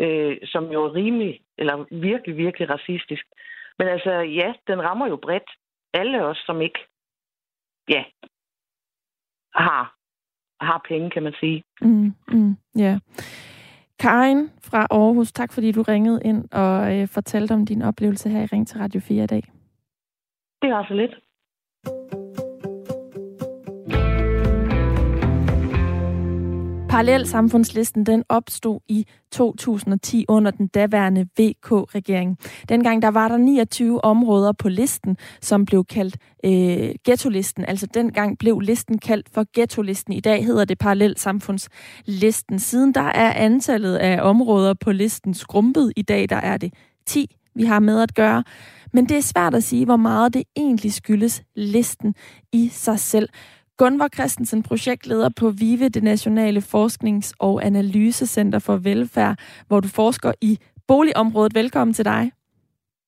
øh, 0.00 0.36
som 0.44 0.64
jo 0.72 0.84
er 0.84 0.94
rimelig, 0.94 1.40
eller 1.58 1.84
virkelig, 1.90 2.36
virkelig 2.36 2.70
racistisk. 2.70 3.24
Men 3.78 3.88
altså, 3.88 4.10
ja, 4.12 4.52
den 4.66 4.82
rammer 4.82 5.06
jo 5.08 5.16
bredt. 5.16 5.50
Alle 5.94 6.24
os, 6.24 6.42
som 6.46 6.60
ikke, 6.60 6.78
ja, 7.88 8.04
har, 9.54 9.94
har 10.60 10.84
penge, 10.88 11.10
kan 11.10 11.22
man 11.22 11.34
sige. 11.40 11.64
Mm, 11.80 12.14
mm, 12.28 12.56
yeah. 12.80 13.00
Karin 13.98 14.50
fra 14.62 14.86
Aarhus, 14.90 15.32
tak 15.32 15.52
fordi 15.52 15.72
du 15.72 15.82
ringede 15.82 16.20
ind 16.24 16.48
og 16.52 16.96
øh, 16.96 17.08
fortalte 17.08 17.52
om 17.52 17.66
din 17.66 17.82
oplevelse 17.82 18.28
her 18.28 18.42
i 18.42 18.46
Ring 18.46 18.68
til 18.68 18.78
Radio 18.78 19.00
4 19.00 19.24
i 19.24 19.26
dag. 19.26 19.42
Det 20.62 20.70
er 20.70 20.84
så 20.88 20.94
lidt. 20.94 21.14
Parallelsamfundslisten 26.94 28.06
den 28.06 28.24
opstod 28.28 28.80
i 28.88 29.06
2010 29.32 30.24
under 30.28 30.50
den 30.50 30.66
daværende 30.66 31.26
VK-regering. 31.38 32.38
Dengang 32.68 33.02
der 33.02 33.08
var 33.08 33.28
der 33.28 33.36
29 33.36 34.04
områder 34.04 34.52
på 34.52 34.68
listen, 34.68 35.16
som 35.40 35.64
blev 35.64 35.84
kaldt 35.84 36.16
øh, 36.44 36.94
ghetto-listen. 37.04 37.64
Altså 37.64 37.86
dengang 37.94 38.38
blev 38.38 38.60
listen 38.60 38.98
kaldt 38.98 39.28
for 39.34 39.46
ghetto-listen. 39.54 40.12
I 40.12 40.20
dag 40.20 40.44
hedder 40.44 40.64
det 40.64 40.78
Parallelsamfundslisten. 40.78 42.58
Siden 42.58 42.94
der 42.94 43.00
er 43.00 43.32
antallet 43.32 43.96
af 43.96 44.22
områder 44.22 44.74
på 44.74 44.92
listen 44.92 45.34
skrumpet. 45.34 45.92
I 45.96 46.02
dag 46.02 46.28
der 46.28 46.36
er 46.36 46.56
det 46.56 46.74
10, 47.06 47.36
vi 47.54 47.64
har 47.64 47.80
med 47.80 48.02
at 48.02 48.14
gøre. 48.14 48.44
Men 48.92 49.08
det 49.08 49.16
er 49.16 49.22
svært 49.22 49.54
at 49.54 49.64
sige, 49.64 49.84
hvor 49.84 49.96
meget 49.96 50.34
det 50.34 50.42
egentlig 50.56 50.92
skyldes 50.92 51.42
listen 51.56 52.14
i 52.52 52.68
sig 52.68 52.98
selv. 52.98 53.28
Gunvar 53.76 54.08
Christensen, 54.08 54.62
projektleder 54.62 55.28
på 55.36 55.50
VIVE, 55.50 55.88
det 55.88 56.02
Nationale 56.02 56.60
Forsknings- 56.60 57.32
og 57.38 57.64
Analysecenter 57.64 58.58
for 58.58 58.76
Velfærd, 58.76 59.38
hvor 59.66 59.80
du 59.80 59.88
forsker 59.88 60.32
i 60.40 60.58
boligområdet. 60.88 61.54
Velkommen 61.54 61.94
til 61.94 62.04
dig. 62.04 62.32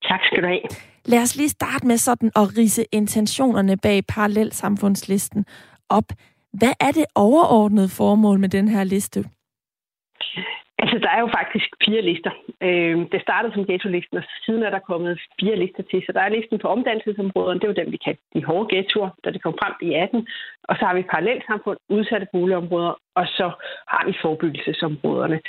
Tak 0.03 0.21
skal 0.25 0.43
du 0.43 0.47
have. 0.47 0.61
Lad 1.05 1.23
os 1.23 1.37
lige 1.37 1.49
starte 1.49 1.87
med 1.87 1.97
sådan 1.97 2.31
at 2.37 2.59
rise 2.59 2.85
intentionerne 2.93 3.77
bag 3.77 4.07
parallelsamfundslisten 4.09 5.45
op. 5.89 6.13
Hvad 6.53 6.73
er 6.81 6.91
det 6.91 7.05
overordnede 7.15 7.89
formål 7.89 8.39
med 8.39 8.49
den 8.49 8.69
her 8.69 8.85
liste? 8.85 9.25
Altså, 10.79 10.99
der 10.99 11.11
er 11.11 11.21
jo 11.21 11.31
faktisk 11.39 11.69
fire 11.85 12.03
lister. 12.03 12.31
Øh, 12.67 12.97
det 13.13 13.21
startede 13.23 13.55
som 13.55 13.67
ghetto-listen, 13.67 14.17
og 14.19 14.25
siden 14.45 14.63
er 14.63 14.71
der 14.71 14.89
kommet 14.91 15.21
fire 15.41 15.57
lister 15.57 15.83
til. 15.91 16.03
Så 16.07 16.13
der 16.13 16.21
er 16.21 16.29
listen 16.29 16.59
på 16.59 16.69
omdannelsesområderne, 16.69 17.61
det 17.61 17.69
var 17.69 17.81
dem, 17.81 17.93
vi 17.93 17.97
kaldte 18.05 18.23
de 18.35 18.45
hårde 18.45 18.69
ghettoer, 18.75 19.11
da 19.25 19.31
det 19.31 19.43
kom 19.43 19.55
frem 19.63 19.75
i 19.89 19.95
18. 19.95 20.27
Og 20.69 20.77
så 20.77 20.85
har 20.85 20.95
vi 20.95 21.03
parallelsamfund, 21.03 21.79
udsatte 21.89 22.27
boligområder, 22.33 22.95
og 23.15 23.27
så 23.27 23.51
har 23.93 24.03
vi 24.07 24.15
forebyggelsesområderne. 24.23 25.41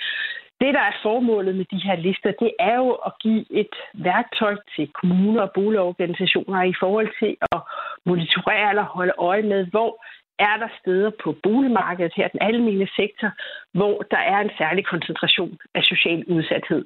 Det, 0.61 0.73
der 0.73 0.84
er 0.89 0.99
formålet 1.03 1.55
med 1.55 1.65
de 1.71 1.80
her 1.88 1.95
lister, 1.95 2.32
det 2.32 2.51
er 2.59 2.75
jo 2.75 2.91
at 2.91 3.11
give 3.21 3.45
et 3.49 3.75
værktøj 3.93 4.55
til 4.75 4.88
kommuner 5.01 5.41
og 5.41 5.51
boligorganisationer 5.51 6.63
i 6.63 6.73
forhold 6.80 7.09
til 7.19 7.38
at 7.51 7.59
monitorere 8.05 8.69
eller 8.69 8.84
holde 8.84 9.13
øje 9.17 9.41
med, 9.41 9.65
hvor 9.65 10.05
er 10.39 10.57
der 10.57 10.67
steder 10.79 11.11
på 11.23 11.35
boligmarkedet 11.43 12.13
her, 12.15 12.27
den 12.27 12.41
almene 12.41 12.88
sektor, 12.95 13.29
hvor 13.73 14.01
der 14.11 14.17
er 14.17 14.39
en 14.39 14.51
særlig 14.57 14.85
koncentration 14.85 15.57
af 15.75 15.83
social 15.83 16.25
udsathed. 16.27 16.85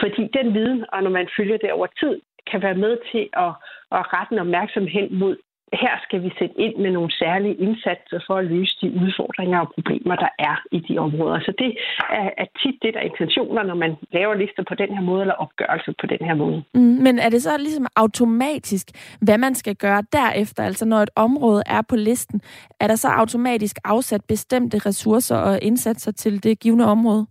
Fordi 0.00 0.28
den 0.38 0.54
viden, 0.54 0.84
og 0.92 1.02
når 1.02 1.10
man 1.10 1.28
følger 1.36 1.58
det 1.58 1.72
over 1.72 1.86
tid, 1.86 2.20
kan 2.50 2.62
være 2.62 2.74
med 2.74 2.98
til 3.12 3.28
at, 3.32 3.52
at 3.98 4.12
rette 4.14 4.32
en 4.32 4.38
opmærksomhed 4.38 5.10
mod 5.10 5.36
her 5.72 5.94
skal 6.06 6.22
vi 6.22 6.30
sætte 6.38 6.60
ind 6.60 6.76
med 6.76 6.90
nogle 6.90 7.12
særlige 7.12 7.54
indsatser 7.54 8.20
for 8.26 8.36
at 8.36 8.44
løse 8.44 8.76
de 8.82 8.88
udfordringer 9.02 9.58
og 9.58 9.70
problemer, 9.74 10.16
der 10.16 10.28
er 10.38 10.56
i 10.72 10.78
de 10.88 10.98
områder. 10.98 11.40
Så 11.40 11.52
det 11.58 11.70
er, 12.10 12.30
er 12.42 12.48
tit 12.62 12.76
det, 12.82 12.94
der 12.94 13.00
er 13.00 13.10
intentioner, 13.12 13.62
når 13.62 13.74
man 13.74 13.96
laver 14.12 14.34
lister 14.34 14.62
på 14.68 14.74
den 14.74 14.90
her 14.96 15.02
måde, 15.02 15.20
eller 15.20 15.34
opgørelser 15.34 15.92
på 16.00 16.06
den 16.06 16.20
her 16.26 16.34
måde. 16.34 16.64
Mm, 16.74 16.80
men 16.80 17.18
er 17.18 17.28
det 17.28 17.42
så 17.42 17.58
ligesom 17.58 17.86
automatisk, 17.96 18.86
hvad 19.20 19.38
man 19.38 19.54
skal 19.54 19.76
gøre 19.76 20.02
derefter? 20.12 20.62
Altså 20.62 20.84
når 20.84 20.96
et 20.96 21.10
område 21.16 21.62
er 21.66 21.82
på 21.82 21.96
listen, 21.96 22.40
er 22.80 22.86
der 22.86 22.96
så 22.96 23.08
automatisk 23.08 23.76
afsat 23.84 24.24
bestemte 24.24 24.78
ressourcer 24.78 25.36
og 25.36 25.58
indsatser 25.62 26.12
til 26.12 26.42
det 26.44 26.60
givende 26.60 26.84
område? 26.84 27.26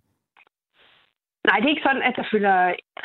Nej, 1.48 1.58
det 1.58 1.66
er 1.66 1.76
ikke 1.76 1.88
sådan, 1.90 2.08
at 2.10 2.16
der 2.20 2.30
følger 2.32 2.58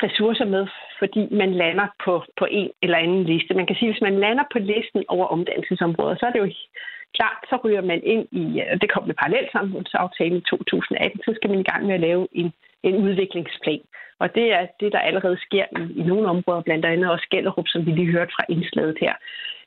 ressourcer 0.03 0.45
med, 0.45 0.67
fordi 0.99 1.21
man 1.41 1.51
lander 1.61 1.87
på, 2.05 2.23
på 2.39 2.45
en 2.59 2.69
eller 2.81 2.97
anden 2.97 3.23
liste. 3.23 3.53
Man 3.53 3.67
kan 3.67 3.75
sige, 3.75 3.89
at 3.89 3.93
hvis 3.93 4.07
man 4.07 4.19
lander 4.19 4.43
på 4.53 4.59
listen 4.59 5.03
over 5.07 5.25
omdannelsesområder, 5.35 6.15
så 6.15 6.25
er 6.25 6.31
det 6.31 6.39
jo 6.39 6.49
klart, 7.17 7.39
så 7.49 7.55
ryger 7.63 7.81
man 7.91 8.01
ind 8.13 8.25
i, 8.31 8.45
øh, 8.61 8.81
det 8.81 8.91
kom 8.91 9.03
med 9.07 9.15
parallelsamfundsaftalen 9.21 10.37
i 10.37 10.47
2018, 10.49 11.21
så 11.25 11.31
skal 11.35 11.49
man 11.49 11.59
i 11.59 11.69
gang 11.71 11.85
med 11.85 11.95
at 11.95 12.05
lave 12.07 12.27
en, 12.31 12.53
en 12.83 12.95
udviklingsplan. 13.05 13.83
Og 14.19 14.35
det 14.35 14.45
er 14.57 14.67
det, 14.79 14.91
der 14.91 14.99
allerede 14.99 15.37
sker 15.45 15.65
i, 15.81 15.83
i 15.99 16.03
nogle 16.03 16.27
områder, 16.33 16.61
blandt 16.61 16.85
andet 16.85 17.11
også 17.11 17.27
Gellerup, 17.31 17.67
som 17.67 17.85
vi 17.85 17.91
lige 17.91 18.11
hørte 18.11 18.33
fra 18.35 18.45
indslaget 18.49 18.97
her. 19.01 19.13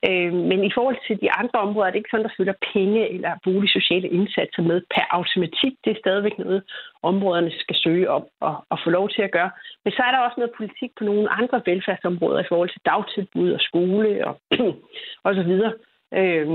Øh, 0.08 0.32
men 0.50 0.64
i 0.64 0.70
forhold 0.74 0.98
til 1.06 1.20
de 1.20 1.32
andre 1.32 1.58
områder, 1.66 1.86
er 1.86 1.90
det 1.90 1.98
ikke 1.98 2.10
sådan, 2.12 2.28
der 2.28 2.36
følger 2.38 2.56
penge 2.72 3.08
eller 3.14 3.32
boligsociale 3.44 4.08
indsatser 4.08 4.62
med 4.62 4.80
per 4.94 5.06
automatik. 5.10 5.74
Det 5.84 5.90
er 5.90 6.02
stadigvæk 6.04 6.38
noget, 6.38 6.62
områderne 7.02 7.50
skal 7.62 7.76
søge 7.84 8.10
om 8.10 8.24
og, 8.40 8.54
og 8.70 8.78
få 8.84 8.90
lov 8.90 9.08
til 9.08 9.22
at 9.22 9.32
gøre. 9.32 9.50
Men 9.84 9.92
så 9.92 10.02
er 10.02 10.10
der 10.10 10.18
også 10.18 10.38
noget 10.38 10.56
politik 10.56 10.90
på 10.98 11.04
nogle 11.04 11.30
andre 11.30 11.62
velfærdsområder 11.66 12.40
i 12.40 12.48
forhold 12.48 12.68
til 12.68 12.80
dagtilbud 12.84 13.50
og 13.52 13.60
skole 13.60 14.26
og, 14.26 14.40
og 15.26 15.34
så 15.34 15.42
videre. 15.42 15.72
Øh, 16.14 16.46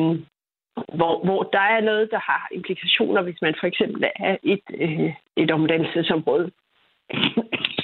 hvor, 0.98 1.14
hvor 1.26 1.44
der 1.44 1.66
er 1.76 1.82
noget, 1.82 2.12
der 2.12 2.20
har 2.20 2.48
implikationer, 2.52 3.22
hvis 3.22 3.42
man 3.42 3.56
for 3.60 3.68
eksempel 3.68 4.04
er 4.16 4.36
et, 4.44 4.64
øh, 4.74 5.14
et 5.38 5.52
omdannelsesområde. 5.52 6.52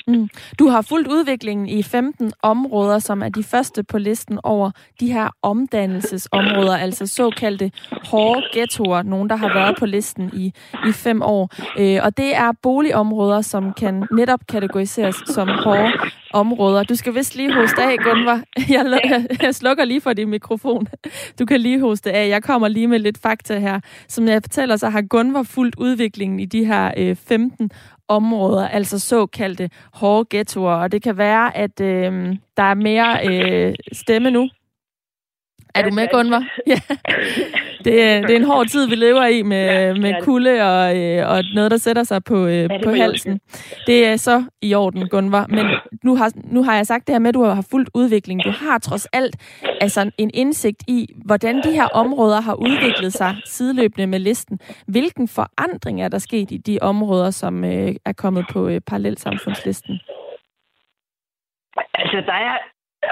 Mm. 0.07 0.29
Du 0.59 0.67
har 0.67 0.81
fulgt 0.81 1.07
udviklingen 1.07 1.67
i 1.67 1.83
15 1.83 2.31
områder, 2.41 2.99
som 2.99 3.21
er 3.21 3.29
de 3.29 3.43
første 3.43 3.83
på 3.83 3.97
listen 3.97 4.39
over 4.43 4.71
de 4.99 5.13
her 5.13 5.29
omdannelsesområder, 5.41 6.77
altså 6.77 7.07
såkaldte 7.07 7.71
hårde 8.05 8.43
ghettoer, 8.53 9.01
nogen 9.01 9.29
der 9.29 9.35
har 9.35 9.53
været 9.53 9.75
på 9.79 9.85
listen 9.85 10.29
i, 10.33 10.53
i 10.87 10.91
fem 10.91 11.21
år. 11.21 11.49
Øh, 11.79 11.99
og 12.03 12.17
det 12.17 12.35
er 12.35 12.51
boligområder, 12.61 13.41
som 13.41 13.73
kan 13.73 14.07
netop 14.11 14.39
kategoriseres 14.49 15.15
som 15.25 15.47
hårde 15.47 15.91
områder. 16.33 16.83
Du 16.83 16.95
skal 16.95 17.15
vist 17.15 17.35
lige 17.35 17.53
hoste 17.53 17.81
af, 17.83 17.97
Gunvar. 17.97 18.41
Jeg, 18.69 18.99
jeg, 19.09 19.27
jeg 19.41 19.55
slukker 19.55 19.85
lige 19.85 20.01
for 20.01 20.13
din 20.13 20.29
mikrofon. 20.29 20.87
Du 21.39 21.45
kan 21.45 21.61
lige 21.61 21.79
hoste 21.79 22.11
af. 22.11 22.29
Jeg 22.29 22.43
kommer 22.43 22.67
lige 22.67 22.87
med 22.87 22.99
lidt 22.99 23.17
fakta 23.17 23.59
her. 23.59 23.79
Som 24.07 24.27
jeg 24.27 24.43
fortæller, 24.43 24.75
så 24.75 24.89
har 24.89 25.01
Gunvar 25.01 25.43
fulgt 25.43 25.75
udviklingen 25.77 26.39
i 26.39 26.45
de 26.45 26.65
her 26.65 26.91
øh, 26.97 27.15
15 27.15 27.71
områder, 28.07 28.67
altså 28.67 28.99
såkaldte 28.99 29.69
hårde 29.93 30.27
ghettoer. 30.29 30.73
Og 30.73 30.91
det 30.91 31.01
kan 31.01 31.17
være, 31.17 31.57
at 31.57 31.81
øh, 31.81 32.35
der 32.57 32.63
er 32.63 32.73
mere 32.73 33.27
øh, 33.27 33.75
stemme 33.93 34.31
nu. 34.31 34.49
Er 35.75 35.81
du 35.81 35.93
med, 35.93 36.07
Gunvar? 36.11 36.43
Ja. 36.67 36.79
Det, 37.77 37.93
det 38.27 38.31
er 38.31 38.35
en 38.35 38.43
hård 38.43 38.67
tid, 38.67 38.87
vi 38.87 38.95
lever 38.95 39.25
i 39.25 39.41
med, 39.41 39.95
med 39.95 40.13
kulde 40.23 40.61
og, 40.61 40.97
øh, 40.97 41.29
og 41.29 41.43
noget, 41.53 41.71
der 41.71 41.77
sætter 41.77 42.03
sig 42.03 42.23
på, 42.23 42.45
øh, 42.47 42.69
på 42.83 42.91
halsen. 42.91 43.39
Det 43.87 44.05
er 44.05 44.15
så 44.15 44.43
i 44.61 44.73
orden, 44.73 45.09
Gunvar. 45.09 45.47
Men 45.49 45.65
nu 46.07 46.15
har, 46.15 46.31
nu 46.55 46.63
har 46.63 46.75
jeg 46.75 46.87
sagt 46.87 47.07
det 47.07 47.13
her 47.13 47.19
med, 47.19 47.29
at 47.29 47.35
du 47.35 47.43
har 47.43 47.67
fuldt 47.71 47.89
udvikling. 47.93 48.43
Du 48.43 48.53
har 48.63 48.77
trods 48.77 49.05
alt 49.05 49.35
altså 49.81 50.11
en 50.17 50.31
indsigt 50.33 50.83
i, 50.87 50.99
hvordan 51.25 51.55
de 51.63 51.71
her 51.71 51.87
områder 52.03 52.39
har 52.41 52.55
udviklet 52.67 53.13
sig 53.13 53.31
sideløbende 53.45 54.07
med 54.07 54.19
listen. 54.19 54.59
Hvilken 54.87 55.27
forandring 55.27 56.01
er 56.01 56.09
der 56.09 56.17
sket 56.17 56.51
i 56.51 56.57
de 56.57 56.79
områder, 56.81 57.31
som 57.31 57.63
øh, 57.63 57.95
er 58.05 58.13
kommet 58.13 58.45
på 58.53 58.67
øh, 58.67 58.81
parallelsamfundslisten? 58.81 59.99
Altså, 61.93 62.17
der 62.25 62.37
er 62.49 62.57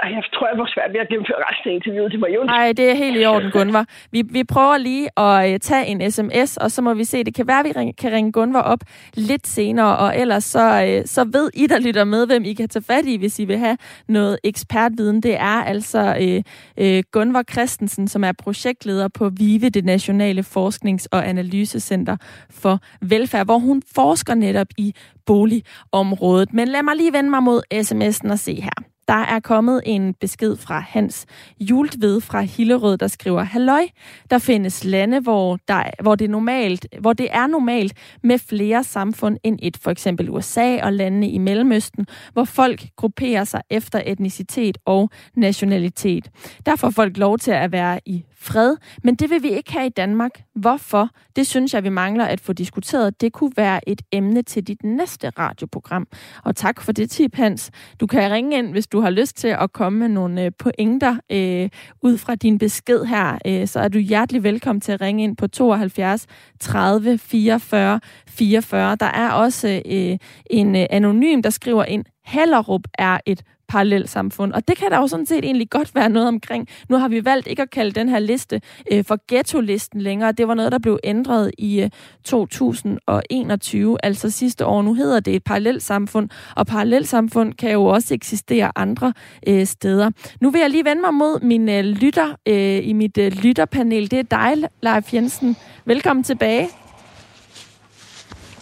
jeg 0.04 0.22
tror, 0.34 0.48
jeg 0.48 0.58
var 0.58 0.70
svært 0.74 0.90
ved 0.92 1.00
at 1.00 1.08
gennemføre 1.08 1.42
resten 1.48 1.70
af 1.70 1.74
interviewet. 1.74 2.12
Det 2.12 2.20
var 2.20 2.28
jo 2.28 2.44
Nej, 2.44 2.72
det 2.76 2.90
er 2.90 2.94
helt 2.94 3.16
i 3.20 3.26
orden, 3.26 3.50
Gunvar. 3.50 3.84
Vi, 4.12 4.22
vi 4.30 4.44
prøver 4.44 4.76
lige 4.78 5.08
at 5.20 5.52
øh, 5.52 5.58
tage 5.60 5.86
en 5.86 6.10
sms, 6.10 6.56
og 6.56 6.70
så 6.70 6.82
må 6.82 6.94
vi 6.94 7.04
se. 7.04 7.24
Det 7.24 7.34
kan 7.34 7.46
være, 7.46 7.60
at 7.60 7.64
vi 7.64 7.72
ring, 7.76 7.96
kan 7.96 8.12
ringe 8.12 8.32
Gunvar 8.32 8.62
op 8.62 8.80
lidt 9.14 9.46
senere, 9.46 9.96
og 9.96 10.18
ellers 10.18 10.44
så, 10.44 10.84
øh, 10.88 11.06
så 11.06 11.24
ved 11.24 11.50
I, 11.54 11.66
der 11.66 11.78
lytter 11.80 12.04
med, 12.04 12.26
hvem 12.26 12.44
I 12.44 12.52
kan 12.52 12.68
tage 12.68 12.84
fat 12.86 13.06
i, 13.06 13.16
hvis 13.18 13.38
I 13.38 13.44
vil 13.44 13.58
have 13.58 13.76
noget 14.08 14.38
ekspertviden. 14.44 15.22
Det 15.22 15.34
er 15.34 15.64
altså 15.72 16.16
øh, 16.20 16.42
øh 16.78 16.96
uh, 16.96 17.02
Gunvar 17.12 17.42
Christensen, 17.52 18.08
som 18.08 18.24
er 18.24 18.32
projektleder 18.32 19.08
på 19.08 19.30
VIVE, 19.38 19.68
det 19.68 19.84
Nationale 19.84 20.42
Forsknings- 20.42 21.06
og 21.12 21.28
Analysecenter 21.28 22.16
for 22.50 22.78
Velfærd, 23.00 23.44
hvor 23.44 23.58
hun 23.58 23.82
forsker 23.94 24.34
netop 24.34 24.66
i 24.78 24.94
boligområdet. 25.26 26.52
Men 26.52 26.68
lad 26.68 26.82
mig 26.82 26.96
lige 26.96 27.12
vende 27.12 27.30
mig 27.30 27.42
mod 27.42 27.62
sms'en 27.74 28.32
og 28.32 28.38
se 28.38 28.54
her. 28.60 28.95
Der 29.08 29.14
er 29.14 29.40
kommet 29.40 29.82
en 29.86 30.14
besked 30.14 30.56
fra 30.56 30.78
Hans 30.78 31.26
Jultved 31.60 32.20
fra 32.20 32.40
Hillerød, 32.40 32.98
der 32.98 33.06
skriver, 33.06 33.42
Halløj, 33.42 33.86
der 34.30 34.38
findes 34.38 34.84
lande, 34.84 35.20
hvor, 35.20 35.58
der, 35.68 35.82
hvor, 36.02 36.14
det 36.14 36.30
normalt, 36.30 36.86
hvor 37.00 37.12
det 37.12 37.28
er 37.30 37.46
normalt 37.46 37.94
med 38.22 38.38
flere 38.38 38.84
samfund 38.84 39.38
end 39.42 39.58
et, 39.62 39.76
for 39.76 39.90
eksempel 39.90 40.30
USA 40.30 40.82
og 40.82 40.92
landene 40.92 41.30
i 41.30 41.38
Mellemøsten, 41.38 42.06
hvor 42.32 42.44
folk 42.44 42.86
grupperer 42.96 43.44
sig 43.44 43.62
efter 43.70 44.02
etnicitet 44.06 44.78
og 44.84 45.10
nationalitet. 45.34 46.30
Der 46.66 46.76
får 46.76 46.90
folk 46.90 47.16
lov 47.16 47.38
til 47.38 47.50
at 47.50 47.72
være 47.72 48.00
i 48.06 48.24
fred, 48.38 48.76
men 49.02 49.14
det 49.14 49.30
vil 49.30 49.42
vi 49.42 49.48
ikke 49.48 49.72
have 49.72 49.86
i 49.86 49.90
Danmark. 49.96 50.30
Hvorfor? 50.54 51.10
Det 51.36 51.46
synes 51.46 51.74
jeg, 51.74 51.84
vi 51.84 51.88
mangler 51.88 52.24
at 52.24 52.40
få 52.40 52.52
diskuteret. 52.52 53.20
Det 53.20 53.32
kunne 53.32 53.52
være 53.56 53.88
et 53.88 54.02
emne 54.12 54.42
til 54.42 54.66
dit 54.66 54.84
næste 54.84 55.30
radioprogram. 55.30 56.06
Og 56.44 56.56
tak 56.56 56.80
for 56.80 56.92
det 56.92 57.10
tip, 57.10 57.34
Hans. 57.34 57.70
Du 58.00 58.06
kan 58.06 58.30
ringe 58.30 58.58
ind, 58.58 58.70
hvis 58.70 58.86
du 58.86 59.00
har 59.00 59.10
lyst 59.10 59.36
til 59.36 59.48
at 59.48 59.72
komme 59.72 59.98
med 59.98 60.08
nogle 60.08 60.44
øh, 60.44 60.50
pointer 60.58 61.16
øh, 61.32 61.68
ud 62.02 62.18
fra 62.18 62.34
din 62.34 62.58
besked 62.58 63.04
her. 63.04 63.38
Øh, 63.46 63.68
så 63.68 63.80
er 63.80 63.88
du 63.88 63.98
hjertelig 63.98 64.42
velkommen 64.42 64.80
til 64.80 64.92
at 64.92 65.00
ringe 65.00 65.24
ind 65.24 65.36
på 65.36 65.46
72 65.46 66.26
30 66.60 67.18
44 67.18 68.00
44. 68.28 68.96
Der 68.96 69.06
er 69.06 69.30
også 69.30 69.82
øh, 69.86 70.18
en 70.50 70.76
øh, 70.76 70.86
anonym, 70.90 71.42
der 71.42 71.50
skriver 71.50 71.84
ind, 71.84 72.04
Hellerup 72.26 72.82
er 72.98 73.18
et 73.26 73.42
parallelsamfund. 73.68 74.52
Og 74.52 74.68
det 74.68 74.76
kan 74.76 74.90
der 74.90 74.98
jo 74.98 75.06
sådan 75.06 75.26
set 75.26 75.44
egentlig 75.44 75.70
godt 75.70 75.94
være 75.94 76.08
noget 76.08 76.28
omkring. 76.28 76.68
Nu 76.88 76.96
har 76.96 77.08
vi 77.08 77.24
valgt 77.24 77.46
ikke 77.46 77.62
at 77.62 77.70
kalde 77.70 77.92
den 77.92 78.08
her 78.08 78.18
liste 78.18 78.60
øh, 78.92 79.04
for 79.04 79.18
ghetto-listen 79.28 80.00
længere. 80.00 80.32
Det 80.32 80.48
var 80.48 80.54
noget, 80.54 80.72
der 80.72 80.78
blev 80.78 80.98
ændret 81.04 81.50
i 81.58 81.82
øh, 81.82 81.90
2021, 82.24 83.98
altså 84.02 84.30
sidste 84.30 84.66
år. 84.66 84.82
Nu 84.82 84.94
hedder 84.94 85.20
det 85.20 85.34
et 85.34 85.44
parallelsamfund, 85.44 86.28
og 86.56 86.66
parallelsamfund 86.66 87.54
kan 87.54 87.72
jo 87.72 87.84
også 87.84 88.14
eksistere 88.14 88.72
andre 88.76 89.12
øh, 89.46 89.66
steder. 89.66 90.10
Nu 90.40 90.50
vil 90.50 90.60
jeg 90.60 90.70
lige 90.70 90.84
vende 90.84 91.00
mig 91.00 91.14
mod 91.14 91.40
min 91.40 91.68
øh, 91.68 91.84
lytter 91.84 92.36
øh, 92.46 92.88
i 92.88 92.92
mit 92.92 93.18
øh, 93.18 93.32
lytterpanel. 93.32 94.10
Det 94.10 94.18
er 94.18 94.22
dig, 94.22 94.68
Leif 94.82 95.14
Jensen. 95.14 95.56
Velkommen 95.84 96.22
tilbage. 96.24 96.68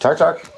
Tak, 0.01 0.19
tak. 0.19 0.54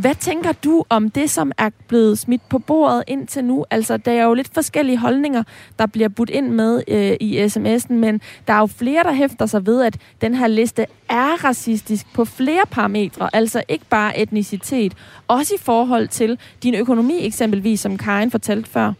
Hvad 0.00 0.14
tænker 0.14 0.52
du 0.52 0.84
om 0.88 1.10
det, 1.10 1.30
som 1.30 1.52
er 1.58 1.70
blevet 1.88 2.18
smidt 2.18 2.48
på 2.48 2.58
bordet 2.58 3.04
indtil 3.06 3.44
nu? 3.44 3.64
Altså, 3.70 3.96
der 3.96 4.12
er 4.12 4.24
jo 4.24 4.34
lidt 4.34 4.54
forskellige 4.54 4.98
holdninger, 4.98 5.42
der 5.78 5.86
bliver 5.86 6.08
budt 6.08 6.30
ind 6.30 6.48
med 6.48 6.82
øh, 6.88 7.16
i 7.20 7.44
sms'en, 7.44 7.92
men 7.92 8.20
der 8.46 8.52
er 8.52 8.58
jo 8.58 8.66
flere, 8.66 9.02
der 9.02 9.12
hæfter 9.12 9.46
sig 9.46 9.66
ved, 9.66 9.82
at 9.82 9.96
den 10.20 10.34
her 10.34 10.46
liste 10.46 10.86
er 11.08 11.44
racistisk 11.44 12.06
på 12.14 12.24
flere 12.24 12.62
parametre, 12.70 13.30
altså 13.32 13.62
ikke 13.68 13.84
bare 13.90 14.18
etnicitet, 14.18 14.94
også 15.28 15.54
i 15.54 15.58
forhold 15.62 16.08
til 16.08 16.38
din 16.62 16.74
økonomi 16.74 17.26
eksempelvis, 17.26 17.80
som 17.80 17.98
Karin 17.98 18.30
fortalte 18.30 18.70
før. 18.70 18.92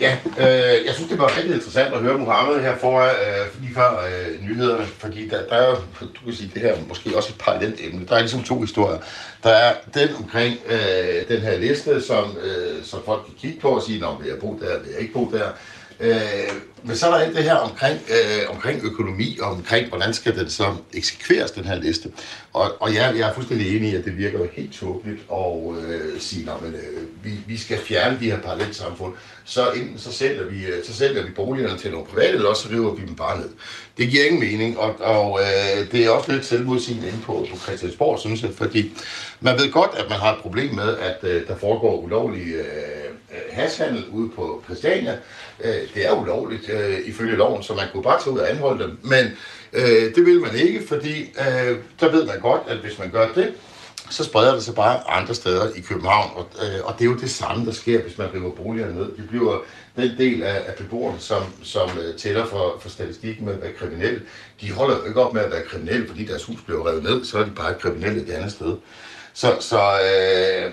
Ja, 0.00 0.16
øh, 0.38 0.86
jeg 0.86 0.94
synes, 0.94 1.10
det 1.10 1.18
var 1.18 1.36
rigtig 1.36 1.54
interessant 1.54 1.94
at 1.94 2.00
høre 2.00 2.18
Mohammed 2.18 2.60
her 2.60 2.76
for, 2.76 3.00
øh, 3.00 3.62
lige 3.62 3.74
før 3.74 3.90
øh, 3.90 4.48
nyhederne, 4.48 4.86
fordi 4.86 5.28
der, 5.28 5.46
der 5.50 5.56
er 5.56 5.68
jo, 5.68 5.76
du 6.00 6.24
kan 6.24 6.34
sige, 6.34 6.50
det 6.54 6.62
her 6.62 6.76
måske 6.88 7.16
også 7.16 7.28
et 7.32 7.38
parallelt 7.38 7.80
emne. 7.80 8.06
Der 8.06 8.14
er 8.14 8.20
ligesom 8.20 8.42
to 8.42 8.60
historier. 8.60 8.98
Der 9.42 9.50
er 9.50 9.74
den 9.94 10.08
omkring 10.16 10.58
øh, 10.68 11.28
den 11.28 11.40
her 11.40 11.58
liste, 11.58 12.02
som, 12.02 12.36
øh, 12.42 12.84
som 12.84 13.00
folk 13.04 13.24
kan 13.24 13.34
kigge 13.40 13.60
på 13.60 13.68
og 13.68 13.82
sige, 13.82 14.06
om 14.06 14.22
vil 14.22 14.28
jeg 14.28 14.38
bo 14.38 14.58
der, 14.62 14.78
vil 14.78 14.90
jeg 14.92 15.00
ikke 15.00 15.12
bo 15.12 15.30
der. 15.32 15.48
Øh, 16.00 16.16
men 16.86 16.96
så 16.96 17.06
er 17.06 17.10
der 17.10 17.18
alt 17.18 17.36
det 17.36 17.44
her 17.44 17.54
omkring, 17.54 18.00
øh, 18.08 18.50
omkring 18.50 18.84
økonomi, 18.84 19.38
og 19.42 19.50
omkring, 19.50 19.88
hvordan 19.88 20.14
skal 20.14 20.38
den 20.38 20.50
så 20.50 20.74
eksekveres, 20.92 21.50
den 21.50 21.64
her 21.64 21.74
liste. 21.74 22.12
Og, 22.52 22.82
og 22.82 22.92
ja, 22.92 23.06
jeg 23.06 23.28
er 23.28 23.34
fuldstændig 23.34 23.76
enig 23.76 23.90
i, 23.92 23.94
at 23.94 24.04
det 24.04 24.18
virker 24.18 24.38
jo 24.38 24.48
helt 24.52 24.72
tåbeligt 24.72 25.20
at 25.32 25.84
øh, 25.88 26.20
sige, 26.20 26.50
at 26.50 26.68
øh, 26.68 27.24
vi, 27.24 27.30
vi 27.46 27.56
skal 27.56 27.78
fjerne 27.78 28.18
de 28.20 28.30
her 28.30 28.40
parallelsamfund. 28.40 29.14
Så 29.44 29.70
enten 29.70 29.98
så 29.98 30.12
sælger, 30.12 30.44
vi, 30.44 30.66
øh, 30.66 30.84
så 30.84 30.94
sælger 30.94 31.22
vi 31.22 31.30
boligerne 31.30 31.78
til 31.78 31.90
nogle 31.90 32.06
private, 32.06 32.32
eller 32.32 32.48
også 32.48 32.62
så 32.62 32.68
river 32.68 32.94
vi 32.94 33.06
dem 33.06 33.14
bare 33.14 33.38
ned. 33.38 33.48
Det 33.98 34.08
giver 34.08 34.24
ingen 34.24 34.40
mening, 34.40 34.78
og, 34.78 35.00
og 35.00 35.40
øh, 35.40 35.92
det 35.92 36.04
er 36.04 36.10
også 36.10 36.32
lidt 36.32 36.46
selvmodsigende 36.46 37.08
inde 37.08 37.20
på, 37.22 37.46
på 37.50 37.56
Christiansborg, 37.56 38.18
synes 38.18 38.42
jeg, 38.42 38.50
fordi 38.56 38.92
man 39.40 39.58
ved 39.58 39.72
godt, 39.72 39.90
at 39.96 40.08
man 40.08 40.18
har 40.18 40.34
et 40.34 40.42
problem 40.42 40.74
med, 40.74 40.96
at 40.96 41.18
øh, 41.22 41.46
der 41.46 41.56
foregår 41.56 41.96
ulovlig 41.96 42.54
øh, 42.54 42.58
øh 42.60 43.36
hashandel 43.50 44.04
ude 44.12 44.30
på 44.36 44.62
Christiania. 44.66 45.18
Øh, 45.64 45.94
det 45.94 46.06
er 46.06 46.12
ulovligt 46.12 46.70
øh, 46.70 46.98
ifølge 47.04 47.36
loven, 47.36 47.62
så 47.62 47.74
man 47.74 47.86
kunne 47.92 48.02
bare 48.02 48.22
tage 48.22 48.34
ud 48.34 48.38
og 48.38 48.50
anholde 48.50 48.84
dem. 48.84 48.98
Men 49.02 49.24
øh, 49.72 50.14
det 50.14 50.26
vil 50.26 50.40
man 50.40 50.54
ikke, 50.54 50.82
fordi 50.88 51.22
øh, 51.22 51.76
der 52.00 52.10
ved 52.10 52.26
man 52.26 52.40
godt, 52.40 52.62
at 52.68 52.76
hvis 52.76 52.98
man 52.98 53.10
gør 53.10 53.28
det, 53.34 53.54
så 54.10 54.24
spreder 54.24 54.54
det 54.54 54.62
sig 54.62 54.74
bare 54.74 55.10
andre 55.10 55.34
steder 55.34 55.68
i 55.74 55.80
København. 55.80 56.30
Og, 56.34 56.46
øh, 56.62 56.84
og 56.84 56.94
det 56.98 57.00
er 57.00 57.10
jo 57.10 57.16
det 57.16 57.30
samme, 57.30 57.66
der 57.66 57.72
sker, 57.72 58.02
hvis 58.02 58.18
man 58.18 58.34
river 58.34 58.50
boligerne 58.50 58.94
ned. 58.94 59.04
Det 59.04 59.28
bliver 59.28 59.62
den 59.96 60.18
del 60.18 60.42
af, 60.42 60.62
af 60.66 60.74
beboerne, 60.74 61.20
som, 61.20 61.42
som 61.62 61.90
øh, 61.98 62.14
tæller 62.18 62.46
for, 62.46 62.78
for 62.80 62.88
statistikken 62.88 63.44
med 63.44 63.54
at 63.54 63.62
være 63.62 63.72
kriminelle. 63.72 64.22
De 64.60 64.72
holder 64.72 64.96
jo 64.96 65.04
ikke 65.04 65.20
op 65.20 65.34
med 65.34 65.42
at 65.42 65.50
være 65.50 65.62
kriminelle, 65.62 66.08
fordi 66.08 66.24
deres 66.24 66.44
hus 66.44 66.60
bliver 66.66 66.88
revet 66.88 67.02
ned, 67.02 67.24
så 67.24 67.38
er 67.38 67.44
de 67.44 67.50
bare 67.56 67.74
kriminelle 67.74 68.22
et 68.22 68.30
andet 68.30 68.52
sted. 68.52 68.76
Så, 69.34 69.56
så 69.60 69.80
øh, 69.80 70.72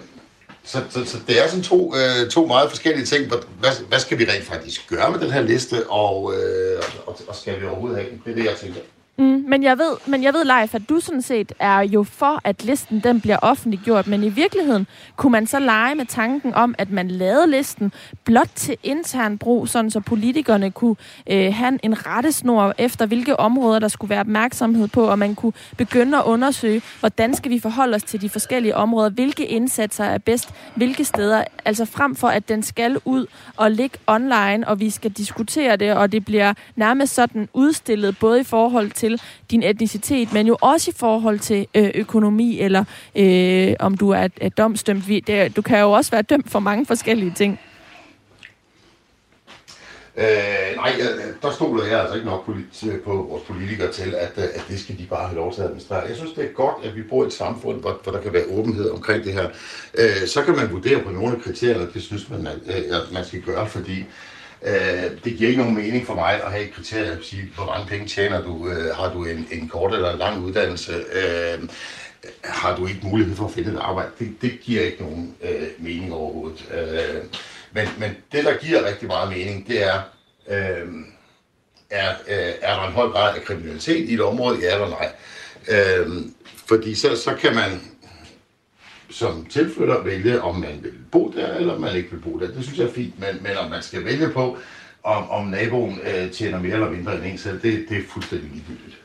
så, 0.65 0.83
så, 0.89 1.05
så 1.05 1.17
det 1.27 1.43
er 1.43 1.47
sådan 1.47 1.63
to, 1.63 1.93
øh, 1.95 2.29
to 2.29 2.45
meget 2.45 2.69
forskellige 2.69 3.05
ting. 3.05 3.27
Hvad, 3.59 3.71
hvad 3.87 3.99
skal 3.99 4.19
vi 4.19 4.23
rent 4.23 4.45
faktisk 4.45 4.89
gøre 4.89 5.11
med 5.11 5.19
den 5.19 5.31
her 5.31 5.41
liste, 5.41 5.89
og, 5.89 6.33
øh, 6.35 6.83
og, 7.05 7.19
og 7.27 7.35
skal 7.35 7.61
vi 7.61 7.65
overhovedet 7.65 7.97
have 7.97 8.09
den? 8.11 8.21
Det 8.25 8.31
er 8.31 8.35
det, 8.35 8.45
jeg 8.45 8.55
tænker. 8.55 8.79
Mm, 9.17 9.45
men 9.47 9.63
jeg 9.63 9.77
ved, 9.77 9.97
men 10.07 10.23
jeg 10.23 10.33
ved 10.33 10.45
Leif, 10.45 10.75
at 10.75 10.89
du 10.89 10.99
sådan 10.99 11.21
set 11.21 11.51
er 11.59 11.79
jo 11.79 12.03
for, 12.03 12.41
at 12.43 12.63
listen 12.63 12.99
den 12.99 13.21
bliver 13.21 13.37
offentliggjort, 13.41 14.07
men 14.07 14.23
i 14.23 14.29
virkeligheden 14.29 14.87
kunne 15.15 15.31
man 15.31 15.47
så 15.47 15.59
lege 15.59 15.95
med 15.95 16.05
tanken 16.05 16.53
om, 16.53 16.75
at 16.77 16.91
man 16.91 17.07
lavede 17.07 17.51
listen 17.51 17.91
blot 18.23 18.49
til 18.55 18.77
intern 18.83 19.37
brug, 19.37 19.67
sådan 19.67 19.91
så 19.91 19.99
politikerne 19.99 20.71
kunne 20.71 20.95
øh, 21.29 21.53
have 21.53 21.79
en 21.83 22.07
rettesnor 22.07 22.73
efter, 22.77 23.05
hvilke 23.05 23.39
områder 23.39 23.79
der 23.79 23.87
skulle 23.87 24.09
være 24.09 24.19
opmærksomhed 24.19 24.87
på, 24.87 25.03
og 25.03 25.19
man 25.19 25.35
kunne 25.35 25.53
begynde 25.77 26.17
at 26.17 26.23
undersøge, 26.23 26.81
hvordan 26.99 27.35
skal 27.35 27.51
vi 27.51 27.59
forholde 27.59 27.95
os 27.95 28.03
til 28.03 28.21
de 28.21 28.29
forskellige 28.29 28.75
områder, 28.75 29.09
hvilke 29.09 29.45
indsatser 29.45 30.03
er 30.03 30.17
bedst, 30.17 30.49
hvilke 30.75 31.05
steder, 31.05 31.43
altså 31.65 31.85
frem 31.85 32.15
for, 32.15 32.27
at 32.27 32.49
den 32.49 32.63
skal 32.63 32.97
ud 33.05 33.25
og 33.57 33.71
ligge 33.71 33.97
online, 34.07 34.67
og 34.67 34.79
vi 34.79 34.89
skal 34.89 35.11
diskutere 35.11 35.75
det, 35.75 35.93
og 35.93 36.11
det 36.11 36.25
bliver 36.25 36.53
nærmest 36.75 37.13
sådan 37.13 37.49
udstillet, 37.53 38.17
både 38.19 38.39
i 38.39 38.43
forhold 38.43 38.91
til 38.91 39.02
til 39.03 39.21
din 39.51 39.63
etnicitet, 39.63 40.33
men 40.33 40.47
jo 40.47 40.57
også 40.61 40.91
i 40.91 40.93
forhold 40.97 41.39
til 41.39 41.67
øh, 41.75 41.91
økonomi, 41.95 42.59
eller 42.59 42.83
øh, 43.15 43.73
om 43.79 43.97
du 43.97 44.09
er, 44.09 44.27
er 44.41 44.49
domstømt. 44.49 45.07
Det, 45.27 45.55
du 45.55 45.61
kan 45.61 45.79
jo 45.79 45.91
også 45.91 46.11
være 46.11 46.21
dømt 46.21 46.51
for 46.51 46.59
mange 46.59 46.85
forskellige 46.85 47.33
ting. 47.35 47.59
Øh, 50.17 50.75
nej, 50.75 50.91
der 51.41 51.51
stoler 51.51 51.85
jeg 51.85 51.99
altså 51.99 52.15
ikke 52.15 52.27
nok 52.27 52.45
på 53.05 53.13
vores 53.29 53.43
politikere 53.43 53.91
til, 53.91 54.15
at, 54.15 54.33
øh, 54.37 54.43
at 54.43 54.65
det 54.69 54.79
skal 54.79 54.97
de 54.97 55.05
bare 55.09 55.27
have 55.27 55.35
lov 55.35 55.53
til 55.53 55.61
at 55.61 55.67
administrere. 55.67 56.03
Jeg 56.07 56.15
synes, 56.15 56.31
det 56.33 56.43
er 56.43 56.53
godt, 56.53 56.85
at 56.85 56.95
vi 56.95 57.01
bor 57.01 57.23
i 57.23 57.27
et 57.27 57.33
samfund, 57.33 57.81
hvor, 57.81 57.99
hvor 58.03 58.11
der 58.11 58.21
kan 58.21 58.33
være 58.33 58.45
åbenhed 58.51 58.89
omkring 58.89 59.23
det 59.23 59.33
her. 59.33 59.47
Øh, 59.97 60.27
så 60.27 60.43
kan 60.43 60.55
man 60.55 60.71
vurdere 60.71 60.99
på 61.03 61.11
nogle 61.11 61.35
af 61.35 61.41
kriterierne, 61.41 61.87
det 61.93 62.01
synes 62.03 62.29
man, 62.29 62.47
at, 62.47 62.59
øh, 62.67 62.97
at 62.97 63.11
man 63.13 63.25
skal 63.25 63.41
gøre, 63.41 63.67
fordi 63.67 64.05
Øh, 64.65 65.11
det 65.23 65.37
giver 65.37 65.49
ikke 65.49 65.61
nogen 65.61 65.75
mening 65.75 66.07
for 66.07 66.15
mig 66.15 66.43
at 66.43 66.51
have 66.51 66.63
et 66.63 66.73
kriterie 66.73 67.11
at 67.11 67.23
sige, 67.23 67.51
hvor 67.55 67.65
mange 67.65 67.87
penge 67.87 68.07
tjener 68.07 68.41
du, 68.41 68.67
øh, 68.67 68.95
har 68.95 69.13
du 69.13 69.25
en, 69.25 69.47
en 69.51 69.67
kort 69.67 69.93
eller 69.93 70.11
en 70.11 70.19
lang 70.19 70.43
uddannelse, 70.43 70.93
øh, 70.93 71.69
har 72.43 72.75
du 72.75 72.87
ikke 72.87 72.99
mulighed 73.03 73.35
for 73.35 73.45
at 73.45 73.51
finde 73.51 73.71
et 73.71 73.79
arbejde. 73.79 74.11
Det, 74.19 74.35
det 74.41 74.59
giver 74.61 74.81
ikke 74.81 75.03
nogen 75.03 75.35
øh, 75.43 75.67
mening 75.77 76.13
overhovedet. 76.13 76.65
Øh, 76.73 77.23
men, 77.71 77.87
men 77.99 78.11
det, 78.31 78.45
der 78.45 78.57
giver 78.57 78.87
rigtig 78.87 79.07
meget 79.07 79.29
mening, 79.29 79.67
det 79.67 79.83
er, 79.83 80.01
øh, 80.49 80.87
er, 81.89 82.09
øh, 82.27 82.53
er 82.61 82.75
der 82.75 82.87
en 82.87 82.93
høj 82.93 83.07
grad 83.07 83.35
af 83.35 83.43
kriminalitet 83.43 84.09
i 84.09 84.13
et 84.13 84.21
område, 84.21 84.59
ja 84.61 84.73
eller 84.73 84.89
nej. 84.89 85.11
Øh, 85.69 86.09
fordi 86.67 86.95
så, 86.95 87.15
så 87.15 87.35
kan 87.41 87.55
man 87.55 87.81
som 89.13 89.45
tilflytter 89.45 90.03
vælge, 90.03 90.41
om 90.41 90.55
man 90.55 90.79
vil 90.81 90.93
bo 91.11 91.33
der, 91.35 91.53
eller 91.55 91.73
om 91.73 91.81
man 91.81 91.95
ikke 91.95 92.11
vil 92.11 92.19
bo 92.19 92.39
der. 92.39 92.47
Det 92.47 92.63
synes 92.63 92.79
jeg 92.79 92.87
er 92.87 92.91
fint, 92.91 93.19
men, 93.19 93.43
men 93.43 93.51
om 93.63 93.69
man 93.69 93.81
skal 93.81 94.05
vælge 94.05 94.29
på, 94.29 94.57
om, 95.03 95.29
om 95.29 95.45
naboen 95.45 95.99
øh, 95.99 96.31
tjener 96.31 96.59
mere 96.59 96.73
eller 96.73 96.89
mindre 96.89 97.15
end 97.15 97.25
en 97.25 97.37
selv, 97.37 97.61
det, 97.61 97.85
det 97.89 97.97
er 97.97 98.01
fuldstændig 98.09 98.49
ligegyldigt. 98.51 99.03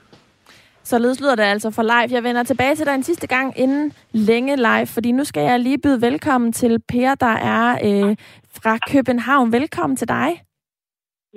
Således 0.85 1.21
lyder 1.21 1.35
det 1.35 1.43
altså 1.43 1.71
for 1.71 1.83
live. 1.83 2.15
Jeg 2.15 2.23
vender 2.23 2.43
tilbage 2.43 2.77
til 2.77 2.87
dig 2.87 2.95
en 2.95 3.03
sidste 3.03 3.27
gang 3.27 3.59
inden 3.59 3.93
længe 4.13 4.57
live, 4.57 4.87
fordi 4.87 5.13
nu 5.13 5.25
skal 5.25 5.43
jeg 5.43 5.61
lige 5.61 5.79
byde 5.79 6.03
velkommen 6.03 6.53
til 6.53 6.79
Per, 6.89 7.15
der 7.15 7.37
er 7.57 7.79
øh, 7.85 8.17
fra 8.63 8.79
København. 8.91 9.53
Velkommen 9.53 9.97
til 9.97 10.09
dig. 10.09 10.43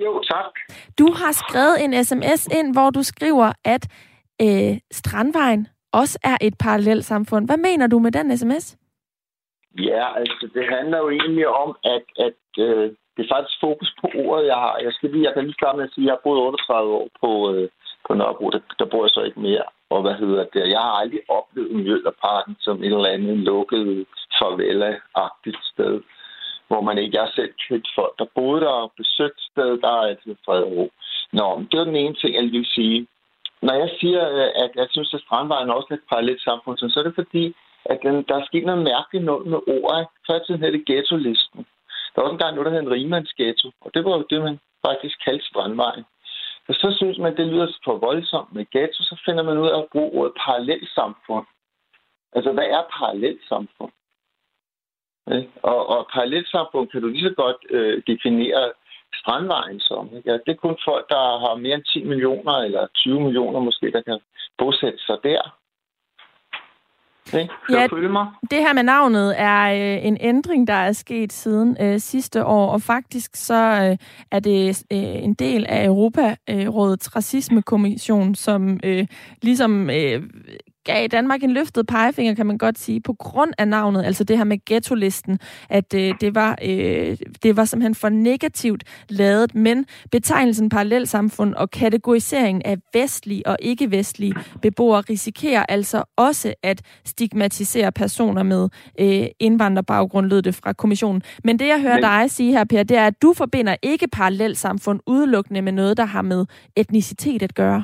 Jo, 0.04 0.22
tak. 0.22 0.76
Du 0.98 1.12
har 1.12 1.32
skrevet 1.32 1.84
en 1.84 2.04
sms 2.04 2.46
ind, 2.46 2.72
hvor 2.72 2.90
du 2.90 3.02
skriver, 3.02 3.52
at 3.64 3.86
øh, 4.42 4.78
Strandvejen 4.92 5.66
også 5.92 6.18
er 6.24 6.36
et 6.40 6.54
parallelt 6.58 7.04
samfund. 7.04 7.46
Hvad 7.46 7.56
mener 7.56 7.86
du 7.86 7.98
med 7.98 8.12
den 8.12 8.38
sms? 8.38 8.76
Ja, 9.78 10.18
altså 10.20 10.48
det 10.54 10.64
handler 10.74 10.98
jo 10.98 11.10
egentlig 11.10 11.48
om, 11.48 11.76
at, 11.84 12.04
at 12.26 12.42
øh, 12.58 12.90
det 13.16 13.22
er 13.24 13.34
faktisk 13.34 13.60
fokus 13.60 13.90
på 14.00 14.06
ordet, 14.14 14.46
jeg 14.46 14.58
har. 14.64 14.76
Jeg, 14.86 14.92
skal 14.92 15.10
lige, 15.10 15.24
jeg 15.24 15.34
kan 15.34 15.44
lige 15.44 15.60
starte 15.60 15.76
med 15.76 15.84
at 15.84 15.94
sige, 15.94 16.04
at 16.04 16.06
jeg 16.06 16.16
har 16.16 16.24
boet 16.24 16.40
38 16.40 16.92
år 17.00 17.08
på, 17.22 17.30
øh, 17.52 17.68
på 18.06 18.14
Nørrebro. 18.14 18.50
Der, 18.50 18.60
der 18.78 18.84
bor 18.84 19.04
jeg 19.04 19.10
så 19.16 19.22
ikke 19.22 19.40
mere. 19.40 19.64
Og 19.90 20.02
hvad 20.02 20.14
hedder 20.14 20.44
det? 20.54 20.70
Jeg 20.74 20.80
har 20.86 20.94
aldrig 21.02 21.20
oplevet 21.28 21.76
Mjøllerparken 21.76 22.56
som 22.60 22.76
et 22.82 22.92
eller 22.96 23.14
andet 23.16 23.36
lukket 23.36 24.06
favela-agtigt 24.38 25.62
sted, 25.72 25.94
hvor 26.68 26.80
man 26.80 26.98
ikke 26.98 27.18
er 27.18 27.30
selv 27.34 27.52
kendt 27.68 27.88
folk, 27.94 28.14
der 28.18 28.34
boede 28.34 28.60
der 28.60 28.74
og 28.84 28.92
besøgt 28.96 29.40
sted, 29.50 29.70
der 29.82 29.88
er 29.88 30.08
altid 30.10 30.34
fred 30.44 30.62
og 30.62 30.72
ro. 30.76 30.90
Nå, 31.32 31.64
det 31.70 31.80
er 31.80 31.84
den 31.84 31.96
ene 31.96 32.14
ting, 32.14 32.34
jeg 32.34 32.42
lige 32.42 32.58
vil 32.58 32.74
sige. 32.78 33.06
Når 33.66 33.74
jeg 33.82 33.90
siger, 34.00 34.22
øh, 34.38 34.50
at 34.64 34.70
jeg 34.74 34.86
synes, 34.90 35.14
at 35.14 35.20
Strandvejen 35.20 35.70
også 35.70 35.88
er 35.90 35.94
et 35.94 36.10
parallelt 36.12 36.42
samfund, 36.42 36.78
så 36.78 37.00
er 37.00 37.06
det 37.06 37.14
fordi, 37.14 37.54
at 37.84 37.98
den, 38.02 38.14
der 38.28 38.34
er 38.36 38.44
sket 38.44 38.64
noget 38.66 38.82
mærkeligt 38.82 39.24
noget 39.24 39.46
med 39.46 39.60
ordet. 39.66 40.06
Før 40.26 40.38
tiden 40.38 40.60
hed 40.62 40.72
det 40.72 40.86
ghetto-listen. 40.86 41.66
Der 42.12 42.16
var 42.20 42.28
også 42.28 42.32
engang 42.32 42.54
noget, 42.54 42.66
der 42.66 42.72
hed 42.72 42.82
en 42.82 42.96
rimandsghetto, 42.96 43.68
og 43.80 43.90
det 43.94 44.04
var 44.04 44.10
jo 44.16 44.24
det, 44.30 44.42
man 44.42 44.60
faktisk 44.86 45.16
kaldte 45.24 45.46
Strandvejen. 45.46 46.04
Og 46.68 46.74
så 46.74 46.94
synes 46.98 47.18
man, 47.18 47.36
det 47.36 47.46
lyder 47.46 47.68
for 47.84 47.96
voldsomt 47.96 48.52
med 48.52 48.66
ghetto, 48.70 49.02
så 49.02 49.16
finder 49.24 49.42
man 49.42 49.58
ud 49.58 49.68
af 49.68 49.78
at 49.78 49.88
bruge 49.92 50.12
ordet 50.18 50.32
parallelt 50.44 50.88
samfund. 50.94 51.46
Altså, 52.32 52.52
hvad 52.52 52.64
er 52.64 52.82
parallelt 52.98 53.42
samfund? 53.48 53.92
Og, 55.62 55.88
og 55.88 56.08
parallelt 56.12 56.48
samfund 56.50 56.88
kan 56.88 57.02
du 57.02 57.08
lige 57.08 57.28
så 57.28 57.34
godt 57.34 57.56
øh, 57.70 58.02
definere 58.06 58.72
Strandvejen 59.20 59.80
som. 59.80 60.10
Ikke? 60.16 60.30
Ja, 60.30 60.36
det 60.44 60.52
er 60.52 60.64
kun 60.66 60.76
folk, 60.88 61.04
der 61.08 61.24
har 61.44 61.54
mere 61.54 61.74
end 61.74 61.84
10 61.84 62.04
millioner 62.04 62.56
eller 62.66 62.86
20 62.94 63.20
millioner 63.20 63.60
måske, 63.60 63.90
der 63.92 64.02
kan 64.02 64.18
bosætte 64.58 64.98
sig 64.98 65.18
der. 65.24 65.42
Ja, 67.70 67.86
det 68.50 68.58
her 68.58 68.72
med 68.72 68.82
navnet 68.82 69.40
er 69.40 69.62
øh, 69.72 70.06
en 70.06 70.16
ændring, 70.20 70.66
der 70.66 70.74
er 70.74 70.92
sket 70.92 71.32
siden 71.32 71.76
øh, 71.80 71.98
sidste 72.00 72.44
år, 72.44 72.72
og 72.72 72.82
faktisk 72.82 73.30
så 73.34 73.54
øh, 73.54 73.96
er 74.30 74.40
det 74.40 74.84
øh, 74.92 74.98
en 74.98 75.34
del 75.34 75.66
af 75.68 75.86
Europarådets 75.86 77.16
racismekommission, 77.16 78.34
som 78.34 78.80
øh, 78.84 79.06
ligesom 79.42 79.90
øh, 79.90 80.22
gav 80.84 81.06
Danmark 81.06 81.42
en 81.42 81.50
løftet 81.50 81.86
pegefinger, 81.86 82.34
kan 82.34 82.46
man 82.46 82.58
godt 82.58 82.78
sige, 82.78 83.00
på 83.00 83.12
grund 83.12 83.52
af 83.58 83.68
navnet, 83.68 84.04
altså 84.04 84.24
det 84.24 84.36
her 84.36 84.44
med 84.44 84.64
ghetto-listen, 84.66 85.38
at 85.68 85.94
øh, 85.94 86.14
det, 86.20 86.34
var, 86.34 86.58
øh, 86.62 87.16
det 87.42 87.56
var 87.56 87.64
simpelthen 87.64 87.94
for 87.94 88.08
negativt 88.08 88.84
lavet, 89.08 89.54
men 89.54 89.86
betegnelsen 90.12 90.68
parallelsamfund 90.68 91.54
og 91.54 91.70
kategorisering 91.70 92.66
af 92.66 92.76
vestlige 92.94 93.46
og 93.46 93.56
ikke-vestlige 93.60 94.34
beboere 94.62 95.00
risikerer 95.00 95.64
altså 95.68 96.04
også 96.16 96.54
at 96.62 96.82
stigmatisere 97.04 97.92
personer 97.92 98.42
med 98.42 98.68
øh, 99.00 99.26
indvandrerbaggrund, 99.40 100.26
lød 100.26 100.42
det 100.42 100.54
fra 100.54 100.72
kommissionen. 100.72 101.22
Men 101.44 101.58
det, 101.58 101.68
jeg 101.68 101.80
hører 101.80 101.94
men... 101.94 102.02
dig 102.02 102.30
sige 102.30 102.52
her, 102.52 102.64
Per, 102.64 102.82
det 102.82 102.96
er, 102.96 103.06
at 103.06 103.22
du 103.22 103.32
forbinder 103.36 103.76
ikke 103.82 104.08
parallelsamfund 104.08 105.00
udelukkende 105.06 105.62
med 105.62 105.72
noget, 105.72 105.96
der 105.96 106.04
har 106.04 106.22
med 106.22 106.44
etnicitet 106.76 107.42
at 107.42 107.54
gøre. 107.54 107.82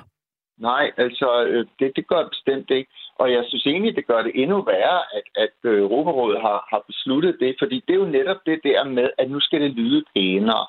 Nej, 0.58 0.92
altså 0.96 1.44
øh, 1.44 1.66
det, 1.78 1.92
det 1.96 2.06
gør 2.08 2.18
det 2.22 2.30
bestemt 2.30 2.70
ikke. 2.70 2.90
Og 3.18 3.32
jeg 3.32 3.44
synes 3.48 3.66
egentlig, 3.66 3.96
det 3.96 4.06
gør 4.06 4.22
det 4.22 4.32
endnu 4.34 4.62
værre, 4.62 5.02
at, 5.16 5.22
at 5.36 5.70
øh, 5.70 5.80
Europarådet 5.80 6.40
har, 6.40 6.66
har 6.70 6.82
besluttet 6.86 7.36
det, 7.40 7.56
fordi 7.58 7.84
det 7.88 7.94
er 7.94 7.98
jo 8.04 8.14
netop 8.18 8.40
det 8.46 8.60
der 8.64 8.84
med, 8.84 9.10
at 9.18 9.30
nu 9.30 9.40
skal 9.40 9.60
det 9.60 9.70
lyde 9.70 10.04
pænere. 10.14 10.66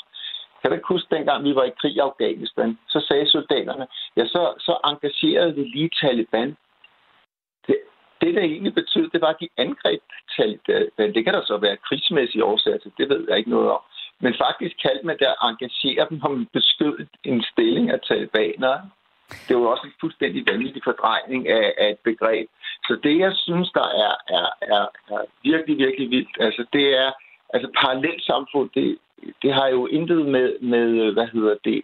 Kan 0.61 0.69
du 0.69 0.75
ikke 0.75 0.93
huske, 0.93 1.15
dengang 1.15 1.43
vi 1.43 1.55
var 1.55 1.63
i 1.63 1.77
krig 1.81 1.95
i 1.95 1.99
Afghanistan, 1.99 2.77
så 2.87 3.05
sagde 3.07 3.29
soldaterne, 3.29 3.87
ja, 4.17 4.25
så, 4.25 4.53
så 4.59 4.77
engagerede 4.83 5.55
vi 5.55 5.63
lige 5.63 5.89
Taliban. 6.01 6.57
Det, 7.67 7.77
det, 8.21 8.35
der 8.35 8.41
egentlig 8.41 8.73
betød, 8.73 9.09
det 9.09 9.21
var, 9.21 9.27
at 9.27 9.39
de 9.39 9.49
angreb 9.57 10.01
Taliban. 10.35 11.13
Det 11.15 11.23
kan 11.23 11.33
der 11.33 11.43
så 11.45 11.57
være 11.57 11.77
krigsmæssige 11.77 12.43
årsager 12.43 12.77
til, 12.77 12.91
det 12.97 13.09
ved 13.09 13.25
jeg 13.29 13.37
ikke 13.37 13.49
noget 13.49 13.71
om. 13.71 13.81
Men 14.19 14.33
faktisk 14.45 14.75
kaldte 14.81 15.05
man 15.05 15.17
det 15.17 15.25
at 15.25 15.41
engagere 15.43 16.07
dem, 16.09 16.19
om 16.23 16.47
beskød 16.53 16.97
en 17.23 17.43
stilling 17.51 17.89
af 17.89 17.99
talibanere. 17.99 18.89
Det 19.47 19.55
var 19.55 19.61
jo 19.61 19.71
også 19.71 19.88
en 19.88 19.99
fuldstændig 20.01 20.45
vanvittig 20.51 20.82
fordrejning 20.84 21.49
af, 21.49 21.73
af 21.77 21.89
et 21.89 21.99
begreb. 22.09 22.47
Så 22.88 22.99
det, 23.03 23.19
jeg 23.19 23.34
synes, 23.36 23.69
der 23.71 23.88
er, 24.05 24.13
er, 24.38 24.47
er, 24.61 24.86
er 25.13 25.21
virkelig, 25.43 25.77
virkelig 25.77 26.09
vildt, 26.09 26.38
altså 26.39 26.65
det 26.73 26.97
er, 27.03 27.11
altså 27.53 27.69
parallelt 27.82 28.23
samfund, 28.23 28.69
det, 28.75 28.97
det 29.41 29.53
har 29.53 29.67
jo 29.67 29.88
intet 29.88 30.25
med, 30.25 30.59
med, 30.59 31.11
hvad 31.13 31.27
hedder 31.27 31.55
det, 31.65 31.82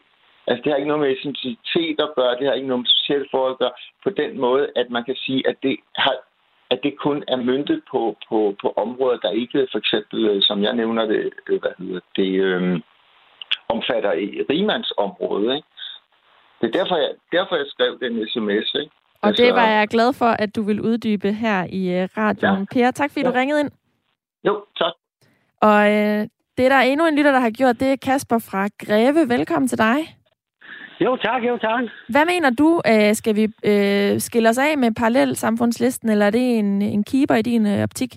altså 0.47 0.61
det 0.63 0.71
har 0.71 0.77
ikke 0.77 0.87
noget 0.87 1.03
med 1.03 1.11
essentialitet 1.11 1.99
at 1.99 2.13
gøre, 2.15 2.37
det 2.39 2.47
har 2.47 2.53
ikke 2.53 2.67
noget 2.67 2.83
med 2.83 2.89
sociale 2.89 3.27
forhold 3.31 3.53
at 3.53 3.59
gøre, 3.59 3.77
på 4.03 4.09
den 4.09 4.39
måde, 4.39 4.69
at 4.75 4.89
man 4.89 5.03
kan 5.03 5.15
sige, 5.15 5.47
at 5.47 5.55
det 5.63 5.77
har 5.95 6.15
at 6.69 6.79
det 6.83 6.97
kun 6.97 7.23
er 7.27 7.35
myndet 7.35 7.81
på, 7.91 8.17
på, 8.29 8.55
på 8.61 8.73
områder, 8.77 9.17
der 9.17 9.29
ikke 9.29 9.67
for 9.71 9.77
eksempel, 9.77 10.25
øh, 10.25 10.41
som 10.41 10.63
jeg 10.63 10.73
nævner 10.75 11.05
det, 11.05 11.33
øh, 11.49 11.59
hvad 11.61 11.71
hedder 11.79 11.99
det, 12.15 12.31
øh, 12.47 12.81
omfatter 13.67 14.11
Rimandsområde. 14.49 15.55
Ikke? 15.55 15.67
Det 16.61 16.67
er 16.67 16.79
derfor 16.79 16.95
jeg, 16.95 17.11
derfor, 17.31 17.55
jeg 17.55 17.65
skrev 17.67 17.99
den 17.99 18.27
sms. 18.27 18.73
Ikke? 18.81 18.91
Og 19.21 19.27
altså, 19.27 19.43
det 19.43 19.53
var 19.53 19.67
jeg 19.67 19.87
glad 19.87 20.13
for, 20.13 20.25
at 20.25 20.55
du 20.55 20.61
vil 20.63 20.81
uddybe 20.81 21.33
her 21.33 21.67
i 21.69 22.03
uh, 22.03 22.09
radioen. 22.17 22.59
Ja. 22.59 22.65
Per, 22.73 22.91
tak 22.91 23.11
fordi 23.11 23.25
ja. 23.25 23.31
du 23.31 23.35
ringede 23.35 23.59
ind. 23.59 23.71
Jo, 24.47 24.65
tak. 24.77 24.93
Og 25.61 25.79
uh, 25.81 26.21
det 26.57 26.65
er 26.65 26.69
der 26.69 26.79
endnu 26.79 27.07
en 27.07 27.17
lytter, 27.17 27.31
der 27.31 27.39
har 27.39 27.49
gjort, 27.49 27.79
det 27.79 27.91
er 27.91 27.95
Kasper 28.05 28.39
fra 28.49 28.67
Greve. 28.85 29.29
Velkommen 29.29 29.67
til 29.67 29.77
dig. 29.77 29.97
Jo, 31.01 31.15
tak, 31.15 31.43
jo, 31.43 31.57
tak. 31.57 31.83
Hvad 32.09 32.25
mener 32.25 32.49
du, 32.49 32.81
uh, 32.91 33.13
skal 33.13 33.35
vi 33.35 33.45
uh, 33.45 34.19
skille 34.19 34.49
os 34.49 34.57
af 34.57 34.77
med 34.77 34.91
parallelsamfundslisten, 34.91 36.09
eller 36.09 36.25
er 36.25 36.31
det 36.31 36.59
en, 36.59 36.81
en 36.81 37.03
keeper 37.03 37.35
i 37.35 37.41
din 37.41 37.65
uh, 37.65 37.83
optik? 37.83 38.11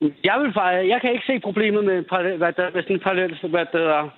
Jeg, 0.00 0.36
vil, 0.40 0.52
jeg 0.88 1.00
kan 1.00 1.12
ikke 1.12 1.26
se 1.26 1.40
problemet 1.40 1.84
med, 1.84 2.02
hvad 2.36 2.52
der, 2.52 2.70
med 2.74 2.82
sådan 2.82 2.96
en 2.96 3.02
parallel 3.02 3.38
hvad 3.50 3.66
der, 3.72 4.10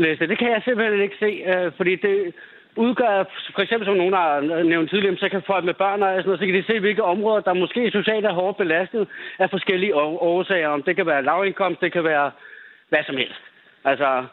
liste. 0.00 0.26
Det 0.26 0.38
kan 0.38 0.50
jeg 0.50 0.62
simpelthen 0.64 1.02
ikke 1.02 1.16
se, 1.18 1.30
øh, 1.52 1.72
fordi 1.76 1.96
det, 1.96 2.34
udgør, 2.76 3.24
for 3.54 3.62
eksempel 3.62 3.86
som 3.86 3.96
nogen 3.96 4.14
har 4.14 4.62
nævnt 4.62 4.90
tidligere, 4.90 5.16
så 5.16 5.28
kan 5.28 5.42
folk 5.46 5.64
med 5.64 5.74
børn 5.74 6.02
og 6.02 6.08
sådan 6.08 6.24
noget, 6.24 6.40
så 6.40 6.46
kan 6.46 6.54
de 6.54 6.62
se, 6.66 6.80
hvilke 6.80 7.04
områder, 7.04 7.40
der 7.40 7.54
måske 7.54 7.90
socialt 7.90 8.26
er 8.26 8.32
hårdt 8.32 8.56
belastet 8.56 9.08
af 9.38 9.50
forskellige 9.50 9.94
årsager. 9.94 10.68
Om 10.68 10.82
det 10.82 10.96
kan 10.96 11.06
være 11.06 11.24
lavindkomst, 11.24 11.80
det 11.80 11.92
kan 11.92 12.04
være 12.04 12.30
hvad 12.88 13.02
som 13.06 13.16
helst. 13.16 13.40
Altså, 13.84 14.24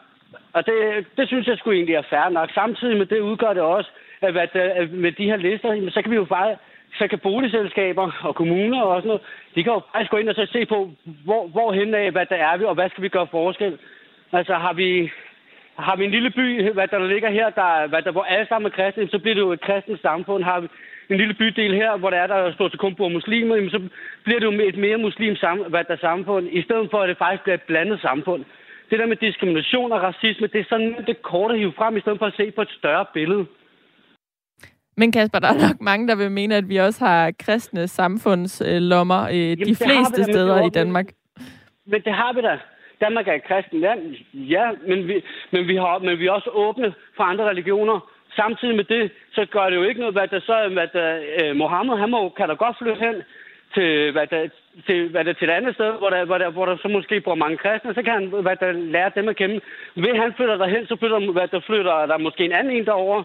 og 0.52 0.66
det, 0.66 1.06
det 1.16 1.28
synes 1.28 1.46
jeg 1.46 1.58
skulle 1.58 1.76
egentlig 1.76 1.94
er 1.94 2.02
fair 2.10 2.28
nok. 2.28 2.50
Samtidig 2.54 2.96
med 2.96 3.06
det 3.06 3.20
udgør 3.20 3.52
det 3.52 3.62
også, 3.62 3.90
at, 4.20 4.56
at 4.56 4.92
med 4.92 5.12
de 5.12 5.24
her 5.24 5.36
lister, 5.36 5.90
så 5.90 6.02
kan 6.02 6.10
vi 6.10 6.16
jo 6.16 6.24
bare 6.24 6.56
så 6.98 7.08
kan 7.08 7.18
boligselskaber 7.18 8.10
og 8.20 8.34
kommuner 8.34 8.82
og 8.82 9.00
sådan 9.00 9.08
noget, 9.08 9.22
de 9.54 9.62
kan 9.62 9.72
jo 9.72 9.80
faktisk 9.92 10.10
gå 10.10 10.16
ind 10.16 10.28
og 10.28 10.34
så 10.34 10.46
se 10.52 10.66
på, 10.66 10.90
hvor, 11.24 11.46
hvor 11.46 11.72
hen 11.72 11.94
af, 11.94 12.10
hvad 12.10 12.26
der 12.26 12.36
er 12.36 12.56
vi, 12.56 12.64
og 12.64 12.74
hvad 12.74 12.90
skal 12.90 13.02
vi 13.02 13.08
gøre 13.08 13.26
forskel. 13.30 13.78
Altså 14.32 14.54
har 14.54 14.72
vi, 14.72 15.10
har 15.78 15.96
vi 15.96 16.04
en 16.04 16.10
lille 16.10 16.30
by, 16.30 16.72
hvad 16.72 16.88
der 16.88 17.06
ligger 17.06 17.30
her, 17.30 17.50
der, 17.50 17.86
hvad 17.88 18.02
der, 18.02 18.12
hvor 18.12 18.22
alle 18.22 18.46
sammen 18.48 18.66
er 18.70 18.76
kristne, 18.76 19.08
så 19.08 19.18
bliver 19.18 19.34
det 19.34 19.42
jo 19.42 19.52
et 19.52 19.60
kristent 19.60 20.02
samfund. 20.02 20.44
Har 20.44 20.60
vi 20.60 20.68
en 21.10 21.16
lille 21.16 21.34
bydel 21.34 21.74
her, 21.74 21.96
hvor 21.96 22.10
der 22.10 22.16
er 22.16 22.26
der 22.26 22.52
stort 22.52 22.70
set 22.72 22.80
kun 22.80 22.94
bor 22.94 23.08
muslimer, 23.08 23.70
så 23.70 23.80
bliver 24.24 24.40
det 24.40 24.46
jo 24.46 24.52
et 24.72 24.78
mere 24.78 24.98
muslim 24.98 25.36
hvad 25.68 25.84
der 25.88 25.96
samfund, 25.96 26.48
i 26.52 26.62
stedet 26.62 26.88
for 26.90 26.98
at 27.02 27.08
det 27.08 27.18
faktisk 27.18 27.42
bliver 27.42 27.54
et 27.56 27.68
blandet 27.70 28.00
samfund. 28.00 28.44
Det 28.90 28.98
der 28.98 29.06
med 29.06 29.16
diskrimination 29.16 29.92
og 29.92 30.02
racisme, 30.02 30.46
det 30.46 30.60
er 30.60 30.64
sådan 30.68 30.94
det 31.06 31.22
korte 31.22 31.54
at 31.54 31.60
hive 31.60 31.72
frem, 31.76 31.96
i 31.96 32.00
stedet 32.00 32.18
for 32.18 32.26
at 32.26 32.36
se 32.36 32.50
på 32.50 32.62
et 32.62 32.70
større 32.70 33.06
billede. 33.14 33.46
Men 34.96 35.12
Kasper, 35.12 35.38
der 35.38 35.48
er 35.48 35.68
nok 35.68 35.80
mange, 35.80 36.08
der 36.08 36.14
vil 36.14 36.30
mene, 36.30 36.56
at 36.56 36.68
vi 36.68 36.76
også 36.76 37.04
har 37.04 37.32
kristne 37.38 37.88
samfundslommer 37.88 39.22
øh, 39.28 39.36
Jamen, 39.36 39.58
de 39.58 39.76
fleste 39.76 40.24
steder 40.24 40.66
i 40.66 40.70
Danmark. 40.70 41.06
Men 41.86 42.02
det 42.02 42.14
har 42.14 42.32
vi 42.32 42.40
da. 42.40 42.58
Danmark 43.00 43.28
er 43.28 43.32
et 43.34 43.44
kristent 43.44 43.80
land, 43.80 44.16
ja, 44.34 44.70
men 44.86 45.08
vi, 45.08 45.24
men 45.50 45.68
vi, 45.68 45.76
har, 45.76 45.98
men 45.98 46.18
vi 46.18 46.26
er 46.26 46.32
også 46.32 46.50
åbne 46.50 46.94
for 47.16 47.24
andre 47.24 47.48
religioner. 47.48 48.00
Samtidig 48.36 48.76
med 48.76 48.84
det, 48.84 49.10
så 49.32 49.44
gør 49.44 49.70
det 49.70 49.76
jo 49.76 49.82
ikke 49.82 50.00
noget, 50.00 50.14
hvad 50.14 50.28
der 50.28 50.40
så, 50.40 50.68
hvad 50.72 50.88
der, 50.92 51.20
eh, 51.38 51.56
Mohammed, 51.56 51.96
han 51.96 52.10
må, 52.10 52.28
kan 52.28 52.48
da 52.48 52.54
godt 52.54 52.78
flytte 52.78 53.06
hen 53.06 53.22
til, 53.74 54.12
hvad 54.12 54.26
der, 54.26 54.48
til, 54.86 55.08
hvad 55.08 55.24
der, 55.24 55.32
til 55.32 55.48
et 55.48 55.52
andet 55.52 55.74
sted, 55.74 55.92
hvor 55.92 56.10
der, 56.10 56.24
hvor, 56.24 56.38
der, 56.38 56.50
hvor 56.50 56.66
der 56.66 56.76
så 56.76 56.88
måske 56.88 57.20
bor 57.20 57.34
mange 57.34 57.56
kristne, 57.56 57.94
så 57.94 58.02
kan 58.02 58.12
han 58.12 58.26
hvad 58.26 58.56
der, 58.56 58.72
lære 58.72 59.10
dem 59.14 59.28
at 59.28 59.36
kende. 59.36 59.60
Ved 59.94 60.14
han 60.14 60.34
flytter 60.36 60.56
derhen, 60.56 60.86
så 60.86 60.96
flytter, 60.96 61.32
hvad 61.32 61.48
der, 61.48 61.60
flytter 61.60 62.06
der 62.06 62.18
måske 62.18 62.44
en 62.44 62.52
anden 62.52 62.76
en 62.76 62.86
derover, 62.86 63.22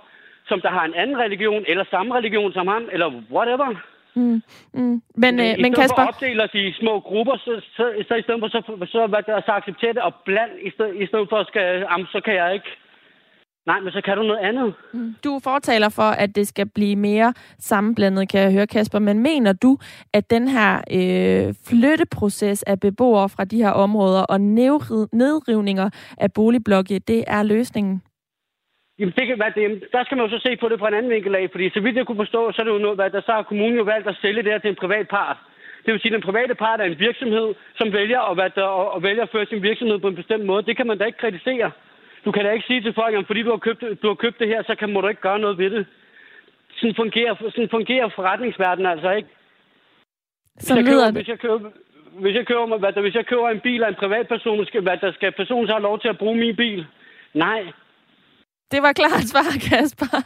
som 0.48 0.62
der 0.62 0.70
har 0.70 0.86
en 0.86 0.96
anden 0.96 1.18
religion, 1.18 1.64
eller 1.68 1.84
samme 1.90 2.16
religion 2.16 2.54
som 2.54 2.68
ham, 2.68 2.90
eller 2.92 3.22
whatever. 3.32 3.76
Mm, 4.16 4.42
mm. 4.74 5.02
Men, 5.24 5.40
øh, 5.40 5.54
men 5.64 5.74
Kasper... 5.74 6.04
For 6.04 6.44
at 6.44 6.56
i 6.56 6.74
små 6.82 7.00
grupper, 7.00 7.38
så, 7.38 7.62
så, 7.78 7.84
så 8.08 8.14
i 8.16 8.22
stedet 8.22 8.40
for 8.42 8.48
så, 8.48 8.62
så, 8.92 9.08
hvad 9.08 9.24
der, 9.28 9.42
så 9.46 9.52
acceptere 9.52 9.94
det 9.94 10.02
og 10.02 10.14
bland, 10.26 10.52
i 10.68 10.72
stedet, 10.72 11.02
i 11.04 11.06
stedet 11.08 11.28
for 11.30 11.38
at 11.38 11.48
skal, 11.48 11.86
jamen, 11.92 12.08
så 12.14 12.22
kan 12.26 12.36
jeg 12.36 12.54
ikke. 12.54 12.72
Nej, 13.66 13.80
men 13.80 13.92
så 13.92 14.02
kan 14.06 14.18
du 14.18 14.24
noget 14.24 14.40
andet. 14.40 14.74
Mm. 14.94 15.16
Du 15.24 15.40
fortaler 15.44 15.90
for, 15.90 16.10
at 16.24 16.36
det 16.36 16.48
skal 16.48 16.70
blive 16.70 16.96
mere 16.96 17.34
sammenblandet, 17.60 18.30
kan 18.30 18.42
jeg 18.42 18.52
høre, 18.52 18.68
Kasper. 18.68 19.00
Men 19.00 19.20
mener 19.20 19.54
du, 19.54 19.78
at 20.14 20.30
den 20.30 20.48
her 20.48 20.82
øh, 20.92 21.54
flytteproces 21.68 22.64
af 22.64 22.80
beboere 22.80 23.30
fra 23.30 23.46
de 23.46 23.58
her 23.58 23.70
områder 23.70 24.22
og 24.22 24.42
nedrivninger 24.42 25.90
af 26.18 26.34
boligblokke, 26.34 27.00
det 27.00 27.24
er 27.28 27.44
løsningen? 27.44 28.02
Jamen, 29.00 29.14
det 29.18 29.28
kan 29.28 29.40
være 29.40 29.54
det. 29.56 29.84
Der 29.92 30.04
skal 30.04 30.18
man 30.18 30.26
jo 30.26 30.38
så 30.38 30.44
se 30.48 30.56
på 30.56 30.70
det 30.70 30.80
fra 30.80 30.88
en 30.88 30.94
anden 30.94 31.12
vinkel 31.12 31.36
af, 31.36 31.50
fordi 31.52 31.70
så 31.70 31.80
vidt 31.80 31.96
jeg 31.96 32.06
kunne 32.06 32.24
forstå, 32.26 32.52
så 32.52 32.62
er 32.62 32.66
det 32.66 32.74
jo 32.74 32.86
noget, 32.86 32.98
hvad 32.98 33.10
der 33.10 33.22
så 33.22 33.32
har 33.32 33.44
kommunen 33.44 33.78
jo 33.78 33.84
valgt 33.84 34.08
at 34.08 34.18
sælge 34.22 34.44
det 34.44 34.52
her 34.52 34.60
til 34.60 34.70
en 34.70 34.84
privat 34.84 35.08
part. 35.08 35.38
Det 35.86 35.94
vil 35.94 36.02
sige, 36.02 36.12
at 36.12 36.18
den 36.18 36.30
private 36.30 36.56
part 36.56 36.82
er 36.82 36.86
en 36.86 37.00
virksomhed, 37.00 37.48
som 37.76 37.94
vælger 37.94 38.22
at, 38.30 38.36
hvad 38.38 38.50
der, 38.50 38.64
og 38.64 39.04
vælger 39.04 39.24
at 39.24 39.30
føre 39.30 39.46
sin 39.46 39.64
virksomhed 39.64 40.00
på 40.00 40.08
en 40.08 40.16
bestemt 40.16 40.46
måde. 40.46 40.66
Det 40.66 40.78
kan 40.78 40.88
man 40.88 40.98
da 40.98 41.06
ikke 41.06 41.18
kritisere. 41.18 41.72
Du 42.26 42.32
kan 42.32 42.46
da 42.46 42.52
ikke 42.52 42.68
sige 42.68 42.82
til 42.82 42.94
folk, 42.94 43.16
at 43.16 43.28
fordi 43.28 43.44
du 43.44 43.50
har 43.50 43.58
købt, 43.58 43.84
du 44.04 44.08
har 44.08 44.16
købt 44.16 44.40
det 44.40 44.48
her, 44.48 44.64
så 44.64 44.76
kan, 44.76 44.94
må 44.94 45.02
du 45.02 45.08
ikke 45.08 45.22
gøre 45.22 45.40
noget 45.40 45.58
ved 45.58 45.70
det. 45.70 45.86
Sådan 46.76 46.96
fungerer, 46.96 47.36
sådan 47.36 47.70
fungerer 47.70 48.10
forretningsverdenen 48.10 48.92
altså 48.92 49.12
ikke. 49.12 49.30
Så 50.60 50.76
jeg 50.76 50.86
køber, 50.86 51.12
hvis 51.12 51.28
jeg 51.28 51.40
køber, 51.40 51.60
hvis 52.20 52.36
jeg 52.36 52.48
køber, 52.48 52.78
hvad 52.78 52.94
der, 52.94 53.02
hvis 53.02 53.16
jeg 53.16 53.26
køber 53.26 53.50
en 53.50 53.60
bil 53.60 53.84
af 53.84 53.90
en 53.90 53.96
privatperson, 53.96 54.66
skal, 54.66 54.82
hvad 54.82 54.98
der 54.98 55.12
skal 55.12 55.32
personen 55.32 55.68
så 55.68 55.74
have 55.74 55.84
lov 55.84 56.00
til 56.00 56.08
at 56.08 56.18
bruge 56.18 56.38
min 56.38 56.56
bil? 56.56 56.86
Nej, 57.34 57.64
det 58.72 58.82
var 58.82 58.94
klart 58.94 59.24
svar, 59.32 59.50
Kasper. 59.70 60.22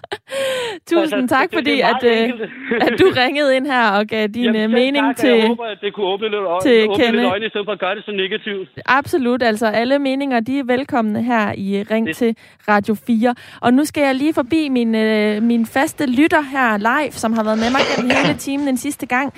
Tusind 0.90 1.22
altså, 1.22 1.36
tak, 1.36 1.50
det, 1.50 1.58
fordi 1.58 1.76
det 1.76 1.82
at, 1.82 2.04
øh, 2.04 2.50
at 2.88 2.94
du 3.00 3.12
ringede 3.16 3.56
ind 3.56 3.68
her 3.68 3.90
og 3.92 4.06
gav 4.08 4.28
din 4.28 4.44
Jamen, 4.44 4.62
øh, 4.62 4.70
mening 4.70 5.06
tak, 5.06 5.16
til 5.18 5.30
Jeg 5.30 5.48
håber, 5.48 5.64
at 5.64 5.78
det 5.82 5.94
kunne 5.94 6.06
åbne 6.06 6.30
lidt, 6.30 6.42
øjne, 6.42 6.62
til 6.62 6.90
åbne 6.90 7.12
lidt 7.12 7.26
øjne, 7.26 7.46
i 7.46 7.50
stedet 7.50 7.66
for 7.66 7.72
at 7.72 7.80
gøre 7.80 7.96
det 7.96 8.06
så 8.06 8.12
negativt. 8.12 8.70
Absolut. 8.86 9.44
Altså, 9.44 9.68
alle 9.68 10.00
meninger, 10.00 10.40
de 10.40 10.60
er 10.60 10.64
velkomne 10.64 11.24
her 11.24 11.54
i 11.58 11.84
Ring 11.92 12.08
det. 12.08 12.16
til 12.16 12.36
Radio 12.68 12.96
4. 12.96 13.36
Og 13.62 13.74
nu 13.74 13.86
skal 13.86 14.02
jeg 14.02 14.16
lige 14.16 14.34
forbi 14.34 14.70
min, 14.70 14.96
øh, 14.96 15.44
min 15.44 15.66
faste 15.66 16.06
lytter 16.06 16.42
her 16.42 16.78
live, 16.78 17.12
som 17.12 17.34
har 17.34 17.44
været 17.44 17.58
med 17.58 17.72
mig 17.72 17.82
gennem 17.96 18.12
hele 18.18 18.38
timen 18.38 18.68
den 18.68 18.78
sidste 18.78 19.06
gang 19.06 19.34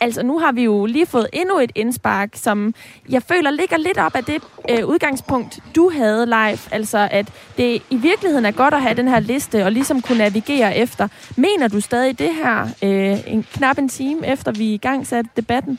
altså 0.00 0.22
nu 0.22 0.38
har 0.38 0.52
vi 0.52 0.64
jo 0.64 0.86
lige 0.86 1.06
fået 1.06 1.26
endnu 1.32 1.58
et 1.58 1.72
indspark, 1.74 2.28
som 2.34 2.74
jeg 3.08 3.22
føler 3.22 3.50
ligger 3.50 3.76
lidt 3.76 3.98
op 3.98 4.16
af 4.16 4.24
det 4.24 4.42
øh, 4.70 4.86
udgangspunkt, 4.86 5.58
du 5.76 5.90
havde 5.90 6.26
live. 6.26 6.58
Altså 6.70 7.08
at 7.10 7.26
det 7.56 7.82
i 7.90 7.96
virkeligheden 7.96 8.44
er 8.44 8.50
godt 8.50 8.74
at 8.74 8.82
have 8.82 8.94
den 8.94 9.08
her 9.08 9.20
liste 9.20 9.64
og 9.64 9.72
ligesom 9.72 10.02
kunne 10.02 10.18
navigere 10.18 10.76
efter. 10.76 11.08
Mener 11.36 11.68
du 11.68 11.80
stadig 11.80 12.18
det 12.18 12.34
her 12.34 12.68
øh, 12.82 13.32
en 13.32 13.46
knap 13.52 13.78
en 13.78 13.88
time 13.88 14.26
efter 14.26 14.52
vi 14.52 14.74
i 14.74 14.78
gang 14.78 15.06
satte 15.06 15.30
debatten? 15.36 15.78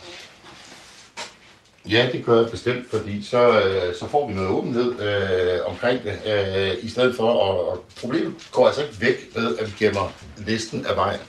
Ja, 1.89 2.09
det 2.11 2.26
gør 2.26 2.41
jeg 2.41 2.51
bestemt, 2.51 2.89
fordi 2.89 3.24
så, 3.24 3.61
øh, 3.61 3.95
så 3.99 4.07
får 4.07 4.28
vi 4.28 4.34
noget 4.34 4.49
åbenhed 4.49 4.99
øh, 4.99 5.59
omkring 5.66 5.99
det, 6.03 6.20
øh, 6.26 6.76
i 6.82 6.89
stedet 6.89 7.16
for, 7.16 7.32
og, 7.32 7.70
og 7.72 7.86
problemet 8.01 8.34
går 8.51 8.68
altså 8.68 8.82
ikke 8.82 9.01
væk 9.01 9.30
ved, 9.36 9.57
at 9.57 9.68
vi 9.68 9.86
gemmer 9.86 10.13
listen 10.38 10.86
af 10.86 10.95
vejen. 10.95 11.20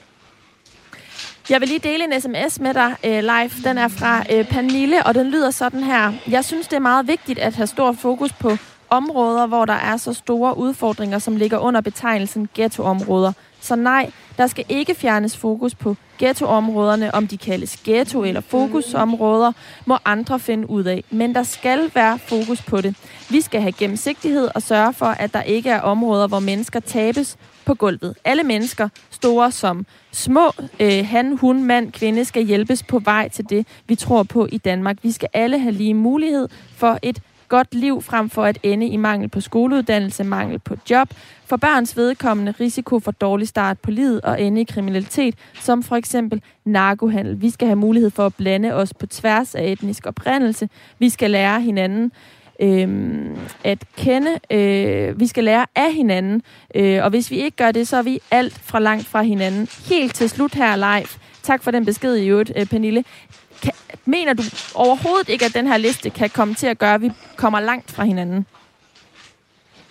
Jeg 1.49 1.61
vil 1.61 1.67
lige 1.69 1.79
dele 1.79 2.03
en 2.03 2.21
sms 2.21 2.59
med 2.59 2.73
dig 2.73 2.95
øh, 3.03 3.19
live. 3.19 3.51
Den 3.63 3.77
er 3.77 3.87
fra 3.87 4.23
øh, 4.33 4.45
Pernille, 4.45 5.05
og 5.05 5.15
den 5.15 5.27
lyder 5.27 5.51
sådan 5.51 5.83
her. 5.83 6.13
Jeg 6.29 6.45
synes, 6.45 6.67
det 6.67 6.75
er 6.75 6.79
meget 6.79 7.07
vigtigt 7.07 7.39
at 7.39 7.55
have 7.55 7.67
stor 7.67 7.91
fokus 7.91 8.33
på 8.33 8.57
områder, 8.89 9.45
hvor 9.45 9.65
der 9.65 9.73
er 9.73 9.97
så 9.97 10.13
store 10.13 10.57
udfordringer, 10.57 11.19
som 11.19 11.35
ligger 11.35 11.57
under 11.57 11.81
betegnelsen 11.81 12.49
ghettoområder. 12.55 13.31
Så 13.61 13.75
nej, 13.75 14.11
der 14.37 14.47
skal 14.47 14.65
ikke 14.69 14.95
fjernes 14.95 15.37
fokus 15.37 15.75
på 15.75 15.95
ghettoområderne, 16.19 17.15
om 17.15 17.27
de 17.27 17.37
kaldes 17.37 17.75
ghetto- 17.87 18.23
eller 18.23 18.41
fokusområder, 18.41 19.51
må 19.85 19.97
andre 20.05 20.39
finde 20.39 20.69
ud 20.69 20.83
af. 20.83 21.03
Men 21.09 21.35
der 21.35 21.43
skal 21.43 21.91
være 21.95 22.19
fokus 22.19 22.61
på 22.61 22.81
det. 22.81 22.95
Vi 23.29 23.41
skal 23.41 23.61
have 23.61 23.71
gennemsigtighed 23.71 24.49
og 24.55 24.61
sørge 24.61 24.93
for, 24.93 25.05
at 25.05 25.33
der 25.33 25.41
ikke 25.41 25.69
er 25.69 25.81
områder, 25.81 26.27
hvor 26.27 26.39
mennesker 26.39 26.79
tabes 26.79 27.37
på 27.65 27.73
gulvet. 27.73 28.15
Alle 28.25 28.43
mennesker, 28.43 28.89
store 29.17 29.51
som 29.51 29.85
små, 30.11 30.51
øh, 30.79 31.05
han, 31.05 31.37
hun, 31.37 31.63
mand, 31.63 31.91
kvinde, 31.91 32.25
skal 32.25 32.43
hjælpes 32.43 32.83
på 32.83 32.99
vej 32.99 33.29
til 33.29 33.49
det, 33.49 33.67
vi 33.87 33.95
tror 33.95 34.23
på 34.23 34.47
i 34.51 34.57
Danmark. 34.57 34.97
Vi 35.03 35.11
skal 35.11 35.29
alle 35.33 35.59
have 35.59 35.71
lige 35.71 35.93
mulighed 35.93 36.47
for 36.75 36.99
et 37.01 37.19
godt 37.47 37.75
liv 37.75 38.01
frem 38.01 38.29
for 38.29 38.43
at 38.43 38.57
ende 38.63 38.87
i 38.87 38.97
mangel 38.97 39.29
på 39.29 39.41
skoleuddannelse, 39.41 40.23
mangel 40.23 40.59
på 40.59 40.75
job. 40.89 41.09
For 41.45 41.57
børns 41.57 41.97
vedkommende 41.97 42.53
risiko 42.59 42.99
for 42.99 43.11
dårlig 43.11 43.47
start 43.47 43.79
på 43.79 43.91
livet 43.91 44.21
og 44.21 44.41
ende 44.41 44.61
i 44.61 44.63
kriminalitet, 44.63 45.35
som 45.61 45.83
for 45.83 45.95
eksempel 45.95 46.41
narkohandel. 46.65 47.41
Vi 47.41 47.49
skal 47.49 47.67
have 47.67 47.75
mulighed 47.75 48.09
for 48.09 48.25
at 48.25 48.35
blande 48.35 48.73
os 48.73 48.93
på 48.93 49.07
tværs 49.07 49.55
af 49.55 49.63
etnisk 49.71 50.05
oprindelse. 50.05 50.69
Vi 50.99 51.09
skal 51.09 51.31
lære 51.31 51.61
hinanden 51.61 52.11
øh, 52.59 52.87
at 53.63 53.77
kende. 53.97 54.39
Øh, 54.51 55.19
vi 55.19 55.27
skal 55.27 55.43
lære 55.43 55.65
af 55.75 55.93
hinanden, 55.93 56.41
øh, 56.75 57.03
og 57.03 57.09
hvis 57.09 57.31
vi 57.31 57.43
ikke 57.43 57.57
gør 57.57 57.71
det, 57.71 57.87
så 57.87 57.97
er 57.97 58.01
vi 58.01 58.19
alt 58.31 58.59
fra 58.63 58.79
langt 58.79 59.07
fra 59.07 59.21
hinanden. 59.21 59.67
Helt 59.89 60.15
til 60.15 60.29
slut 60.29 60.53
her 60.53 60.75
live. 60.75 61.07
Tak 61.43 61.63
for 61.63 61.71
den 61.71 61.85
besked 61.85 62.15
i 62.15 62.27
øvrigt, 62.27 62.51
øh, 62.55 62.65
Pernille. 62.65 63.03
Kan, 63.61 63.71
mener 64.05 64.33
du 64.33 64.43
overhovedet 64.75 65.29
ikke, 65.29 65.45
at 65.45 65.53
den 65.53 65.67
her 65.67 65.77
liste 65.77 66.09
kan 66.09 66.29
komme 66.29 66.53
til 66.53 66.67
at 66.67 66.77
gøre, 66.77 66.93
at 66.93 67.01
vi 67.01 67.11
kommer 67.35 67.59
langt 67.59 67.91
fra 67.91 68.03
hinanden? 68.03 68.45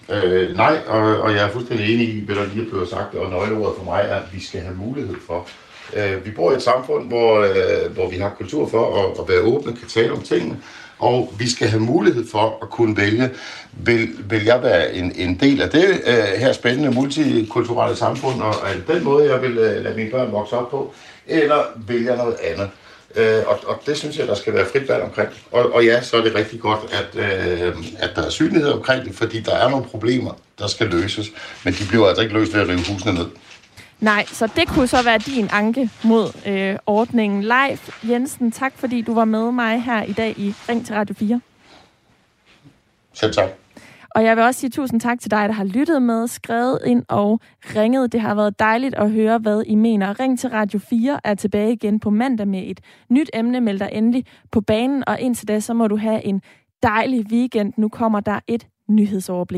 Øh, 0.08 0.56
nej, 0.56 0.78
og, 0.86 1.20
og 1.20 1.32
jeg 1.32 1.44
er 1.44 1.50
fuldstændig 1.50 1.94
enig 1.94 2.08
i, 2.08 2.24
hvad 2.24 2.36
der 2.36 2.46
lige 2.46 2.66
er 2.66 2.70
blevet 2.70 2.88
sagt, 2.88 3.14
og 3.14 3.30
nøgleordet 3.30 3.74
for 3.78 3.84
mig 3.84 4.04
er, 4.08 4.16
at 4.16 4.34
vi 4.34 4.40
skal 4.40 4.60
have 4.60 4.74
mulighed 4.76 5.14
for. 5.26 5.48
Øh, 5.96 6.26
vi 6.26 6.30
bor 6.30 6.52
i 6.52 6.54
et 6.54 6.62
samfund, 6.62 7.08
hvor, 7.08 7.40
øh, 7.40 7.92
hvor 7.94 8.10
vi 8.10 8.16
har 8.16 8.28
kultur 8.28 8.68
for 8.68 9.04
at, 9.04 9.20
at 9.20 9.28
være 9.28 9.40
åbne, 9.40 9.76
kan 9.76 9.88
tale 9.88 10.12
om 10.12 10.22
tingene, 10.22 10.56
og 10.98 11.34
vi 11.38 11.50
skal 11.50 11.68
have 11.68 11.82
mulighed 11.82 12.24
for 12.30 12.58
at 12.62 12.70
kunne 12.70 12.96
vælge, 12.96 13.30
vil, 13.72 14.08
vil 14.30 14.44
jeg 14.44 14.62
være 14.62 14.94
en, 14.94 15.12
en 15.16 15.40
del 15.40 15.62
af 15.62 15.70
det 15.70 16.02
øh, 16.06 16.14
her 16.14 16.52
spændende 16.52 16.90
multikulturelle 16.90 17.96
samfund, 17.96 18.42
og 18.42 18.54
er 18.54 18.94
den 18.94 19.04
måde, 19.04 19.32
jeg 19.32 19.42
vil 19.42 19.58
øh, 19.58 19.84
lade 19.84 19.96
mine 19.96 20.10
børn 20.10 20.32
vokse 20.32 20.56
op 20.56 20.70
på, 20.70 20.94
eller 21.26 21.64
vil 21.76 22.04
jeg 22.04 22.16
noget 22.16 22.36
andet? 22.44 22.70
Øh, 23.16 23.42
og, 23.46 23.58
og 23.66 23.82
det 23.86 23.96
synes 23.96 24.18
jeg, 24.18 24.26
der 24.26 24.34
skal 24.34 24.54
være 24.54 24.66
frit 24.72 24.88
valg 24.88 25.02
omkring. 25.02 25.28
Og, 25.52 25.72
og 25.72 25.84
ja, 25.84 26.02
så 26.02 26.16
er 26.16 26.22
det 26.22 26.34
rigtig 26.34 26.60
godt, 26.60 26.80
at, 26.92 27.20
øh, 27.22 27.74
at 27.98 28.10
der 28.16 28.22
er 28.22 28.30
synlighed 28.30 28.70
omkring 28.70 29.04
det, 29.04 29.14
fordi 29.14 29.40
der 29.40 29.54
er 29.54 29.68
nogle 29.68 29.84
problemer, 29.84 30.32
der 30.58 30.66
skal 30.66 30.86
løses, 30.86 31.26
men 31.64 31.74
de 31.74 31.84
bliver 31.88 32.06
altså 32.06 32.22
ikke 32.22 32.34
løst 32.34 32.54
ved 32.54 32.60
at 32.60 32.68
rive 32.68 32.84
husene 32.88 33.12
ned. 33.12 33.26
Nej, 34.00 34.24
så 34.26 34.46
det 34.56 34.68
kunne 34.68 34.86
så 34.86 35.02
være 35.04 35.18
din 35.18 35.48
anke 35.52 35.90
mod 36.04 36.26
øh, 36.46 36.78
ordningen. 36.86 37.42
Leif 37.42 38.04
Jensen, 38.08 38.52
tak 38.52 38.72
fordi 38.76 39.02
du 39.02 39.14
var 39.14 39.24
med 39.24 39.52
mig 39.52 39.82
her 39.82 40.02
i 40.02 40.12
dag 40.12 40.38
i 40.38 40.54
Ring 40.68 40.86
til 40.86 40.94
Radio 40.94 41.14
4. 41.14 41.40
Selv 43.12 43.32
tak. 43.32 43.48
Og 44.16 44.24
jeg 44.24 44.36
vil 44.36 44.44
også 44.44 44.60
sige 44.60 44.70
tusind 44.70 45.00
tak 45.00 45.20
til 45.20 45.30
dig, 45.30 45.48
der 45.48 45.54
har 45.54 45.64
lyttet 45.64 46.02
med, 46.02 46.28
skrevet 46.28 46.78
ind 46.86 47.04
og 47.08 47.40
ringet. 47.76 48.12
Det 48.12 48.20
har 48.20 48.34
været 48.34 48.58
dejligt 48.58 48.94
at 48.94 49.10
høre, 49.10 49.38
hvad 49.38 49.62
I 49.66 49.74
mener. 49.74 50.20
Ring 50.20 50.38
til 50.38 50.50
Radio 50.50 50.78
4 50.78 51.20
er 51.24 51.34
tilbage 51.34 51.72
igen 51.72 52.00
på 52.00 52.10
mandag 52.10 52.48
med 52.48 52.62
et 52.66 52.80
nyt 53.10 53.30
emne. 53.34 53.60
Meld 53.60 53.78
dig 53.78 53.88
endelig 53.92 54.24
på 54.52 54.60
banen, 54.60 55.08
og 55.08 55.20
indtil 55.20 55.48
da, 55.48 55.60
så 55.60 55.74
må 55.74 55.88
du 55.88 55.96
have 55.96 56.24
en 56.24 56.42
dejlig 56.82 57.26
weekend. 57.32 57.72
Nu 57.76 57.88
kommer 57.88 58.20
der 58.20 58.40
et 58.46 58.66
nyhedsoverblik. 58.88 59.54